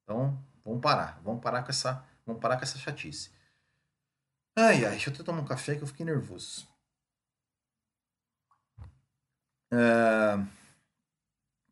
Então, 0.02 0.36
vamos 0.70 0.82
parar, 0.82 1.20
vamos 1.22 1.42
parar 1.42 1.62
com 1.62 1.70
essa, 1.70 2.04
vamos 2.24 2.40
parar 2.40 2.56
com 2.56 2.62
essa 2.62 2.78
chatice. 2.78 3.30
Ai, 4.56 4.84
ai, 4.84 4.92
deixa 4.92 5.10
eu 5.10 5.24
tomar 5.24 5.42
um 5.42 5.46
café 5.46 5.76
que 5.76 5.82
eu 5.82 5.86
fiquei 5.86 6.06
nervoso. 6.06 6.68
Uh, 9.72 10.46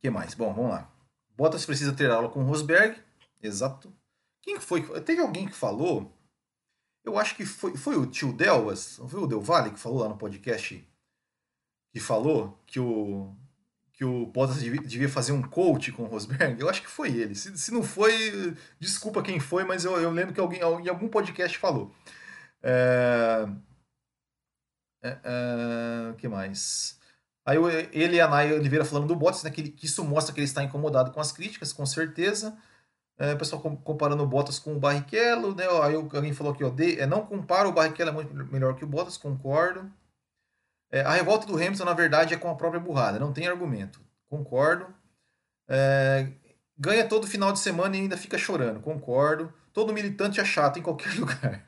que 0.00 0.10
mais? 0.10 0.34
Bom, 0.34 0.52
vamos 0.52 0.70
lá. 0.70 0.90
Bottas 1.36 1.66
precisa 1.66 1.94
ter 1.94 2.10
aula 2.10 2.28
com 2.28 2.42
Rosberg. 2.42 3.00
Exato. 3.42 3.92
Quem 4.42 4.60
foi? 4.60 4.82
Teve 5.02 5.20
alguém 5.20 5.46
que 5.46 5.54
falou. 5.54 6.12
Eu 7.04 7.18
acho 7.18 7.34
que 7.34 7.44
foi, 7.44 7.76
foi 7.76 7.96
o 7.96 8.06
tio 8.06 8.32
Delvas, 8.32 8.96
foi 9.08 9.20
o 9.20 9.26
Del 9.26 9.40
Valle 9.40 9.70
que 9.70 9.78
falou 9.78 10.00
lá 10.00 10.08
no 10.08 10.18
podcast 10.18 10.86
que 11.92 12.00
falou 12.00 12.58
que 12.66 12.78
o 12.78 13.34
que 13.98 14.04
o 14.04 14.26
Bottas 14.26 14.60
devia, 14.60 15.08
fazer 15.08 15.32
um 15.32 15.42
coach 15.42 15.90
com 15.90 16.04
o 16.04 16.06
Rosberg. 16.06 16.60
Eu 16.60 16.70
acho 16.70 16.80
que 16.80 16.88
foi 16.88 17.10
ele. 17.10 17.34
Se, 17.34 17.58
se 17.58 17.72
não 17.72 17.82
foi, 17.82 18.56
desculpa 18.78 19.24
quem 19.24 19.40
foi, 19.40 19.64
mas 19.64 19.84
eu, 19.84 20.00
eu 20.00 20.12
lembro 20.12 20.32
que 20.32 20.38
alguém 20.38 20.60
em 20.60 20.88
algum 20.88 21.08
podcast 21.08 21.58
falou. 21.58 21.92
É, 22.62 23.48
é, 25.02 25.18
é, 25.24 26.14
que 26.16 26.28
mais? 26.28 26.96
Aí 27.44 27.58
ele 27.92 28.16
e 28.16 28.20
a 28.20 28.28
Naya 28.28 28.54
Oliveira 28.54 28.84
falando 28.84 29.08
do 29.08 29.16
Bottas, 29.16 29.42
né, 29.42 29.50
que, 29.50 29.68
que, 29.68 29.86
isso 29.86 30.04
mostra 30.04 30.32
que 30.32 30.38
ele 30.38 30.44
está 30.46 30.62
incomodado 30.62 31.10
com 31.10 31.20
as 31.20 31.32
críticas, 31.32 31.72
com 31.72 31.84
certeza. 31.84 32.56
É, 33.18 33.34
o 33.34 33.38
pessoal 33.38 33.60
comparando 33.60 34.22
o 34.22 34.28
Bottas 34.28 34.60
com 34.60 34.76
o 34.76 34.78
Barrichello, 34.78 35.56
né? 35.56 35.64
Aí 35.82 35.96
alguém 35.96 36.32
falou 36.32 36.52
aqui, 36.52 36.62
é, 37.00 37.06
não 37.06 37.26
compara, 37.26 37.68
o 37.68 37.72
Barrichello 37.72 38.10
é 38.10 38.12
muito 38.12 38.32
melhor 38.52 38.76
que 38.76 38.84
o 38.84 38.88
Bottas, 38.88 39.16
concordo. 39.16 39.90
É, 40.90 41.02
a 41.02 41.12
revolta 41.12 41.46
do 41.46 41.54
Hamilton, 41.54 41.84
na 41.84 41.92
verdade, 41.92 42.34
é 42.34 42.36
com 42.36 42.50
a 42.50 42.54
própria 42.54 42.80
burrada, 42.80 43.18
não 43.18 43.32
tem 43.32 43.46
argumento. 43.46 44.00
Concordo. 44.28 44.86
É, 45.68 46.28
ganha 46.78 47.06
todo 47.06 47.26
final 47.26 47.52
de 47.52 47.58
semana 47.58 47.96
e 47.96 48.00
ainda 48.00 48.16
fica 48.16 48.38
chorando, 48.38 48.80
concordo. 48.80 49.52
Todo 49.72 49.92
militante 49.92 50.40
é 50.40 50.44
chato 50.44 50.78
em 50.78 50.82
qualquer 50.82 51.14
lugar. 51.18 51.66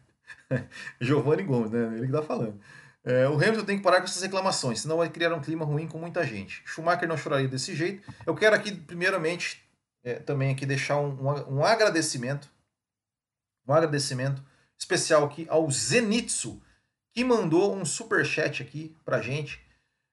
Giovanni 1.01 1.43
Gomes, 1.43 1.71
né? 1.71 1.97
Ele 1.97 2.07
que 2.07 2.13
tá 2.13 2.23
falando. 2.23 2.61
É, 3.03 3.27
o 3.29 3.35
Hamilton 3.35 3.65
tem 3.65 3.77
que 3.79 3.83
parar 3.83 3.99
com 3.99 4.05
essas 4.05 4.23
reclamações, 4.23 4.81
senão 4.81 4.99
vai 4.99 5.09
criar 5.09 5.35
um 5.35 5.41
clima 5.41 5.65
ruim 5.65 5.87
com 5.87 5.99
muita 5.99 6.25
gente. 6.25 6.63
Schumacher 6.67 7.09
não 7.09 7.17
choraria 7.17 7.49
desse 7.49 7.75
jeito. 7.75 8.13
Eu 8.27 8.35
quero 8.35 8.55
aqui, 8.55 8.73
primeiramente, 8.73 9.63
é, 10.05 10.15
também 10.15 10.53
aqui 10.53 10.67
deixar 10.67 10.99
um, 10.99 11.13
um, 11.13 11.59
um, 11.59 11.65
agradecimento, 11.65 12.51
um 13.67 13.73
agradecimento 13.73 14.43
especial 14.77 15.25
aqui 15.25 15.47
ao 15.49 15.71
Zenitsu, 15.71 16.61
que 17.13 17.25
mandou 17.25 17.75
um 17.75 17.85
super 17.85 18.25
chat 18.25 18.63
aqui 18.63 18.95
pra 19.05 19.21
gente, 19.21 19.61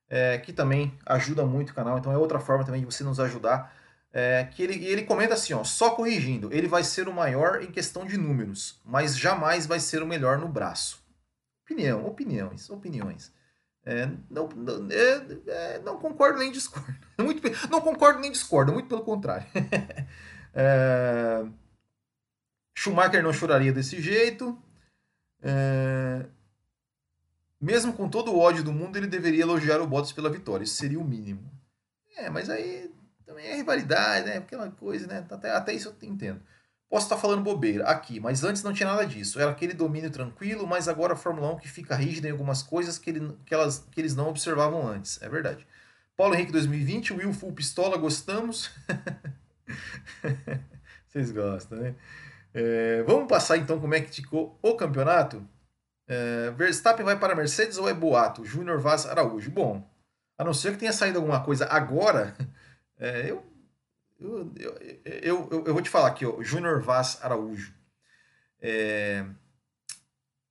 é, 0.10 0.38
que 0.38 0.54
também 0.54 0.98
ajuda 1.06 1.46
muito 1.46 1.72
o 1.72 1.74
canal. 1.74 1.98
Então 1.98 2.12
é 2.12 2.18
outra 2.18 2.40
forma 2.40 2.66
também 2.66 2.82
de 2.82 2.86
você 2.86 3.04
nos 3.04 3.20
ajudar. 3.20 3.76
É, 4.14 4.46
que 4.46 4.64
ele, 4.64 4.84
ele 4.86 5.04
comenta 5.04 5.34
assim, 5.34 5.54
ó, 5.54 5.64
só 5.64 5.92
corrigindo, 5.92 6.52
ele 6.52 6.68
vai 6.68 6.84
ser 6.84 7.08
o 7.08 7.14
maior 7.14 7.62
em 7.62 7.70
questão 7.70 8.06
de 8.06 8.18
números, 8.18 8.82
mas 8.84 9.18
jamais 9.18 9.68
vai 9.68 9.80
ser 9.80 10.02
o 10.02 10.08
melhor 10.08 10.40
no 10.40 10.48
braço. 10.48 11.04
Opinião, 11.64 12.06
opiniões, 12.06 12.70
opiniões. 12.70 13.32
É, 13.86 14.10
não, 14.30 14.48
não, 14.50 14.88
é, 14.90 15.76
é 15.76 15.80
não, 15.80 15.98
concordo 15.98 16.40
nem 16.40 16.52
discordo. 16.52 16.98
Muito, 17.20 17.42
não 17.70 17.80
concordo 17.80 18.20
nem 18.20 18.32
discordo, 18.32 18.74
muito 18.74 18.88
pelo 18.88 19.04
contrário. 19.04 19.48
É, 20.60 21.46
Schumacher 22.76 23.22
não 23.22 23.32
choraria 23.32 23.72
desse 23.72 24.02
jeito. 24.02 24.60
Mesmo 27.60 27.94
com 27.94 28.08
todo 28.08 28.32
o 28.32 28.40
ódio 28.40 28.64
do 28.64 28.72
mundo, 28.72 28.98
ele 28.98 29.08
deveria 29.08 29.42
elogiar 29.42 29.82
o 29.82 29.88
Bottas 29.88 30.12
pela 30.12 30.30
vitória. 30.30 30.64
Isso 30.64 30.76
seria 30.76 31.00
o 31.00 31.04
mínimo. 31.04 31.52
É, 32.16 32.30
mas 32.30 32.50
aí 32.50 32.92
também 33.26 33.48
é 33.48 33.56
rivalidade, 33.56 34.26
né? 34.26 34.38
Aquela 34.38 34.70
coisa, 34.72 35.08
né? 35.08 35.26
Até, 35.30 35.52
até 35.52 35.74
isso 35.74 35.90
eu 35.90 36.08
entendo. 36.08 36.42
Posso 36.90 37.06
estar 37.06 37.18
falando 37.18 37.44
bobeira 37.44 37.86
aqui, 37.86 38.20
mas 38.20 38.44
antes 38.44 38.64
não 38.64 38.72
tinha 38.72 38.88
nada 38.88 39.06
disso. 39.06 39.40
Era 39.40 39.52
aquele 39.52 39.74
domínio 39.74 40.10
tranquilo, 40.10 40.66
mas 40.66 40.88
agora 40.88 41.14
a 41.14 41.18
Fórmula 41.18 41.52
1 41.54 41.58
que 41.58 41.68
fica 41.68 41.96
rígida 41.96 42.30
em 42.30 42.32
algumas 42.32 42.64
coisas 42.64 42.98
que, 42.98 43.10
ele, 43.10 43.38
que, 43.46 43.54
elas, 43.54 43.86
que 43.92 44.00
eles 44.00 44.16
não 44.16 44.30
observavam 44.30 44.88
antes. 44.88 45.22
É 45.22 45.28
verdade. 45.28 45.68
Paulo 46.16 46.34
Henrique 46.34 46.52
2020, 46.52 47.14
Will 47.14 47.34
Full 47.34 47.52
Pistola, 47.52 47.98
gostamos. 47.98 48.72
Vocês 51.08 51.32
gostam, 51.32 51.80
né? 51.80 51.96
É, 52.54 53.04
vamos 53.04 53.28
passar 53.28 53.58
então 53.58 53.80
como 53.80 53.94
é 53.94 54.02
que 54.02 54.16
ficou 54.16 54.58
o 54.62 54.76
campeonato? 54.76 55.46
É, 56.08 56.52
Verstappen 56.52 57.06
vai 57.06 57.20
para 57.20 57.34
a 57.34 57.36
Mercedes 57.36 57.78
ou 57.78 57.90
é 57.90 57.94
boato? 57.94 58.46
Júnior 58.46 58.80
Vaz 58.80 59.06
Araújo. 59.06 59.52
Bom, 59.52 59.90
a 60.38 60.44
não 60.44 60.54
ser 60.54 60.72
que 60.74 60.80
tenha 60.80 60.94
saído 60.94 61.20
alguma 61.20 61.44
coisa 61.44 61.66
agora, 61.66 62.36
é, 62.98 63.30
eu 63.30 63.46
eu, 64.20 64.52
eu, 64.58 65.50
eu, 65.52 65.64
eu, 65.68 65.74
vou 65.74 65.82
te 65.82 65.92
falar 65.92 66.08
aqui, 66.08 66.26
ó, 66.26 66.42
Júnior 66.42 66.82
Vaz 66.82 67.20
Araújo. 67.22 67.74
É, 68.60 69.24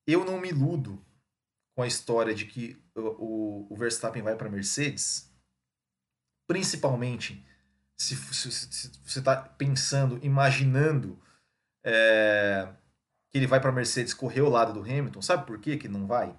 eu 0.07 0.25
não 0.25 0.41
me 0.41 0.51
iludo 0.51 1.05
com 1.75 1.83
a 1.83 1.87
história 1.87 2.33
de 2.33 2.47
que 2.47 2.81
o, 2.95 3.67
o 3.69 3.77
Verstappen 3.77 4.23
vai 4.23 4.37
para 4.37 4.49
Mercedes, 4.49 5.29
principalmente 6.47 7.45
se, 7.99 8.15
se, 8.17 8.53
se, 8.53 8.93
você 9.05 9.19
está 9.19 9.37
pensando, 9.37 10.25
imaginando 10.25 11.21
é, 11.83 12.69
que 13.37 13.41
ele 13.41 13.47
vai 13.47 13.61
para 13.61 13.71
Mercedes 13.71 14.15
correr 14.15 14.41
ao 14.41 14.49
lado 14.49 14.73
do 14.73 14.81
Hamilton. 14.81 15.21
Sabe 15.21 15.47
por 15.47 15.59
quê 15.59 15.77
que 15.77 15.89
não 15.89 16.07
vai? 16.07 16.35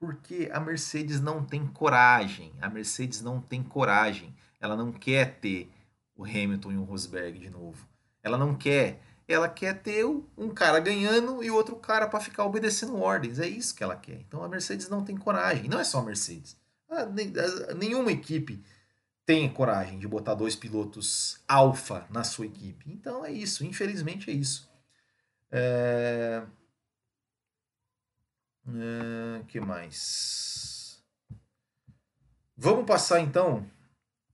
Porque 0.00 0.50
a 0.52 0.58
Mercedes 0.58 1.20
não 1.20 1.44
tem 1.44 1.64
coragem. 1.64 2.52
A 2.60 2.68
Mercedes 2.68 3.22
não 3.22 3.40
tem 3.40 3.62
coragem. 3.62 4.34
Ela 4.60 4.76
não 4.76 4.90
quer 4.90 5.38
ter 5.38 5.70
o 6.16 6.24
Hamilton 6.24 6.72
e 6.72 6.76
o 6.76 6.82
Rosberg 6.82 7.38
de 7.38 7.48
novo. 7.48 7.86
Ela 8.20 8.36
não 8.36 8.52
quer. 8.52 9.00
Ela 9.28 9.48
quer 9.48 9.80
ter 9.80 10.04
um 10.04 10.50
cara 10.52 10.80
ganhando 10.80 11.42
e 11.42 11.52
outro 11.52 11.76
cara 11.76 12.08
para 12.08 12.18
ficar 12.18 12.44
obedecendo 12.44 12.98
ordens. 12.98 13.38
É 13.38 13.46
isso 13.46 13.72
que 13.72 13.84
ela 13.84 13.94
quer. 13.94 14.18
Então 14.26 14.42
a 14.42 14.48
Mercedes 14.48 14.88
não 14.88 15.04
tem 15.04 15.16
coragem. 15.16 15.68
Não 15.68 15.78
é 15.78 15.84
só 15.84 16.00
a 16.00 16.04
Mercedes. 16.04 16.56
nenhuma 17.78 18.10
equipe 18.10 18.60
tem 19.24 19.48
coragem 19.48 20.00
de 20.00 20.08
botar 20.08 20.34
dois 20.34 20.56
pilotos 20.56 21.38
alfa 21.46 22.04
na 22.10 22.24
sua 22.24 22.46
equipe. 22.46 22.90
Então 22.90 23.24
é 23.24 23.30
isso. 23.30 23.64
Infelizmente 23.64 24.32
é 24.32 24.34
isso. 24.34 24.73
É... 25.56 26.42
É... 28.66 29.44
que 29.46 29.60
mais? 29.60 31.00
Vamos 32.56 32.84
passar 32.84 33.20
então. 33.20 33.64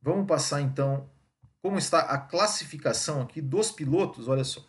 Vamos 0.00 0.26
passar 0.26 0.62
então 0.62 1.10
como 1.62 1.78
está 1.78 2.00
a 2.00 2.16
classificação 2.16 3.20
aqui 3.20 3.42
dos 3.42 3.70
pilotos, 3.70 4.28
olha 4.28 4.44
só. 4.44 4.64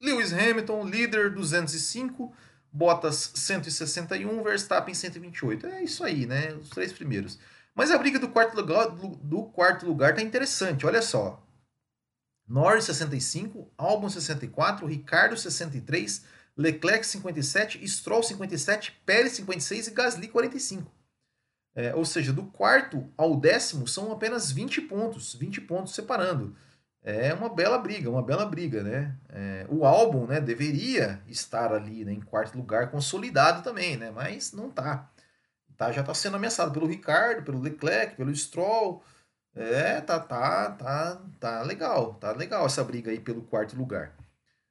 Lewis 0.00 0.32
Hamilton, 0.32 0.84
líder 0.84 1.34
205, 1.34 2.32
Bottas 2.72 3.32
161, 3.34 4.42
Verstappen 4.44 4.94
128. 4.94 5.66
É 5.66 5.82
isso 5.82 6.04
aí, 6.04 6.26
né? 6.26 6.52
Os 6.54 6.70
três 6.70 6.92
primeiros. 6.92 7.40
Mas 7.74 7.90
a 7.90 7.98
briga 7.98 8.20
do 8.20 8.28
quarto 8.28 8.54
lugar 8.54 8.88
do 8.88 9.42
quarto 9.46 9.84
lugar 9.84 10.14
tá 10.14 10.22
interessante, 10.22 10.86
olha 10.86 11.02
só. 11.02 11.42
Norris 12.48 12.84
65, 12.84 13.70
Albon 13.76 14.08
64, 14.08 14.86
Ricardo 14.86 15.36
63, 15.36 16.24
Leclerc 16.56 17.06
57, 17.06 17.86
Stroll 17.86 18.22
57, 18.22 19.00
Pérez 19.04 19.32
56 19.32 19.88
e 19.88 19.90
Gasly 19.90 20.28
45. 20.28 20.90
É, 21.74 21.94
ou 21.94 22.04
seja, 22.04 22.32
do 22.32 22.44
quarto 22.44 23.08
ao 23.16 23.36
décimo 23.36 23.86
são 23.86 24.10
apenas 24.10 24.50
20 24.50 24.80
pontos, 24.82 25.34
20 25.34 25.60
pontos 25.60 25.94
separando. 25.94 26.56
É 27.02 27.32
uma 27.32 27.48
bela 27.48 27.78
briga, 27.78 28.10
uma 28.10 28.22
bela 28.22 28.44
briga, 28.44 28.82
né? 28.82 29.14
É, 29.28 29.66
o 29.68 29.86
álbum, 29.86 30.26
né, 30.26 30.40
deveria 30.40 31.22
estar 31.28 31.72
ali 31.72 32.04
né, 32.04 32.12
em 32.12 32.20
quarto 32.20 32.58
lugar, 32.58 32.90
consolidado 32.90 33.62
também, 33.62 33.96
né? 33.96 34.10
Mas 34.10 34.52
não 34.52 34.70
tá. 34.70 35.08
tá 35.76 35.92
já 35.92 36.00
está 36.00 36.12
sendo 36.12 36.36
ameaçado 36.36 36.72
pelo 36.72 36.86
Ricardo, 36.86 37.44
pelo 37.44 37.60
Leclerc, 37.60 38.16
pelo 38.16 38.34
Stroll. 38.34 39.02
É, 39.58 40.00
tá, 40.00 40.20
tá, 40.20 40.70
tá, 40.70 41.20
tá 41.40 41.62
legal, 41.62 42.14
tá 42.14 42.30
legal 42.30 42.64
essa 42.64 42.84
briga 42.84 43.10
aí 43.10 43.18
pelo 43.18 43.42
quarto 43.42 43.76
lugar. 43.76 44.14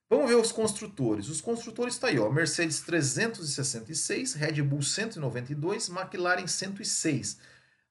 Vamos 0.10 0.30
ver 0.30 0.36
os 0.36 0.52
construtores. 0.54 1.28
Os 1.28 1.42
construtores 1.42 1.96
está 1.96 2.08
aí, 2.08 2.18
ó. 2.18 2.30
Mercedes 2.30 2.80
366, 2.82 4.34
Red 4.36 4.62
Bull 4.62 4.82
192, 4.82 5.90
McLaren 5.90 6.48
106. 6.48 7.38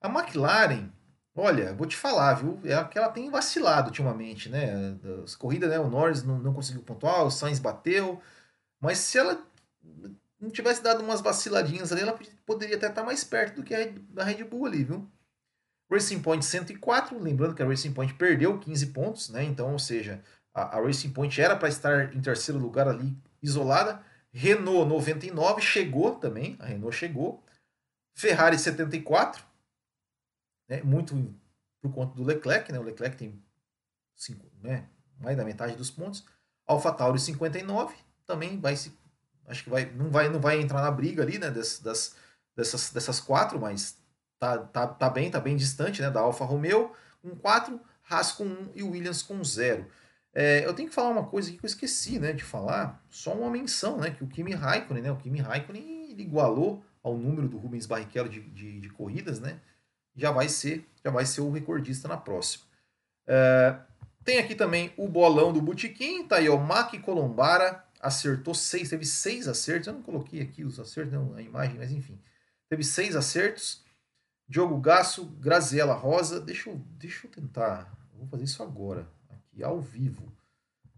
A 0.00 0.08
McLaren, 0.08 0.90
olha, 1.34 1.74
vou 1.74 1.86
te 1.86 1.96
falar, 1.96 2.32
viu? 2.34 2.58
É 2.64 2.82
que 2.84 2.96
ela 2.98 3.10
tem 3.10 3.30
vacilado 3.30 3.88
ultimamente, 3.88 4.48
né? 4.48 4.96
As 5.22 5.36
corridas, 5.36 5.68
né? 5.68 5.78
O 5.78 5.90
Norris 5.90 6.22
não, 6.22 6.38
não 6.38 6.54
conseguiu 6.54 6.82
pontuar, 6.82 7.24
o 7.24 7.30
Sainz 7.30 7.58
bateu. 7.58 8.22
Mas 8.80 8.98
se 8.98 9.18
ela 9.18 9.38
não 10.40 10.50
tivesse 10.50 10.82
dado 10.82 11.02
umas 11.02 11.20
vaciladinhas 11.20 11.92
ali, 11.92 12.02
ela 12.02 12.18
poderia 12.46 12.76
até 12.76 12.88
estar 12.88 13.04
mais 13.04 13.22
perto 13.24 13.56
do 13.56 13.62
que 13.62 13.74
a 13.74 14.24
Red 14.24 14.44
Bull 14.44 14.66
ali, 14.66 14.84
viu? 14.84 15.06
Racing 15.90 16.20
Point 16.20 16.44
104, 16.44 17.18
lembrando 17.18 17.54
que 17.54 17.62
a 17.62 17.66
Racing 17.66 17.92
Point 17.92 18.14
perdeu 18.14 18.58
15 18.58 18.86
pontos, 18.88 19.28
né? 19.30 19.44
Então, 19.44 19.72
ou 19.72 19.78
seja, 19.78 20.22
a, 20.52 20.76
a 20.76 20.80
Racing 20.80 21.10
Point 21.10 21.40
era 21.40 21.56
para 21.56 21.68
estar 21.68 22.14
em 22.14 22.20
terceiro 22.20 22.58
lugar 22.58 22.88
ali, 22.88 23.16
isolada. 23.42 24.02
Renault 24.32 24.88
99 24.88 25.62
chegou 25.62 26.16
também, 26.16 26.56
a 26.58 26.66
Renault 26.66 26.96
chegou. 26.96 27.42
Ferrari 28.14 28.58
74, 28.58 29.44
né, 30.68 30.82
muito 30.82 31.14
por 31.80 31.92
conta 31.92 32.14
do 32.14 32.24
Leclerc, 32.24 32.72
né, 32.72 32.78
o 32.78 32.82
Leclerc 32.82 33.16
tem 33.16 33.42
cinco, 34.14 34.46
né, 34.62 34.88
mais 35.18 35.36
da 35.36 35.44
metade 35.44 35.76
dos 35.76 35.90
pontos. 35.90 36.26
AlphaTauri 36.66 37.18
59 37.18 37.94
também 38.26 38.58
vai 38.58 38.74
se 38.74 38.92
acho 39.46 39.62
que 39.62 39.70
vai 39.70 39.84
não 39.84 40.10
vai 40.10 40.28
não 40.28 40.40
vai 40.40 40.60
entrar 40.60 40.82
na 40.82 40.90
briga 40.90 41.22
ali, 41.22 41.38
né, 41.38 41.50
das, 41.50 41.78
das 41.78 42.16
dessas, 42.56 42.90
dessas 42.90 43.20
quatro, 43.20 43.60
mas 43.60 43.98
tá, 44.38 44.58
tá, 44.58 44.86
tá 44.86 45.10
bem, 45.10 45.30
tá 45.30 45.40
bem 45.40 45.56
distante, 45.56 46.02
né, 46.02 46.10
da 46.10 46.20
Alfa 46.20 46.44
Romeo 46.44 46.92
com 47.22 47.34
4, 47.36 47.80
Haas 48.08 48.32
com 48.32 48.44
1 48.44 48.70
e 48.74 48.82
Williams 48.82 49.22
com 49.22 49.42
0. 49.42 49.86
É, 50.32 50.64
eu 50.66 50.74
tenho 50.74 50.88
que 50.88 50.94
falar 50.94 51.08
uma 51.08 51.26
coisa 51.26 51.50
que 51.50 51.58
eu 51.62 51.66
esqueci, 51.66 52.18
né, 52.18 52.32
de 52.32 52.44
falar, 52.44 53.02
só 53.08 53.32
uma 53.32 53.50
menção, 53.50 53.98
né, 53.98 54.10
que 54.10 54.22
o 54.22 54.28
Kimi 54.28 54.52
Raikkonen, 54.52 55.02
né, 55.02 55.10
o 55.10 55.16
Kimi 55.16 55.40
Raikkonen 55.40 56.14
igualou 56.20 56.84
ao 57.02 57.16
número 57.16 57.48
do 57.48 57.56
Rubens 57.56 57.86
Barrichello 57.86 58.28
de, 58.28 58.40
de, 58.40 58.80
de, 58.80 58.88
corridas, 58.90 59.40
né, 59.40 59.60
já 60.14 60.30
vai 60.30 60.48
ser, 60.48 60.86
já 61.02 61.10
vai 61.10 61.24
ser 61.24 61.40
o 61.40 61.50
recordista 61.50 62.06
na 62.06 62.16
próxima. 62.16 62.64
É, 63.26 63.78
tem 64.22 64.38
aqui 64.38 64.54
também 64.54 64.92
o 64.96 65.08
bolão 65.08 65.52
do 65.52 65.62
Butiquim, 65.62 66.26
tá 66.26 66.36
aí, 66.36 66.48
o 66.48 66.58
Mac 66.58 66.92
Colombara 67.00 67.84
acertou 67.98 68.54
seis, 68.54 68.90
teve 68.90 69.06
seis 69.06 69.48
acertos, 69.48 69.86
eu 69.86 69.94
não 69.94 70.02
coloquei 70.02 70.42
aqui 70.42 70.64
os 70.64 70.78
acertos, 70.78 71.14
não, 71.14 71.34
a 71.34 71.40
imagem, 71.40 71.78
mas 71.78 71.90
enfim, 71.90 72.20
teve 72.68 72.84
seis 72.84 73.16
acertos, 73.16 73.85
Diogo 74.48 74.78
Gasso, 74.78 75.26
Graziela 75.40 75.94
Rosa, 75.94 76.40
deixa 76.40 76.70
eu, 76.70 76.76
deixa 76.98 77.26
eu 77.26 77.30
tentar, 77.30 77.92
eu 78.12 78.20
vou 78.20 78.28
fazer 78.28 78.44
isso 78.44 78.62
agora, 78.62 79.08
aqui, 79.28 79.62
ao 79.62 79.80
vivo, 79.80 80.32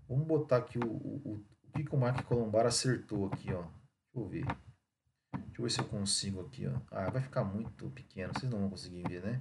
vamos 0.08 0.26
botar 0.26 0.58
aqui 0.58 0.78
o, 0.78 0.86
o, 0.86 1.44
o 1.64 1.72
que, 1.72 1.84
que 1.84 1.94
o 1.94 1.98
Mac 1.98 2.22
Colombar 2.24 2.66
acertou 2.66 3.26
aqui, 3.26 3.52
ó, 3.52 3.62
deixa 3.62 4.16
eu 4.16 4.28
ver, 4.28 4.44
deixa 4.44 5.58
eu 5.58 5.62
ver 5.62 5.70
se 5.70 5.80
eu 5.80 5.84
consigo 5.86 6.40
aqui, 6.42 6.66
ó, 6.66 6.78
ah, 6.90 7.10
vai 7.10 7.22
ficar 7.22 7.44
muito 7.44 7.88
pequeno, 7.90 8.32
vocês 8.34 8.50
não 8.50 8.60
vão 8.60 8.70
conseguir 8.70 9.02
ver, 9.08 9.22
né, 9.22 9.40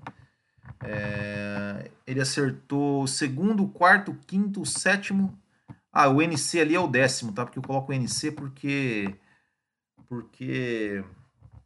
é, 0.84 1.91
ele 2.05 2.22
acertou 2.22 3.08
segundo, 3.08 3.68
quarto, 3.68 4.14
quinto, 4.28 4.66
sétimo. 4.66 5.38
Ah, 5.91 6.10
o 6.10 6.22
NC 6.22 6.60
ali 6.60 6.76
é 6.76 6.80
o 6.80 6.88
décimo, 6.88 7.34
tá? 7.34 7.45
Porque 7.45 7.58
eu 7.58 7.64
coloco 7.64 7.91
o 7.91 7.95
NC 7.95 8.32
porque. 8.32 9.16
Porque. 10.08 11.03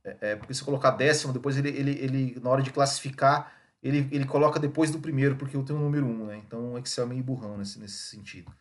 É, 0.03 0.31
é, 0.31 0.35
porque 0.35 0.53
se 0.53 0.63
colocar 0.63 0.91
décimo, 0.91 1.33
depois 1.33 1.57
ele, 1.57 1.69
ele, 1.69 1.91
ele, 1.91 2.39
na 2.41 2.49
hora 2.49 2.61
de 2.61 2.71
classificar, 2.71 3.53
ele, 3.81 4.07
ele 4.11 4.25
coloca 4.25 4.59
depois 4.59 4.91
do 4.91 4.99
primeiro, 4.99 5.35
porque 5.35 5.55
eu 5.55 5.63
tenho 5.63 5.79
o 5.79 5.81
número 5.81 6.05
1, 6.05 6.09
um, 6.09 6.25
né? 6.25 6.37
Então 6.37 6.73
o 6.73 6.77
Excel 6.77 7.05
é 7.05 7.07
meio 7.07 7.23
burrão 7.23 7.57
nesse, 7.57 7.79
nesse 7.79 7.97
sentido. 7.97 8.51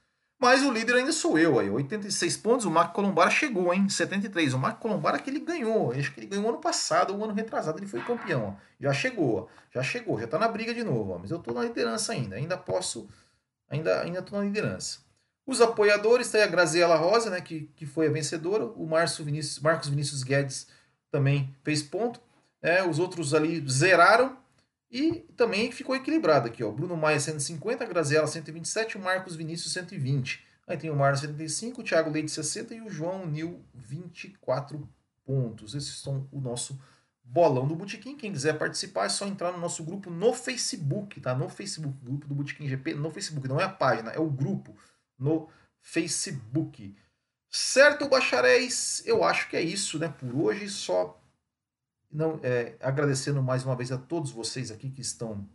Mas 0.40 0.62
o 0.62 0.72
líder 0.72 0.94
ainda 0.94 1.12
sou 1.12 1.38
eu 1.38 1.58
aí. 1.58 1.68
86 1.68 2.38
pontos, 2.38 2.64
o 2.64 2.70
Marco 2.70 2.94
Colombara 2.94 3.30
chegou, 3.30 3.74
hein? 3.74 3.86
73. 3.90 4.54
O 4.54 4.58
Marco 4.58 4.80
Colombara 4.80 5.18
que 5.18 5.28
ele 5.28 5.40
ganhou. 5.40 5.92
Acho 5.92 6.14
que 6.14 6.20
ele 6.20 6.26
ganhou 6.26 6.48
ano 6.48 6.58
passado, 6.58 7.14
ou 7.14 7.22
ano 7.22 7.34
retrasado, 7.34 7.78
ele 7.78 7.86
foi 7.86 8.00
campeão. 8.00 8.56
Ó. 8.56 8.60
Já 8.80 8.90
chegou, 8.94 9.40
ó. 9.40 9.46
já 9.70 9.82
chegou, 9.82 10.18
já 10.18 10.26
tá 10.26 10.38
na 10.38 10.48
briga 10.48 10.72
de 10.72 10.82
novo. 10.82 11.12
Ó. 11.12 11.18
Mas 11.18 11.30
eu 11.30 11.38
tô 11.38 11.52
na 11.52 11.62
liderança 11.62 12.12
ainda. 12.12 12.36
Ainda 12.36 12.56
posso. 12.56 13.06
Ainda, 13.68 14.00
ainda 14.00 14.22
tô 14.22 14.34
na 14.34 14.44
liderança. 14.44 15.00
Os 15.46 15.60
apoiadores, 15.60 16.30
tá 16.30 16.38
aí 16.38 16.44
a 16.44 16.46
Graziela 16.46 16.96
Rosa, 16.96 17.28
né? 17.28 17.42
Que, 17.42 17.70
que 17.76 17.84
foi 17.84 18.06
a 18.06 18.10
vencedora. 18.10 18.64
O 18.64 18.86
Marcos 18.86 19.18
Vinícius, 19.18 19.58
Marcos 19.60 19.90
Vinícius 19.90 20.22
Guedes 20.22 20.68
também 21.10 21.54
fez 21.62 21.82
ponto. 21.82 22.20
É, 22.62 22.82
os 22.86 22.98
outros 22.98 23.34
ali 23.34 23.64
zeraram. 23.68 24.38
E 24.90 25.20
também 25.36 25.70
ficou 25.70 25.94
equilibrado 25.94 26.48
aqui, 26.48 26.64
ó. 26.64 26.70
Bruno 26.70 26.96
Maia 26.96 27.20
150, 27.20 27.86
Graziela 27.86 28.26
127, 28.26 28.96
o 28.96 29.00
Marcos 29.00 29.36
Vinícius 29.36 29.72
120. 29.72 30.44
Aí 30.66 30.76
tem 30.76 30.90
o 30.90 30.96
Marcos 30.96 31.20
75, 31.20 31.80
o 31.80 31.84
Thiago 31.84 32.10
Leite 32.10 32.30
60 32.30 32.74
e 32.74 32.80
o 32.80 32.90
João 32.90 33.24
Nil 33.24 33.64
24 33.72 34.88
pontos. 35.24 35.74
Esses 35.74 36.00
são 36.00 36.28
o 36.32 36.40
nosso 36.40 36.80
bolão 37.22 37.68
do 37.68 37.76
Botequim. 37.76 38.16
Quem 38.16 38.32
quiser 38.32 38.58
participar 38.58 39.06
é 39.06 39.08
só 39.08 39.26
entrar 39.26 39.52
no 39.52 39.58
nosso 39.58 39.84
grupo 39.84 40.10
no 40.10 40.32
Facebook, 40.32 41.20
tá? 41.20 41.34
No 41.34 41.48
Facebook, 41.48 41.96
grupo 42.02 42.26
do 42.26 42.34
Botequim 42.34 42.66
GP 42.66 42.94
no 42.94 43.10
Facebook. 43.10 43.48
Não 43.48 43.60
é 43.60 43.64
a 43.64 43.68
página, 43.68 44.10
é 44.10 44.18
o 44.18 44.28
grupo 44.28 44.76
no 45.16 45.48
Facebook. 45.80 46.96
Certo, 47.50 48.08
bacharéis? 48.08 49.02
Eu 49.04 49.24
acho 49.24 49.48
que 49.48 49.56
é 49.56 49.62
isso, 49.62 49.98
né? 49.98 50.08
Por 50.08 50.34
hoje, 50.36 50.68
só 50.68 51.20
não, 52.10 52.38
é, 52.42 52.76
agradecendo 52.80 53.42
mais 53.42 53.64
uma 53.64 53.74
vez 53.74 53.90
a 53.90 53.98
todos 53.98 54.30
vocês 54.30 54.70
aqui 54.70 54.90
que 54.90 55.00
estão 55.00 55.48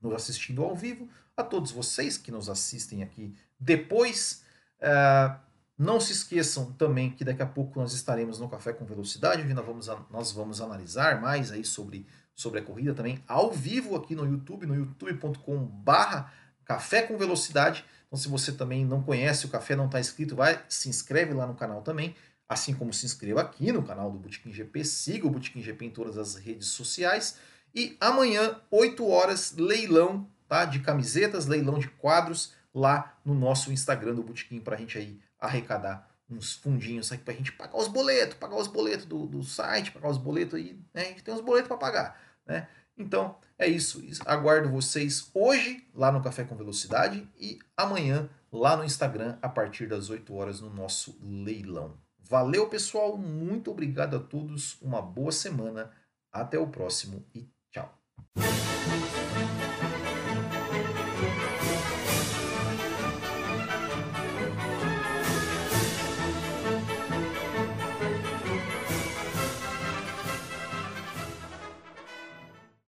nos 0.00 0.12
assistindo 0.12 0.62
ao 0.62 0.76
vivo, 0.76 1.08
a 1.36 1.42
todos 1.42 1.70
vocês 1.70 2.18
que 2.18 2.30
nos 2.30 2.48
assistem 2.48 3.02
aqui 3.02 3.34
depois. 3.58 4.44
É, 4.78 5.34
não 5.76 5.98
se 5.98 6.12
esqueçam 6.12 6.72
também 6.74 7.10
que 7.10 7.24
daqui 7.24 7.42
a 7.42 7.46
pouco 7.46 7.80
nós 7.80 7.92
estaremos 7.94 8.38
no 8.38 8.48
Café 8.48 8.72
com 8.72 8.84
Velocidade, 8.84 9.42
onde 9.42 9.54
nós 9.54 9.66
vamos, 9.66 9.86
nós 10.10 10.30
vamos 10.30 10.60
analisar 10.60 11.20
mais 11.20 11.50
aí 11.50 11.64
sobre, 11.64 12.06
sobre 12.34 12.60
a 12.60 12.62
corrida 12.62 12.94
também 12.94 13.22
ao 13.26 13.50
vivo 13.50 13.96
aqui 13.96 14.14
no 14.14 14.24
YouTube, 14.24 14.66
no 14.66 14.74
youtube.com 14.74 15.64
barra 15.64 16.32
Café 16.64 17.02
com 17.02 17.18
Velocidade. 17.18 17.84
Então 18.14 18.22
se 18.22 18.28
você 18.28 18.52
também 18.52 18.84
não 18.84 19.02
conhece, 19.02 19.44
o 19.44 19.48
café 19.48 19.74
não 19.74 19.86
está 19.86 19.98
inscrito, 19.98 20.36
vai, 20.36 20.62
se 20.68 20.88
inscreve 20.88 21.34
lá 21.34 21.46
no 21.46 21.54
canal 21.54 21.82
também 21.82 22.14
assim 22.48 22.74
como 22.74 22.92
se 22.92 23.06
inscreva 23.06 23.40
aqui 23.40 23.72
no 23.72 23.82
canal 23.82 24.10
do 24.10 24.18
Botequim 24.18 24.52
GP, 24.52 24.84
siga 24.84 25.26
o 25.26 25.30
Botequim 25.30 25.62
GP 25.62 25.86
em 25.86 25.90
todas 25.90 26.16
as 26.16 26.36
redes 26.36 26.68
sociais. 26.68 27.38
E 27.74 27.96
amanhã, 28.00 28.60
8 28.70 29.06
horas, 29.08 29.54
leilão 29.56 30.28
tá, 30.46 30.64
de 30.64 30.78
camisetas, 30.80 31.46
leilão 31.46 31.78
de 31.78 31.88
quadros 31.88 32.52
lá 32.72 33.16
no 33.24 33.34
nosso 33.34 33.72
Instagram 33.72 34.14
do 34.14 34.22
Botequim 34.22 34.60
para 34.60 34.76
a 34.76 34.78
gente 34.78 34.96
aí 34.96 35.18
arrecadar 35.40 36.08
uns 36.30 36.54
fundinhos 36.54 37.12
aqui 37.12 37.22
para 37.22 37.34
a 37.34 37.36
gente 37.36 37.52
pagar 37.52 37.76
os 37.76 37.88
boletos, 37.88 38.36
pagar 38.36 38.56
os 38.56 38.68
boletos 38.68 39.04
do, 39.04 39.26
do 39.26 39.42
site, 39.42 39.90
pagar 39.90 40.08
os 40.08 40.18
boletos 40.18 40.54
aí, 40.54 40.78
né? 40.92 41.02
A 41.02 41.08
gente 41.08 41.22
tem 41.24 41.34
uns 41.34 41.40
boletos 41.40 41.68
para 41.68 41.76
pagar, 41.76 42.20
né? 42.46 42.68
Então, 42.96 43.36
é 43.58 43.66
isso. 43.66 44.02
Aguardo 44.24 44.70
vocês 44.70 45.30
hoje 45.34 45.86
lá 45.94 46.12
no 46.12 46.22
Café 46.22 46.44
com 46.44 46.56
Velocidade 46.56 47.28
e 47.38 47.58
amanhã 47.76 48.28
lá 48.52 48.76
no 48.76 48.84
Instagram 48.84 49.36
a 49.42 49.48
partir 49.48 49.86
das 49.86 50.10
8 50.10 50.32
horas 50.34 50.60
no 50.60 50.70
nosso 50.70 51.18
leilão. 51.20 51.98
Valeu, 52.18 52.68
pessoal. 52.68 53.16
Muito 53.16 53.70
obrigado 53.70 54.16
a 54.16 54.20
todos. 54.20 54.80
Uma 54.80 55.02
boa 55.02 55.32
semana. 55.32 55.90
Até 56.32 56.58
o 56.58 56.66
próximo 56.66 57.24
e 57.34 57.48
tchau. 57.70 57.96